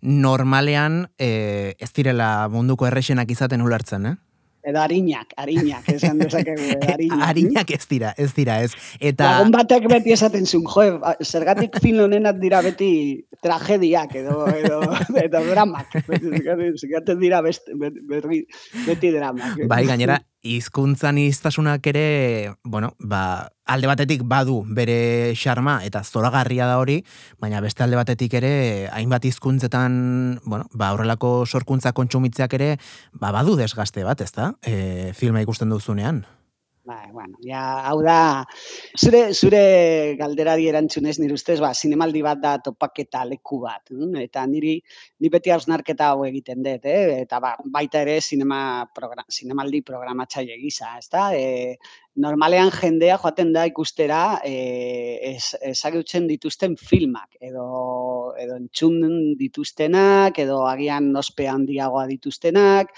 normalean 0.02 1.06
e, 1.18 1.76
ez 1.80 1.92
direla 1.94 2.48
munduko 2.50 2.88
errexenak 2.90 3.32
izaten 3.32 3.62
ulertzen, 3.62 4.06
eh? 4.06 4.18
edo 4.64 4.80
arinak, 4.82 5.34
arinak, 5.42 5.88
esan 5.90 6.20
dezakegu, 6.22 6.78
arinak. 6.94 7.24
arinak 7.26 7.72
ez 7.74 7.86
dira, 7.90 8.14
ez 8.18 8.30
dira, 8.36 8.60
ez. 8.62 8.74
Eta... 9.00 9.32
Lagun 9.38 9.54
batek 9.56 9.88
beti 9.90 10.14
esaten 10.14 10.46
zuen, 10.46 10.68
jo, 10.70 11.16
zergatik 11.26 11.80
film 11.82 12.06
honenak 12.06 12.38
dira 12.42 12.62
beti 12.66 12.92
tragediak 13.42 14.14
edo, 14.22 14.46
edo, 14.54 14.82
edo 15.24 15.44
dramak. 15.50 15.98
Zergatik 16.82 17.18
dira 17.22 17.42
best, 17.46 17.72
beti 17.74 19.14
dramak. 19.16 19.66
Bai, 19.70 19.84
gainera, 19.90 20.20
hizkuntzan 20.42 21.18
iztasunak 21.22 21.86
ere, 21.88 22.54
bueno, 22.64 22.94
ba, 23.00 23.52
alde 23.66 23.88
batetik 23.88 24.24
badu 24.28 24.62
bere 24.68 25.34
xarma 25.38 25.80
eta 25.86 26.04
zoragarria 26.04 26.68
da 26.68 26.80
hori, 26.82 27.02
baina 27.40 27.62
beste 27.62 27.86
alde 27.86 28.00
batetik 28.00 28.34
ere 28.42 28.54
hainbat 28.92 29.26
hizkuntzetan, 29.30 30.42
bueno, 30.46 30.68
ba, 30.74 30.92
horrelako 30.96 31.46
sorkuntza 31.46 31.94
kontsumitzeak 31.94 32.58
ere, 32.58 32.76
ba, 33.14 33.32
badu 33.32 33.56
desgaste 33.60 34.04
bat, 34.08 34.22
ezta? 34.22 34.54
E, 34.66 35.14
filma 35.18 35.44
ikusten 35.46 35.70
duzunean. 35.70 36.26
Bai, 36.84 37.12
bueno, 37.14 37.38
ja, 37.46 37.62
hau 37.86 38.00
da, 38.02 38.44
zure, 38.98 39.20
zure 39.38 40.16
galderari 40.18 40.66
erantzunez, 40.66 41.20
nire 41.22 41.36
ustez, 41.38 41.60
ba, 41.62 41.70
zinemaldi 41.78 42.24
bat 42.26 42.42
da 42.42 42.56
topaketa 42.66 43.22
leku 43.30 43.60
bat. 43.62 43.92
Mm? 43.94 44.18
Eta 44.24 44.48
niri, 44.50 44.80
ni 45.22 45.30
beti 45.30 45.54
hausnarketa 45.54 46.10
hau 46.10 46.26
egiten 46.26 46.66
dut, 46.66 46.90
eh? 46.90 47.22
eta 47.22 47.38
ba, 47.44 47.54
baita 47.78 48.02
ere 48.02 48.18
zinema 48.22 48.88
program, 48.98 49.30
zinemaldi 49.30 49.84
programatzaile 49.86 50.58
gisa, 50.58 50.96
ez 50.98 51.06
da? 51.14 51.28
E, 51.38 51.78
normalean 52.18 52.74
jendea 52.74 53.20
joaten 53.22 53.54
da 53.54 53.68
ikustera 53.70 54.42
e, 54.44 55.38
ezagutzen 55.70 56.26
dituzten 56.28 56.80
filmak, 56.82 57.38
edo, 57.40 58.34
edo 58.42 58.58
entzun 58.58 59.36
dituztenak, 59.38 60.42
edo 60.42 60.64
agian 60.66 61.14
ospe 61.22 61.46
handiagoa 61.48 62.10
dituztenak, 62.10 62.90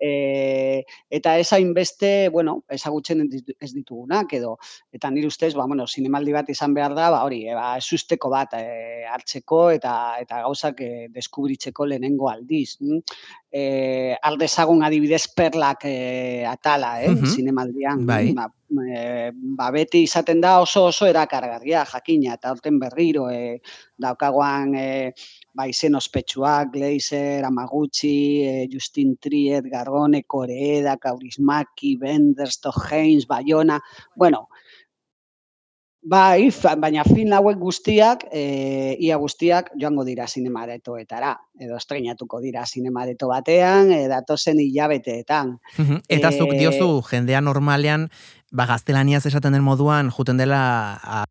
e, 0.00 0.84
eta 1.10 1.36
ez 1.38 1.52
hainbeste, 1.52 2.28
bueno, 2.30 2.62
ezagutzen 2.70 3.24
ez 3.28 3.72
ditugunak 3.74 4.32
edo 4.38 4.56
eta 4.94 5.10
nire 5.10 5.28
ustez, 5.28 5.54
ba 5.54 5.66
bueno, 5.66 5.86
sinemaldi 5.86 6.32
bat 6.32 6.50
izan 6.50 6.74
behar 6.74 6.94
da, 6.96 7.10
ba 7.14 7.24
hori, 7.26 7.44
e, 7.48 7.54
ba 7.54 7.76
susteko 7.80 8.30
bat 8.32 8.54
e, 8.58 9.04
hartzeko 9.10 9.62
eta 9.74 9.94
eta 10.22 10.42
gauzak 10.46 10.80
e, 10.84 10.92
deskubritzeko 11.14 11.86
lehenengo 11.86 12.30
aldiz. 12.30 12.78
Hm? 12.80 13.02
E, 13.50 13.62
aldezagun 14.22 14.84
adibidez 14.84 15.26
perlak 15.34 15.86
e, 15.88 16.44
atala, 16.46 16.98
eh, 17.02 17.14
sinemaldian. 17.34 18.06
Bai. 18.06 18.32
Ba, 18.36 18.48
e, 18.70 19.30
ba, 19.32 19.70
beti 19.72 20.02
izaten 20.04 20.40
da 20.40 20.58
oso 20.60 20.84
oso 20.90 21.06
erakargarria 21.08 21.84
jakina 21.88 22.34
eta 22.36 22.52
horten 22.52 22.78
berriro 22.78 23.28
e, 23.32 23.58
daukagoan 23.98 24.74
e, 24.76 24.88
ba, 25.54 25.66
izen 25.70 25.96
ospetsuak, 25.98 26.72
Glazer, 26.74 27.44
Amaguchi, 27.48 28.44
e, 28.44 28.66
Justin 28.72 29.16
Triet, 29.16 29.66
Gargone, 29.72 30.22
Koreeda, 30.24 30.96
Kaurismaki, 30.96 31.96
Benders, 31.96 32.60
Haynes, 32.90 33.26
Bayona, 33.26 33.80
bueno, 34.14 34.48
Bai, 36.08 36.48
baina 36.80 37.02
film 37.04 37.34
hauek 37.36 37.58
guztiak, 37.60 38.22
e, 38.32 38.96
ia 39.04 39.16
guztiak 39.20 39.72
joango 39.76 40.06
dira 40.06 40.24
zinemaretoetara, 40.26 41.34
edo 41.60 41.76
estrenatuko 41.76 42.40
dira 42.40 42.62
zinemareto 42.64 43.28
batean, 43.28 43.92
e, 43.92 44.06
datozen 44.08 44.62
hilabeteetan. 44.62 45.58
Eta 46.08 46.30
zuk 46.32 46.54
e, 46.54 46.60
diozu, 46.62 47.02
jendea 47.10 47.42
normalean, 47.44 48.06
ba, 48.52 48.64
gaztelaniaz 48.70 49.26
esaten 49.28 49.58
den 49.58 49.66
moduan, 49.66 50.08
juten 50.14 50.40
dela 50.40 50.62
a, 51.02 51.24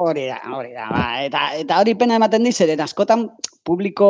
Hori 0.00 0.22
da, 0.30 0.38
hori 0.56 0.70
da. 0.72 0.86
Ba, 0.88 1.02
eta, 1.26 1.42
eta 1.60 1.80
hori 1.82 1.92
pena 1.98 2.14
ematen 2.16 2.46
dizeren, 2.46 2.80
askotan 2.80 3.26
publiko 3.68 4.06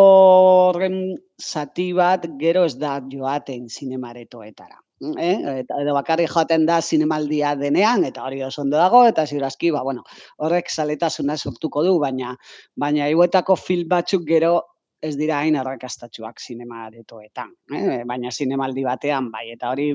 horren 0.69 1.01
zati 1.41 1.89
bat 1.97 2.29
gero 2.39 2.63
ez 2.69 2.77
da 2.79 3.01
joaten 3.11 3.67
zinemaretoetara. 3.67 4.79
Eh? 5.01 5.37
Eta 5.63 5.79
edo 5.81 5.95
bakarri 5.97 6.27
joaten 6.29 6.67
da 6.69 6.81
zinemaldia 6.83 7.55
denean, 7.57 8.05
eta 8.05 8.25
hori 8.27 8.43
oso 8.45 8.61
ondo 8.63 8.77
dago, 8.77 9.07
eta 9.09 9.25
ziurazki, 9.27 9.71
ba, 9.73 9.83
bueno, 9.87 10.05
horrek 10.45 10.69
saletasuna 10.69 11.39
sortuko 11.39 11.85
du, 11.87 11.97
baina 12.03 12.35
baina 12.77 13.09
iguetako 13.09 13.57
film 13.57 13.89
batzuk 13.89 14.27
gero 14.29 14.59
ez 15.01 15.15
dira 15.17 15.39
hain 15.41 15.57
arrakastatxuak 15.57 16.43
zinemaretoetan. 16.45 17.55
Eh? 17.73 18.03
Baina 18.09 18.31
zinemaldi 18.31 18.85
batean, 18.85 19.31
bai, 19.33 19.47
eta 19.55 19.73
hori 19.73 19.95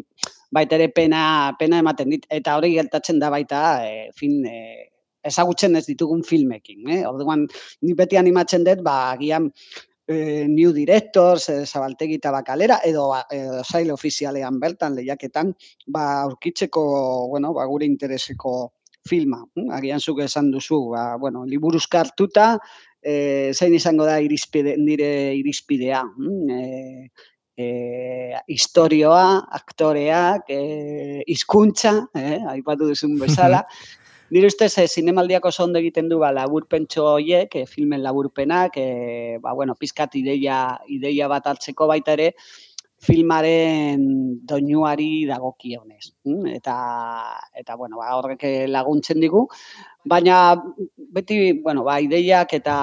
baita 0.56 0.80
ere 0.80 0.90
pena, 0.90 1.54
pena 1.60 1.80
ematen 1.84 2.10
dit, 2.10 2.26
eta 2.30 2.58
hori 2.58 2.74
gertatzen 2.74 3.22
da 3.22 3.30
baita 3.30 3.62
eh, 3.86 4.10
fin, 4.18 4.40
eh, 4.50 4.90
ezagutzen 5.26 5.78
ez 5.78 5.86
ditugun 5.86 6.24
filmekin. 6.26 6.88
Eh? 6.90 7.04
Orduan, 7.10 7.46
ni 7.86 7.94
beti 7.98 8.18
animatzen 8.18 8.66
dut, 8.66 8.82
ba, 8.86 9.12
agian, 9.14 9.52
e, 10.08 10.46
new 10.48 10.72
directors, 10.74 11.50
e, 11.50 11.66
zabaltegi 11.66 12.20
eta 12.20 12.32
bakalera, 12.32 12.80
edo 12.86 13.10
e, 13.32 13.42
zail 13.64 13.92
ofizialean 13.92 14.60
bertan, 14.60 14.96
lehiaketan, 14.96 15.54
ba, 15.88 16.06
aurkitzeko, 16.24 16.86
bueno, 17.30 17.54
ba, 17.54 17.66
gure 17.66 17.86
intereseko 17.86 18.56
filma. 19.06 19.44
Hm? 19.56 19.70
Agian 19.78 20.02
zuk 20.02 20.22
esan 20.26 20.52
duzu, 20.54 20.82
ba, 20.94 21.06
bueno, 21.22 21.46
liburuzkartuta, 21.46 22.56
e, 23.02 23.54
zein 23.54 23.76
izango 23.78 24.06
da 24.06 24.20
irizpide, 24.22 24.76
nire 24.82 25.10
irizpidea. 25.38 26.04
Hm? 26.18 26.50
E, 26.50 27.10
e, 27.58 27.68
historioa, 28.48 29.46
aktoreak, 29.60 30.50
e, 30.50 31.24
izkuntza, 31.32 31.96
eh, 32.14 32.40
aipatu 32.56 32.90
duzun 32.92 33.18
bezala, 33.22 33.64
Nire 34.36 34.50
ustez, 34.52 34.74
e, 34.82 34.84
zinemaldiako 34.92 35.48
oso 35.48 35.66
egiten 35.80 36.10
du 36.12 36.18
ba, 36.20 36.30
laburpentso 36.36 37.06
horiek, 37.08 37.54
e, 37.56 37.66
filmen 37.72 38.02
laburpenak, 38.04 38.74
e, 38.76 39.38
ba, 39.40 39.54
bueno, 39.56 39.76
pizkat 39.80 40.18
ideia, 40.20 40.58
ideia 40.92 41.30
bat 41.32 41.46
hartzeko 41.48 41.88
baita 41.88 42.12
ere, 42.18 42.34
filmaren 43.00 44.02
doinuari 44.44 45.24
dagokionez. 45.30 46.10
Mm? 46.28 46.52
Eta, 46.58 46.76
eta 47.56 47.78
bueno, 47.80 48.02
ba, 48.02 48.10
horrek 48.18 48.44
laguntzen 48.68 49.24
digu. 49.24 49.46
Baina 50.04 50.42
beti, 51.16 51.62
bueno, 51.64 51.86
ba, 51.88 52.02
ideiak 52.04 52.58
eta 52.60 52.76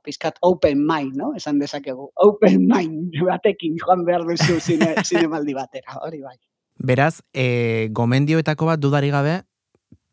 pizkat 0.00 0.40
open 0.48 0.80
mind, 0.80 1.12
no? 1.20 1.34
Esan 1.36 1.60
dezakegu, 1.60 2.08
open 2.24 2.64
mind 2.72 3.20
batekin 3.28 3.76
joan 3.84 4.08
behar 4.08 4.24
duzu 4.24 4.56
zine, 4.64 4.94
zinemaldi 5.10 5.60
batera, 5.60 6.00
hori 6.08 6.24
bai. 6.24 6.38
Beraz, 6.78 7.18
e, 7.36 7.90
gomendioetako 7.92 8.72
bat 8.72 8.80
dudari 8.80 9.12
gabe, 9.12 9.42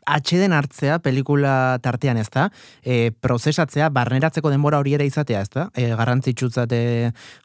atxeden 0.05 0.53
hartzea 0.53 0.99
pelikula 1.03 1.77
tartean 1.83 2.17
ez 2.21 2.29
da, 2.33 2.49
e, 2.81 3.11
prozesatzea, 3.11 3.89
barneratzeko 3.89 4.51
denbora 4.53 4.79
hori 4.79 4.95
ere 4.97 5.07
izatea 5.09 5.41
ez 5.41 5.49
da, 5.53 5.69
e, 5.75 5.89
garrantzitsutzate 5.97 6.81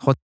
jot 0.04 0.20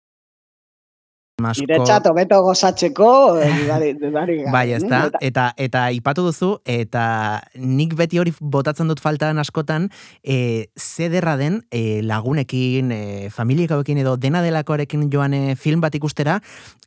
Masko... 1.36 1.66
Nire 1.68 1.82
txato 1.84 2.14
beto 2.16 2.38
gozatzeko, 2.46 3.08
dudari, 4.00 4.38
Bai, 4.54 4.70
ez 4.78 4.84
da, 4.88 5.02
eta, 5.20 5.50
eta 5.60 5.82
ipatu 5.92 6.24
duzu, 6.24 6.52
eta 6.64 7.42
nik 7.60 7.92
beti 8.00 8.22
hori 8.22 8.32
botatzen 8.40 8.88
dut 8.88 9.02
faltaan 9.04 9.42
askotan, 9.44 9.90
e, 10.24 10.70
zederra 10.80 11.34
den 11.36 11.58
e, 11.76 12.00
lagunekin, 12.08 12.94
e, 12.96 13.02
familiek 13.36 13.74
edo 13.76 14.16
dena 14.16 14.42
delakoarekin 14.46 15.10
joan 15.12 15.36
e, 15.36 15.42
film 15.60 15.84
bat 15.84 15.96
ikustera, 16.00 16.38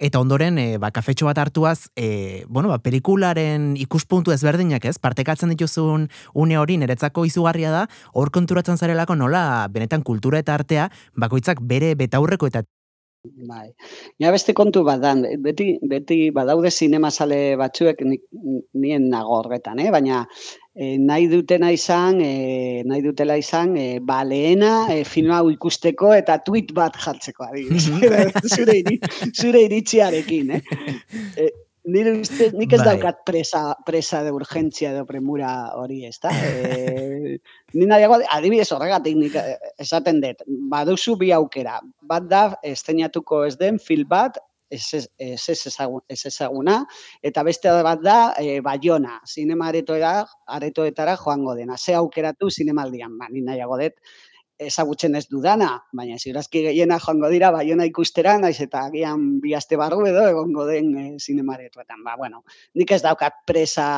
eta 0.01 0.19
ondoren, 0.25 0.57
e, 0.57 0.79
ba, 0.81 0.95
kafetxo 0.97 1.29
bat 1.29 1.43
hartuaz, 1.45 1.91
e, 1.95 2.47
bueno, 2.49 2.73
ba, 2.73 2.81
pelikularen 2.81 3.75
ikuspuntu 3.77 4.33
ezberdinak 4.33 4.89
ez, 4.89 4.97
partekatzen 4.97 5.53
dituzun 5.53 6.09
une 6.33 6.57
hori 6.57 6.81
niretzako 6.81 7.27
izugarria 7.29 7.75
da, 7.75 7.85
hor 8.15 8.33
konturatzen 8.33 8.81
zarelako 8.81 9.13
nola, 9.13 9.69
benetan 9.69 10.01
kultura 10.01 10.41
eta 10.41 10.57
artea, 10.57 10.89
bakoitzak 11.21 11.61
bere 11.61 11.93
betaurreko 12.01 12.49
eta 12.49 12.65
Bai. 13.25 13.73
Ja 14.23 14.31
beste 14.31 14.55
kontu 14.55 14.85
bat 14.87 15.01
dan, 15.03 15.25
beti, 15.43 15.73
beti 15.91 16.19
badaude 16.35 16.71
sinema 16.71 17.11
sale 17.11 17.57
batzuek 17.59 18.05
nien 18.07 19.09
nago 19.11 19.41
horretan, 19.41 19.81
eh? 19.83 19.91
baina 19.91 20.23
e, 20.75 20.95
nahi 21.03 21.27
dutena 21.33 21.73
izan, 21.75 22.21
e, 22.23 22.83
nahi 22.87 23.03
dutela 23.03 23.37
izan, 23.41 23.75
e, 23.77 23.99
ba 23.99 24.23
lehena 24.25 24.73
e, 24.95 25.03
film 25.05 25.35
hau 25.35 25.49
ikusteko 25.51 26.13
eta 26.15 26.39
tweet 26.47 26.71
bat 26.79 26.99
jartzeko, 27.05 27.51
zure, 27.83 28.79
zure 29.35 29.65
iritziarekin. 29.67 30.55
Eh? 30.59 31.49
nire 31.89 32.13
uste, 32.21 32.51
nik 32.57 32.73
ez 32.77 32.81
bai. 32.83 32.93
daukat 32.93 33.23
presa, 33.27 33.63
presa 33.87 34.23
de 34.27 34.33
urgentzia 34.35 34.93
edo 34.93 35.05
premura 35.09 35.53
hori, 35.81 36.05
ez 36.07 36.19
da? 36.23 36.33
E, 36.33 37.39
ni 37.75 37.87
nahiago, 37.87 38.19
adibidez 38.33 38.71
horregatik 38.73 39.17
nik 39.17 39.35
eh, 39.37 39.57
esaten 39.81 40.21
dut, 40.25 40.45
baduzu 40.73 41.17
bi 41.21 41.33
aukera, 41.37 41.79
bat 42.09 42.29
da, 42.31 42.43
esteinatuko 42.65 43.45
ez 43.49 43.57
den 43.61 43.79
fil 43.83 44.07
bat, 44.09 44.39
ez, 44.71 44.83
ez, 44.95 45.07
ez, 45.19 45.59
ez 46.09 46.21
ezaguna, 46.29 46.79
eta 47.25 47.45
beste 47.45 47.73
bat 47.85 48.01
da, 48.05 48.19
e, 48.41 48.61
Bayona, 48.65 49.19
zinema 49.27 49.69
aretoetara, 49.73 50.27
aretoetara 50.59 51.17
joango 51.17 51.55
dena. 51.57 51.77
Ze 51.77 51.97
aukeratu 51.97 52.51
zinemaldian, 52.51 53.17
ba, 53.19 53.29
ni 53.33 53.45
nahiago 53.45 53.79
dut, 53.81 53.97
ezagutzen 54.59 55.15
ez 55.15 55.25
dudana, 55.31 55.69
baina 55.95 56.17
ziurazki 56.19 56.65
gehiena 56.65 56.99
joango 56.99 57.29
dira 57.31 57.53
baiona 57.55 57.87
ikustera, 57.87 58.35
naiz 58.43 58.57
eta 58.65 58.89
agian 58.89 59.39
bi 59.43 59.55
aste 59.55 59.79
barru 59.79 60.03
edo 60.11 60.25
egongo 60.33 60.67
den 60.67 60.91
e, 60.99 61.05
zinemaretoetan. 61.23 62.03
Ba, 62.05 62.17
bueno, 62.19 62.43
nik 62.75 62.93
ez 62.97 63.01
daukat 63.05 63.45
presa 63.47 63.89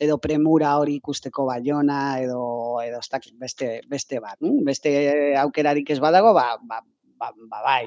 edo 0.00 0.18
premura 0.18 0.76
hori 0.78 0.98
ikusteko 0.98 1.46
baiona 1.46 2.18
edo 2.20 2.80
edo 2.82 3.00
beste, 3.40 3.80
beste 3.88 4.20
bat. 4.20 4.38
Beste 4.66 5.34
aukerarik 5.40 5.90
ez 5.90 6.00
badago, 6.00 6.32
ba, 6.34 6.56
ba, 6.62 6.80
ba, 7.18 7.32
ba 7.50 7.62
bai, 7.62 7.84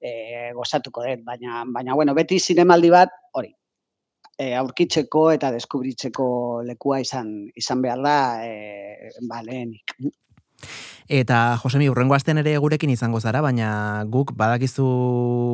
e, 0.00 0.52
gozatuko 0.56 1.04
dut, 1.06 1.24
baina, 1.24 1.64
baina 1.66 1.94
bueno, 1.94 2.14
beti 2.14 2.38
zinemaldi 2.40 2.90
bat 2.90 3.12
hori, 3.38 3.52
e, 4.38 4.54
aurkitzeko 4.58 5.28
eta 5.36 5.52
deskubritzeko 5.54 6.26
lekua 6.66 7.00
izan 7.04 7.32
izan 7.56 7.82
behar 7.84 8.02
da 8.02 8.16
e, 8.46 9.12
ba, 9.28 9.42
lehenik. 9.46 9.96
Eta 11.12 11.58
Josemi, 11.60 11.90
urrengo 11.92 12.14
astean 12.16 12.38
ere 12.40 12.54
gurekin 12.56 12.88
izango 12.88 13.18
zara, 13.20 13.42
baina 13.44 13.66
guk 14.08 14.30
badakizu, 14.32 14.84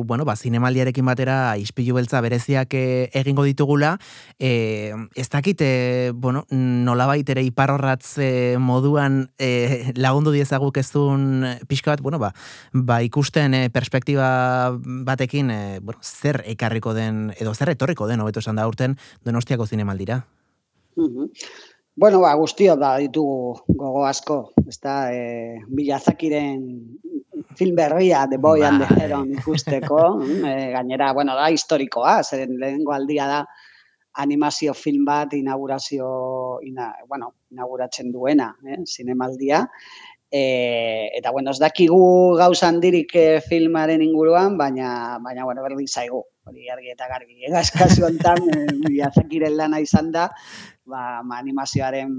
bueno, 0.07 0.23
ba, 0.23 0.37
zinemaldiarekin 0.39 1.03
batera 1.03 1.57
ispilu 1.59 1.97
beltza 1.97 2.21
bereziak 2.23 2.71
eh, 2.79 3.09
egingo 3.19 3.43
ditugula, 3.43 3.89
e, 4.39 4.93
ez 5.19 5.27
dakit, 5.27 5.59
e, 5.59 6.11
bueno, 6.15 6.45
nolabait 6.55 7.27
ere 7.27 7.43
iparrorratz 7.43 8.23
moduan 8.63 9.25
e, 9.35 9.91
lagundu 9.99 10.31
diezaguk 10.31 10.79
ezun 10.79 11.43
pixka 11.67 11.91
bat, 11.91 12.05
bueno, 12.07 12.21
ba, 12.23 12.31
ba 12.71 13.01
ikusten 13.03 13.57
e, 13.59 13.65
perspektiba 13.69 14.29
batekin, 15.11 15.51
e, 15.51 15.59
bueno, 15.83 15.99
zer 15.99 16.39
ekarriko 16.55 16.95
den, 16.95 17.33
edo 17.35 17.51
zer 17.51 17.75
etorriko 17.75 18.07
den, 18.07 18.23
hobeto 18.23 18.39
esan 18.39 18.55
da 18.55 18.69
urten, 18.71 18.95
donostiako 19.27 19.67
zinemaldira. 19.67 20.21
Mm 20.95 21.27
Bueno, 21.99 22.21
ba, 22.21 22.33
guztio 22.39 22.77
da 22.79 22.93
ditugu 22.95 23.59
gogo 23.75 24.05
asko, 24.07 24.35
ez 24.71 24.77
da, 24.79 25.11
e, 25.11 25.57
bilazakiren 25.67 26.61
film 27.59 27.75
berria, 27.75 28.21
The 28.31 28.37
Boy 28.39 28.63
and 28.63 28.79
the 28.79 28.87
bai. 28.87 29.03
Heron 29.03 29.33
ikusteko, 29.35 30.05
e, 30.23 30.53
gainera, 30.71 31.11
bueno, 31.11 31.35
da 31.35 31.49
historikoa, 31.51 32.21
zeren 32.23 32.55
lehengo 32.61 32.95
aldia 32.95 33.27
da 33.27 33.41
animazio 34.23 34.73
film 34.73 35.03
bat 35.11 35.35
inaugurazio, 35.35 36.61
ina, 36.63 36.93
bueno, 37.05 37.33
inauguratzen 37.51 38.13
duena, 38.15 38.53
eh, 38.63 38.79
zinemaldia, 38.87 39.65
e, 40.31 41.09
eta, 41.19 41.35
bueno, 41.35 41.51
ez 41.51 41.59
dakigu 41.59 42.01
gauzan 42.39 42.79
dirik 42.79 43.11
e, 43.11 43.27
filmaren 43.43 44.07
inguruan, 44.07 44.55
baina, 44.57 45.19
baina, 45.19 45.43
bueno, 45.43 45.67
berdin 45.67 45.91
zaigu, 45.91 46.23
hori 46.47 46.69
argi 46.71 46.95
eta 46.95 47.11
garbi, 47.11 47.43
eh, 47.43 47.51
kasu 47.75 48.07
hontan, 48.07 48.39
e, 48.55 48.67
bilazakiren 48.87 49.57
lana 49.57 49.83
izan 49.83 50.13
da, 50.15 50.29
ba, 50.89 51.21
ma 51.23 51.37
animazioaren 51.39 52.09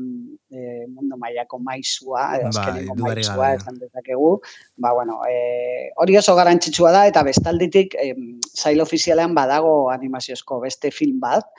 e, 0.50 0.86
mundu 0.88 1.18
mailako 1.20 1.58
maizua, 1.66 2.22
edo 2.38 2.48
bai, 2.48 2.52
azkeneko 2.52 2.96
bai, 3.00 3.16
maizua, 3.16 3.50
esan 3.58 3.80
dezakegu. 3.82 4.30
Ba, 4.78 4.94
bueno, 4.96 5.20
e, 5.28 5.90
hori 6.00 6.16
oso 6.20 6.36
garantzitsua 6.38 6.94
da, 6.96 7.04
eta 7.10 7.24
bestalditik, 7.26 7.98
e, 7.98 8.14
zail 8.54 8.80
ofizialean 8.86 9.34
badago 9.36 9.74
animaziozko 9.92 10.60
beste 10.64 10.94
film 10.94 11.20
bat, 11.20 11.50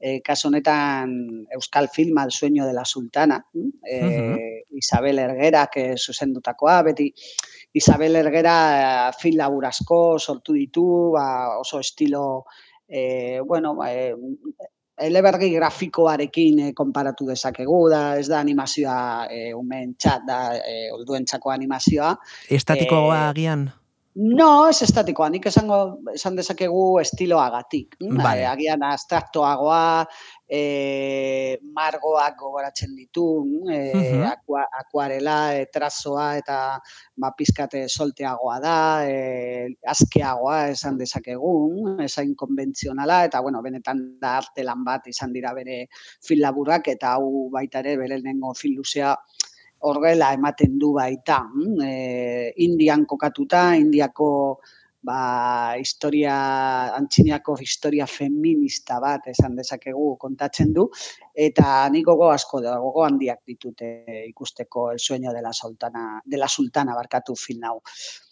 e, 0.00 0.20
kaso 0.24 0.48
honetan 0.48 1.46
Euskal 1.52 1.90
Filma, 1.92 2.24
El 2.24 2.30
sueño 2.30 2.66
de 2.66 2.72
la 2.72 2.84
sultana, 2.84 3.44
e, 3.84 4.00
uh 4.00 4.36
Isabel 4.80 5.18
Ergera, 5.18 5.66
que 5.66 5.96
zuzendutakoa, 5.98 6.82
beti 6.82 7.12
Isabel 7.74 8.16
Ergera 8.16 9.12
film 9.12 9.36
laburazko 9.36 10.18
sortu 10.18 10.54
ditu, 10.56 11.12
ba, 11.12 11.58
oso 11.58 11.80
estilo, 11.80 12.46
e, 12.88 13.40
bueno, 13.40 13.76
e, 13.86 14.14
elebergi 15.00 15.50
grafikoarekin 15.54 16.62
e, 16.66 16.70
konparatu 16.76 17.26
dezakegu, 17.30 17.82
da 17.92 18.02
ez 18.20 18.28
da 18.28 18.40
animazioa 18.40 19.26
e, 19.30 19.42
umen 19.56 19.94
txat, 19.98 20.24
da 20.28 20.40
e, 20.60 20.88
olduen 20.94 21.26
txako 21.28 21.52
animazioa. 21.54 22.14
Estatikoa 22.50 23.16
e, 23.16 23.28
agian? 23.30 23.68
No, 24.20 24.68
ez 24.68 24.82
estatikoa, 24.84 25.30
nik 25.32 25.46
esango, 25.48 25.76
esan 26.12 26.34
dezakegu 26.36 26.98
estiloagatik. 27.00 27.94
Vale. 28.18 28.42
agian 28.50 28.82
abstraktoagoa, 28.84 30.04
e, 30.44 31.56
margoak 31.76 32.36
gogoratzen 32.42 32.92
ditu, 32.98 33.24
e, 33.70 33.78
uh 33.96 34.26
-huh. 34.26 34.64
akuarela, 34.82 35.38
e, 35.56 35.66
trazoa 35.72 36.36
eta 36.36 36.58
ba, 37.16 37.32
pizkate 37.38 37.86
solteagoa 37.88 38.60
da, 38.60 38.76
e, 39.08 39.68
azkeagoa 39.86 40.68
esan 40.74 40.98
dezakegun, 40.98 42.00
esain 42.04 42.34
konbentzionala, 42.34 43.24
eta 43.24 43.40
bueno, 43.40 43.62
benetan 43.62 44.18
da 44.20 44.36
arte 44.42 44.64
lan 44.64 44.84
bat 44.84 45.06
izan 45.06 45.32
dira 45.32 45.54
bere 45.54 45.86
fil 46.20 46.40
laburak, 46.40 46.88
eta 46.88 47.14
hau 47.14 47.48
baita 47.48 47.78
ere 47.78 47.96
bere 47.96 48.18
lehenengo 48.18 48.52
fil 48.54 48.76
luzea 48.76 49.16
horrela 49.80 50.32
ematen 50.36 50.78
du 50.78 50.92
baita. 50.96 51.42
E, 51.84 52.52
Indian 52.66 53.06
kokatuta, 53.06 53.70
Indiako 53.76 54.30
ba, 55.02 55.76
historia, 55.80 56.34
antxiniako 56.96 57.56
historia 57.60 58.06
feminista 58.06 58.98
bat 59.00 59.30
esan 59.32 59.56
dezakegu 59.56 60.14
kontatzen 60.20 60.74
du, 60.76 60.86
eta 61.34 61.88
nik 61.92 62.04
gogo 62.06 62.28
asko 62.30 62.60
da, 62.60 62.76
gogo 62.82 63.04
handiak 63.06 63.40
ditute 63.48 63.90
ikusteko 64.26 64.90
el 64.92 64.98
sueño 64.98 65.32
de 65.32 65.42
la 65.42 65.52
sultana, 65.52 66.20
de 66.24 66.36
la 66.36 66.48
sultana 66.48 66.94
barkatu 66.94 67.36
film 67.36 67.64
hau. 67.64 67.80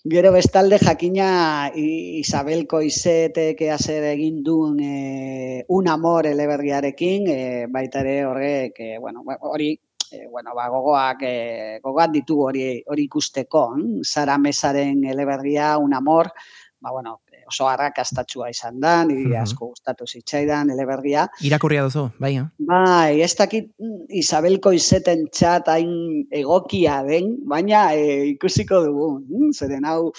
Gero 0.09 0.32
bestalde 0.32 0.78
jakina 0.78 1.70
Isabel 1.74 2.66
Koizetek 2.66 3.61
hazer 3.72 4.05
egin 4.12 4.42
duen 4.44 4.78
e, 4.80 5.64
un 5.68 5.88
amor 5.88 6.26
elebergiarekin, 6.26 7.28
e, 7.28 7.66
baita 7.72 8.05
ere 8.05 8.24
horrek, 8.26 8.80
e, 8.80 8.99
bueno, 8.99 9.24
hori 9.40 9.72
e, 10.13 10.27
bueno, 10.29 10.55
ba, 10.55 10.69
gogoak, 10.73 11.23
e, 11.23 11.79
gogoak 11.85 12.13
ditu 12.15 12.41
hori 12.47 12.67
hori 12.87 13.09
ikusteko. 13.09 13.65
Hm? 13.77 14.03
Sara 14.03 14.39
Mesaren 14.39 15.05
elebergia, 15.05 15.77
un 15.79 15.95
amor, 15.95 16.33
ba, 16.81 16.93
bueno, 16.93 17.21
oso 17.49 17.69
arrakastatsua 17.69 18.51
izan 18.53 18.79
da, 18.83 18.93
niri 19.09 19.37
asko 19.41 19.71
gustatu 19.73 20.07
zitzaidan, 20.07 20.71
elebergia. 20.75 21.27
Irakurria 21.49 21.85
duzu, 21.87 22.05
bai, 22.21 22.35
eh? 22.41 22.45
Bai, 22.71 23.21
ez 23.25 23.33
dakit 23.39 23.71
mm, 23.81 24.09
Isabelko 24.21 24.73
izeten 24.77 25.27
txat 25.33 25.71
hain 25.73 25.95
egokia 26.43 27.01
den, 27.09 27.35
baina 27.49 27.89
e, 27.97 28.19
ikusiko 28.35 28.83
dugu, 28.85 29.09
hm? 29.31 29.55
zeren 29.57 29.89
hau 29.89 30.11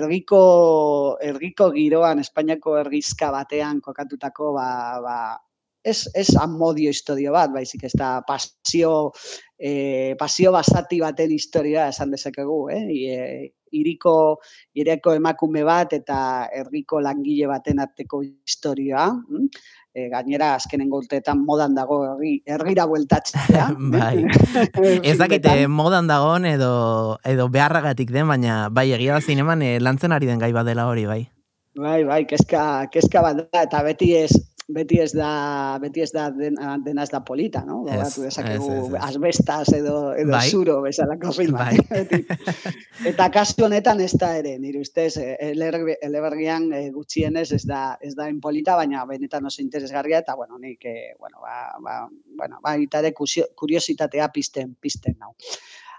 ergiko, 0.00 0.40
ergiko 1.24 1.70
giroan, 1.76 2.24
Espainiako 2.24 2.78
ergizka 2.80 3.30
batean 3.34 3.82
kokatutako, 3.84 4.54
ba, 4.56 4.70
ba, 5.04 5.18
ez, 5.88 6.08
ez 6.14 6.28
amodio 6.40 6.92
historio 6.92 7.32
bat, 7.34 7.52
baizik 7.54 7.84
ez 7.88 7.94
da 7.96 8.18
pasio, 8.26 9.12
e, 9.58 10.14
pasio 10.20 10.52
basati 10.54 11.00
baten 11.00 11.32
historia 11.34 11.88
esan 11.92 12.12
dezakegu, 12.14 12.60
eh? 12.74 12.84
E, 12.88 13.54
iriko, 13.76 14.14
ireko 14.80 15.12
emakume 15.16 15.64
bat 15.66 15.92
eta 15.92 16.20
herriko 16.54 17.02
langile 17.04 17.48
baten 17.50 17.82
arteko 17.84 18.22
historia, 18.24 19.08
hm? 19.10 19.48
e, 19.94 20.08
gainera 20.12 20.52
azkenen 20.56 20.90
golteetan 20.92 21.40
modan 21.44 21.74
dago 21.76 22.00
herri, 22.06 22.34
herrira 22.46 22.86
bueltatzea. 22.90 23.68
bai. 23.94 24.24
ez 25.10 25.16
dakite 25.20 25.56
modan 25.72 26.10
dagoen 26.10 26.46
edo, 26.48 26.72
edo 27.26 27.48
beharragatik 27.52 28.12
den, 28.14 28.28
baina 28.30 28.68
bai 28.70 28.90
egia 28.96 29.18
da 29.18 29.24
zineman 29.24 29.64
e, 29.64 29.74
lantzen 29.82 30.14
ari 30.14 30.30
den 30.30 30.40
gai 30.42 30.52
badela 30.56 30.88
hori, 30.90 31.08
bai. 31.10 31.24
Bai, 31.78 32.02
bai, 32.02 32.24
keska, 32.26 32.88
keska 32.90 33.22
bat 33.22 33.44
da, 33.44 33.62
eta 33.62 33.84
beti 33.86 34.10
ez, 34.18 34.32
beti 34.68 34.98
ez 35.00 35.12
da 35.16 35.78
beti 35.80 36.02
ez 36.04 36.10
da 36.12 36.26
dena 36.30 37.02
ez 37.02 37.08
da 37.08 37.22
polita, 37.24 37.62
no? 37.64 37.80
Gogatu 37.86 38.26
dezakegu 38.26 38.98
asbestas 39.00 39.72
edo 39.72 40.12
edo 40.12 40.34
bai. 40.34 40.44
zuro 40.50 40.78
bezalako 40.84 41.32
filma. 41.32 41.70
Bai. 41.70 42.20
Eta 43.10 43.30
kasu 43.32 43.64
honetan 43.64 44.02
ez 44.04 44.12
da 44.20 44.34
ere, 44.36 44.56
nire 44.60 44.82
ustez, 44.84 45.14
elebergian 45.18 46.68
e, 46.76 46.82
gutxienez 46.92 47.46
ez 47.56 47.62
da 47.68 47.82
ez 48.04 48.12
da 48.18 48.28
inpolita, 48.28 48.76
baina 48.76 49.06
benetan 49.08 49.48
oso 49.48 49.62
interesgarria 49.64 50.20
eta 50.20 50.36
bueno, 50.36 50.60
nik 50.60 50.84
eh, 50.84 51.14
bueno, 51.18 51.40
ba, 51.40 51.56
ba, 51.80 51.98
bueno, 52.36 52.60
ba, 52.62 52.76
itare 52.76 53.14
kuriositatea 53.14 54.28
pisten, 54.34 54.76
pisten 54.80 55.16
nau. 55.18 55.32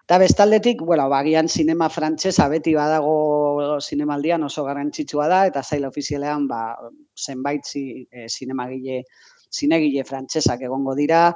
Eta 0.10 0.18
bestaldetik, 0.18 0.80
bueno, 0.82 1.03
bagian 1.05 1.45
sinema 1.53 1.86
frantsesa 1.93 2.47
beti 2.49 2.72
badago 2.74 3.78
sinemaldian 3.78 4.41
oso 4.41 4.64
garrantzitsua 4.66 5.28
da, 5.30 5.43
eta 5.45 5.62
zaila 5.62 5.91
ofizialean 5.93 6.47
ba, 6.49 6.62
zenbait 7.14 7.62
zi, 7.70 7.84
e, 8.10 8.24
sinemagile, 8.26 9.03
zinegile 9.53 10.01
frantsesak 10.10 10.64
egongo 10.66 10.95
dira, 10.97 11.28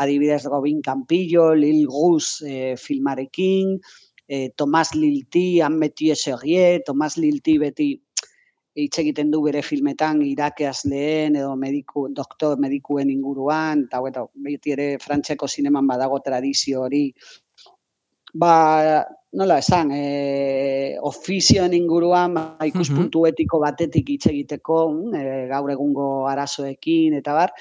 adibidez 0.00 0.46
Robin 0.46 0.80
Campillo, 0.80 1.50
Lil 1.52 1.84
Gus 1.84 2.40
e, 2.40 2.72
filmarekin, 2.80 3.76
e, 4.26 4.48
Tomas 4.56 4.94
Lilti, 4.94 5.60
Anmetie 5.60 6.16
Serrie, 6.16 6.80
Tomas 6.86 7.18
Lilti 7.20 7.58
beti 7.60 7.90
hitz 8.80 8.96
egiten 9.04 9.28
du 9.28 9.42
bere 9.44 9.60
filmetan 9.60 10.24
irakeaz 10.24 10.86
lehen 10.88 11.36
edo 11.36 11.52
mediku, 11.60 12.08
doktor 12.08 12.56
medikuen 12.56 13.12
inguruan, 13.12 13.84
eta 13.92 14.24
beti 14.32 14.72
ere 14.72 14.86
frantseko 15.04 15.52
zineman 15.52 15.84
badago 15.84 16.24
tradizio 16.24 16.88
hori 16.88 17.10
ba, 18.32 19.06
nola 19.32 19.58
esan, 19.60 19.92
e, 19.96 20.98
ofizioen 21.08 21.72
inguruan 21.76 22.34
ba, 22.36 22.44
ikuspuntu 22.68 23.24
etiko 23.28 23.60
batetik 23.62 24.10
hitz 24.14 24.26
egiteko, 24.32 24.78
e, 25.16 25.24
gaur 25.52 25.72
egungo 25.72 26.08
arazoekin 26.28 27.16
eta 27.20 27.36
bar, 27.36 27.52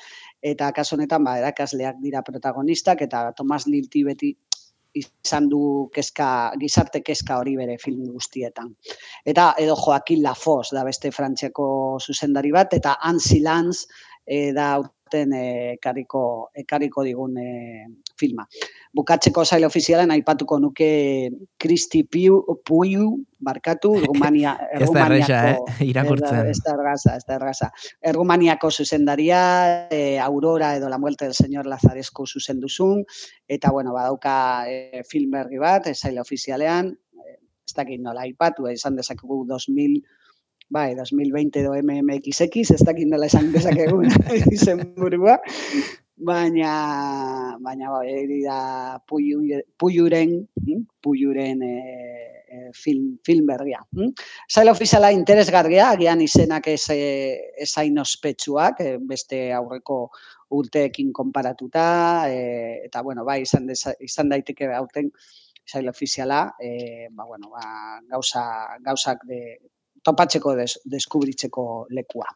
eta 0.42 0.72
kaso 0.76 0.96
honetan 0.96 1.24
ba 1.24 1.38
erakasleak 1.40 2.00
dira 2.02 2.24
protagonistak 2.26 3.04
eta 3.06 3.30
Tomas 3.38 3.68
Lilti 3.68 4.04
beti 4.04 4.32
izan 4.98 5.48
du 5.48 5.90
kezka, 5.94 6.52
gizarte 6.60 7.00
kezka 7.02 7.38
hori 7.40 7.56
bere 7.56 7.78
film 7.80 8.10
guztietan. 8.12 8.74
Eta 9.24 9.54
edo 9.62 9.78
Joaquin 9.80 10.20
Lafos 10.24 10.74
da 10.76 10.84
beste 10.84 11.14
frantzeko 11.16 11.98
zuzendari 12.02 12.52
bat, 12.52 12.74
eta 12.76 12.98
Ansi 13.08 13.40
Lanz 13.40 13.86
e, 14.26 14.52
da 14.52 14.74
urten 14.82 15.32
ekariko, 15.38 16.24
ekariko 16.66 17.06
digun 17.08 17.38
e, 17.40 17.52
filma. 18.22 18.46
bukatzeko 18.94 19.46
zaila 19.46 19.70
ofizialen 19.72 20.12
aipatuko 20.12 20.58
nuke 20.60 20.88
Kristi 21.58 22.04
Piu, 22.04 22.42
Puiu, 22.68 23.06
barkatu, 23.40 23.94
Rumania, 24.10 24.58
ez 24.74 24.90
da 24.92 25.06
erresa, 25.06 25.40
eh? 25.52 25.86
irakurtzen. 25.88 26.50
Ez 26.52 26.60
da 26.66 26.74
ergaza, 26.76 27.16
ez 27.16 27.24
da 27.28 27.38
ergaza. 27.40 27.70
Errumaniako 28.12 28.72
zuzendaria, 28.72 29.42
e, 29.90 30.20
Aurora 30.20 30.76
edo 30.76 30.90
La 30.90 31.00
Muerte 31.00 31.26
del 31.26 31.38
Señor 31.40 31.72
Lazaresco 31.72 32.28
zuzenduzun, 32.28 33.06
eta, 33.48 33.72
bueno, 33.72 33.96
badauka 33.96 34.36
e, 34.68 35.06
film 35.08 35.32
berri 35.38 35.62
bat, 35.64 35.88
zaila 35.96 36.28
ofizialean, 36.28 36.92
ez 37.72 37.78
dakit 37.78 38.02
nola 38.04 38.26
aipatu, 38.28 38.68
izan 38.68 38.98
dezakegu 39.00 39.46
2000, 39.48 40.02
bai, 40.72 40.92
2020 40.96 41.60
edo 41.62 41.74
MMXX, 41.80 42.76
ez 42.76 42.84
dakit 42.88 43.10
nola 43.12 43.28
esan 43.28 43.52
dezakegu 43.54 44.02
izen 44.56 44.84
burua, 44.98 45.38
baina 46.22 47.58
baina 47.60 47.90
bai 47.90 48.42
da 48.44 49.00
Puyuren 49.08 50.48
Puyuren 51.02 51.64
e, 51.64 51.76
e, 52.48 52.72
film 52.74 53.18
film 53.26 53.46
berria. 53.48 53.82
Hm? 53.96 54.14
Sail 54.48 54.70
ofiziala 54.70 55.12
interesgarria, 55.12 55.90
agian 55.92 56.22
izenak 56.22 56.68
ez 56.68 56.86
ezain 56.92 57.98
ospetsuak, 57.98 58.84
beste 59.10 59.52
aurreko 59.54 60.04
urteekin 60.52 61.12
konparatuta 61.14 62.28
e, 62.30 62.86
eta 62.86 63.02
bueno, 63.02 63.26
bai 63.26 63.42
izan 63.42 63.70
izan 63.72 64.30
daiteke 64.30 64.70
aurten 64.76 65.12
sail 65.66 65.90
ofiziala, 65.90 66.52
e, 66.60 67.08
ba 67.12 67.26
bueno, 67.26 67.50
ba, 67.50 68.00
gauza 68.10 68.44
gauzak 68.84 69.26
de 69.28 69.42
topatzeko 70.04 70.56
deskubritzeko 70.86 71.68
lekua. 71.90 72.30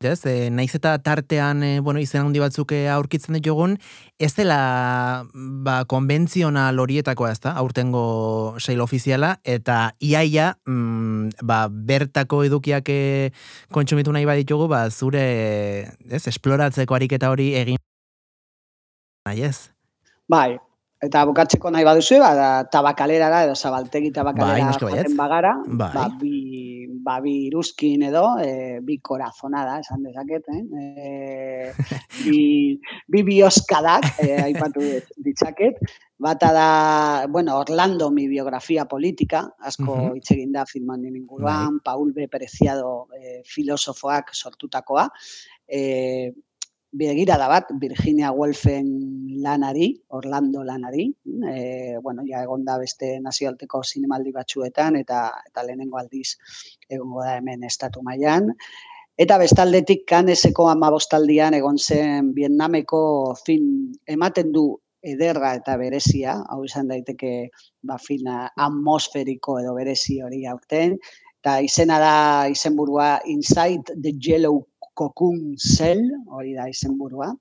Ez, 0.00 0.24
e, 0.24 0.48
naiz 0.48 0.72
eta 0.72 0.94
tartean, 1.04 1.62
e, 1.62 1.80
bueno, 1.84 2.00
izen 2.00 2.22
handi 2.24 2.40
batzuk 2.40 2.70
eh, 2.72 2.86
aurkitzen 2.88 3.36
ditugun, 3.36 3.74
ez 4.16 4.30
dela 4.32 5.26
ba, 5.36 5.74
konbentzional 5.84 6.80
horietakoa 6.80 7.34
ez 7.34 7.40
da, 7.44 7.52
aurtengo 7.60 8.56
sail 8.56 8.80
ofiziala, 8.80 9.34
eta 9.44 9.92
iaia, 10.00 10.54
mm, 10.64 11.44
ba, 11.44 11.66
bertako 11.68 12.40
edukiak 12.48 12.88
kontsumitu 13.76 14.16
nahi 14.16 14.24
baditugu, 14.24 14.70
ba, 14.72 14.86
zure, 14.88 15.26
ez, 16.08 16.24
esploratzeko 16.32 16.96
ariketa 16.96 17.28
hori 17.28 17.52
egin 17.60 17.76
nahi 19.28 19.44
ez? 19.52 19.68
Bai, 20.32 20.56
Eta 21.00 21.22
bukatzeko 21.24 21.70
nahi 21.72 21.84
baduzu, 21.86 22.18
ba, 22.20 22.30
da, 22.36 22.48
tabakalera 22.68 23.30
da, 23.32 23.38
edo 23.46 23.54
zabaltegi 23.56 24.10
tabakalera 24.12 24.74
joaten 24.76 25.14
bagara, 25.16 25.54
bai. 25.64 25.88
ba, 25.94 26.02
bi, 26.20 26.84
ba, 27.00 27.14
bi 27.24 27.32
iruzkin 27.46 28.04
edo, 28.10 28.26
e, 28.44 28.82
bi 28.84 28.98
korazona 29.00 29.62
da, 29.64 29.78
esan 29.80 30.04
dezaket, 30.04 30.50
eh? 30.52 30.60
E, 30.60 31.72
bi, 32.26 32.42
bi 33.08 33.22
bioskadak, 33.30 34.10
e, 34.20 34.34
aipatu 34.42 34.84
ditzaket, 35.24 35.80
bata 36.20 36.52
da, 36.52 36.68
bueno, 37.32 37.56
Orlando, 37.62 38.10
mi 38.12 38.28
biografia 38.28 38.84
politika, 38.84 39.46
asko 39.56 39.88
uh 39.94 40.04
-huh. 40.04 40.20
itxegin 40.20 40.52
da 40.52 40.66
filman 40.68 41.08
inguruan, 41.08 41.80
bai. 41.80 41.84
Paul 41.94 42.12
B. 42.12 42.28
Preciado, 42.28 43.08
e, 43.16 43.40
filosofoak 43.48 44.34
sortutakoa, 44.34 45.08
e, 45.66 46.34
begira 46.92 47.36
da 47.38 47.48
bat 47.48 47.70
Virginia 47.80 48.32
Woolfen 48.32 48.86
lanari, 49.42 49.94
Orlando 50.08 50.64
lanari, 50.64 51.06
e, 51.48 51.96
bueno, 52.02 52.24
ja 52.26 52.42
egon 52.42 52.64
da 52.64 52.76
beste 52.78 53.18
nazioalteko 53.22 53.82
zinemaldi 53.84 54.32
batzuetan 54.34 54.96
eta 54.96 55.22
eta 55.46 55.64
lehenengo 55.64 55.98
aldiz 55.98 56.36
egongo 56.88 57.22
da 57.22 57.36
hemen 57.38 57.64
estatu 57.64 58.02
mailan. 58.02 58.50
Eta 59.20 59.36
bestaldetik 59.38 60.06
kaneseko 60.08 60.68
amabostaldian 60.70 61.54
egon 61.54 61.78
zen 61.78 62.32
Vietnameko 62.34 63.34
fin 63.44 63.92
ematen 64.08 64.52
du 64.52 64.64
ederra 65.02 65.54
eta 65.56 65.76
berezia, 65.80 66.38
hau 66.48 66.64
izan 66.64 66.88
daiteke 66.88 67.50
ba, 67.82 67.96
fina 67.98 68.48
atmosferiko 68.56 69.58
edo 69.60 69.74
berezi 69.76 70.20
hori 70.24 70.44
aurten, 70.48 70.98
eta 71.40 71.60
izena 71.64 71.98
da 72.00 72.16
izenburua 72.52 73.20
Inside 73.24 73.96
the 73.96 74.12
Yellow 74.12 74.66
kokun 75.00 75.54
zel, 75.56 76.04
hori 76.28 76.54
da 76.58 76.68
izen 76.68 76.96
burua, 77.00 77.32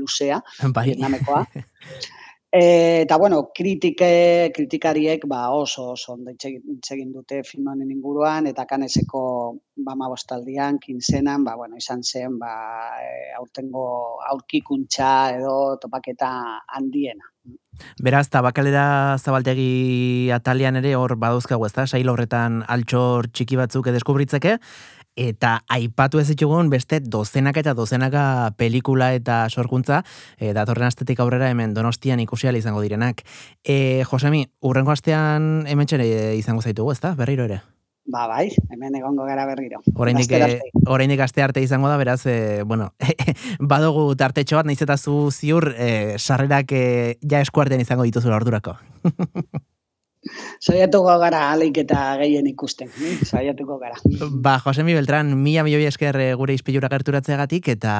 luzea, 0.00 0.40
bai. 0.76 0.90
vietnamekoa. 0.92 1.44
E, 2.52 3.02
eta, 3.06 3.14
bueno, 3.14 3.44
kritike, 3.54 4.50
kritikariek 4.50 5.22
ba, 5.30 5.44
oso 5.54 5.92
oso 5.92 6.16
ondo 6.16 6.32
itxegin 6.34 7.12
dute 7.14 7.44
film 7.46 7.68
honen 7.70 7.92
inguruan, 7.94 8.48
eta 8.50 8.64
kaneseko 8.66 9.20
ba, 9.86 9.94
mabostaldian, 9.94 10.80
kinzenan, 10.82 11.44
ba, 11.46 11.54
bueno, 11.54 11.78
izan 11.78 12.02
zen, 12.02 12.40
ba, 12.42 12.50
e, 12.98 13.30
aurtengo 13.38 13.84
aurkikuntza 14.32 15.12
edo 15.36 15.54
topaketa 15.78 16.32
handiena. 16.74 17.30
Beraz, 18.02 18.26
tabakalera 18.34 19.16
zabaltegi 19.22 20.30
atalian 20.34 20.76
ere 20.82 20.96
hor 20.98 21.14
baduzkagu 21.22 21.64
ez 21.68 21.72
da, 21.76 21.86
sail 21.86 22.10
horretan 22.12 22.64
altxor 22.68 23.30
txiki 23.30 23.58
batzuk 23.60 23.88
edeskubritzeke, 23.92 24.58
eta 25.16 25.60
aipatu 25.68 26.20
ez 26.20 26.28
ditugun 26.28 26.70
beste 26.70 27.00
dozenak 27.00 27.56
eta 27.60 27.74
dozenaka 27.74 28.52
pelikula 28.56 29.12
eta 29.14 29.42
sorkuntza 29.50 30.02
e, 30.38 30.52
datorren 30.56 30.88
astetik 30.88 31.20
aurrera 31.20 31.50
hemen 31.50 31.74
donostian 31.74 32.20
ikusial 32.20 32.56
izango 32.56 32.80
direnak. 32.80 33.24
E, 33.64 34.04
Josemi, 34.10 34.46
urrengo 34.60 34.94
astean 34.94 35.66
hemen 35.66 35.86
txere 35.86 36.36
izango 36.38 36.62
zaitugu, 36.62 36.92
ezta? 36.92 37.14
Berriro 37.18 37.44
ere? 37.50 37.60
Ba, 38.10 38.24
bai, 38.26 38.48
hemen 38.72 38.96
egongo 38.98 39.26
gara 39.28 39.44
berriro. 39.46 39.78
Horeindik 39.94 41.20
aste 41.22 41.44
arte 41.44 41.62
izango 41.62 41.90
da, 41.90 41.98
beraz, 42.00 42.24
e, 42.26 42.62
bueno, 42.66 42.90
badugu 43.72 44.08
tartetxo 44.18 44.58
bat, 44.58 44.66
nahiz 44.66 44.80
eta 44.82 44.96
zu 44.98 45.30
ziur, 45.30 45.70
e, 45.76 46.18
sarrerak 46.18 46.72
e, 46.74 46.84
ja 47.30 47.42
eskuartean 47.44 47.84
izango 47.84 48.08
dituzula 48.08 48.40
ordurako. 48.40 48.78
Saiatuko 50.60 51.16
gara 51.22 51.46
alik 51.50 51.80
eta 51.84 52.16
gehien 52.20 52.46
ikusten. 52.50 52.92
Saiatuko 53.24 53.78
gara. 53.80 53.96
Ba, 54.30 54.58
Josemi 54.64 54.94
Beltran, 54.96 55.32
mila 55.40 55.64
milioi 55.64 55.88
esker 55.88 56.20
eh, 56.20 56.30
gure 56.36 56.56
izpilura 56.58 56.92
gerturatzeagatik 56.92 57.72
eta 57.76 57.92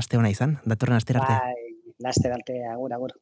aste 0.00 0.20
hona 0.20 0.32
izan, 0.32 0.58
datorren 0.64 0.96
aste 0.96 1.18
arte. 1.18 1.38
Bai, 1.38 1.96
laste 2.04 2.32
arte, 2.32 2.60
agur, 2.72 2.92
agur. 2.96 3.16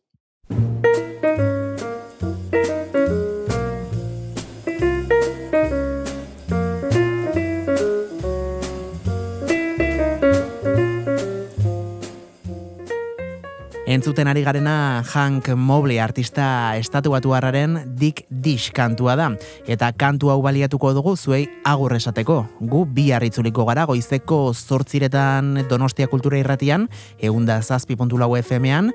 Entzuten 13.86 14.26
ari 14.26 14.42
garena 14.42 15.04
Hank 15.14 15.52
Mobley 15.54 16.00
artista 16.02 16.74
estatu 16.74 17.12
batu 17.12 17.36
harraren 17.36 17.94
Dick 17.94 18.24
Dish 18.28 18.72
kantua 18.74 19.14
da. 19.14 19.28
Eta 19.70 19.92
kantu 19.94 20.32
hau 20.32 20.40
baliatuko 20.42 20.90
dugu 20.90 21.12
zuei 21.16 21.44
agur 21.62 21.94
esateko. 21.94 22.40
Gu 22.58 22.82
bi 22.90 23.12
harritzuliko 23.14 23.62
gara 23.64 23.84
goizeko 23.86 24.52
zortziretan 24.54 25.68
Donostia 25.70 26.10
Kultura 26.10 26.40
Irratian, 26.42 26.88
eunda 27.22 27.62
zazpi 27.62 27.94
puntu 27.94 28.18
FM-ean, 28.18 28.90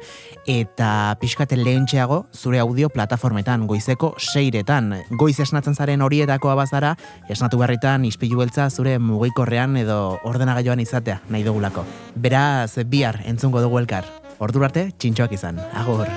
eta 0.45 1.15
pixkate 1.21 1.55
lehentxeago 1.55 2.25
zure 2.35 2.59
audio 2.59 2.89
plataformetan 2.89 3.67
goizeko 3.67 4.15
seiretan. 4.19 4.95
Goiz 5.11 5.39
esnatzen 5.39 5.73
zaren 5.73 6.01
horietako 6.01 6.49
abazara, 6.49 6.97
esnatu 7.29 7.57
berritan 7.57 8.03
ispilu 8.03 8.39
beltza 8.39 8.69
zure 8.69 8.99
mugikorrean 8.99 9.77
edo 9.77 10.19
ordenagailoan 10.25 10.81
izatea 10.81 11.21
nahi 11.29 11.43
dugulako. 11.43 11.85
Beraz, 12.15 12.75
bihar 12.85 13.21
entzungo 13.25 13.61
dugu 13.61 13.79
elkar. 13.79 14.20
Ordura 14.41 14.65
arte, 14.71 14.87
txintxoak 14.97 15.35
izan. 15.37 15.61
Agor. 15.83 16.09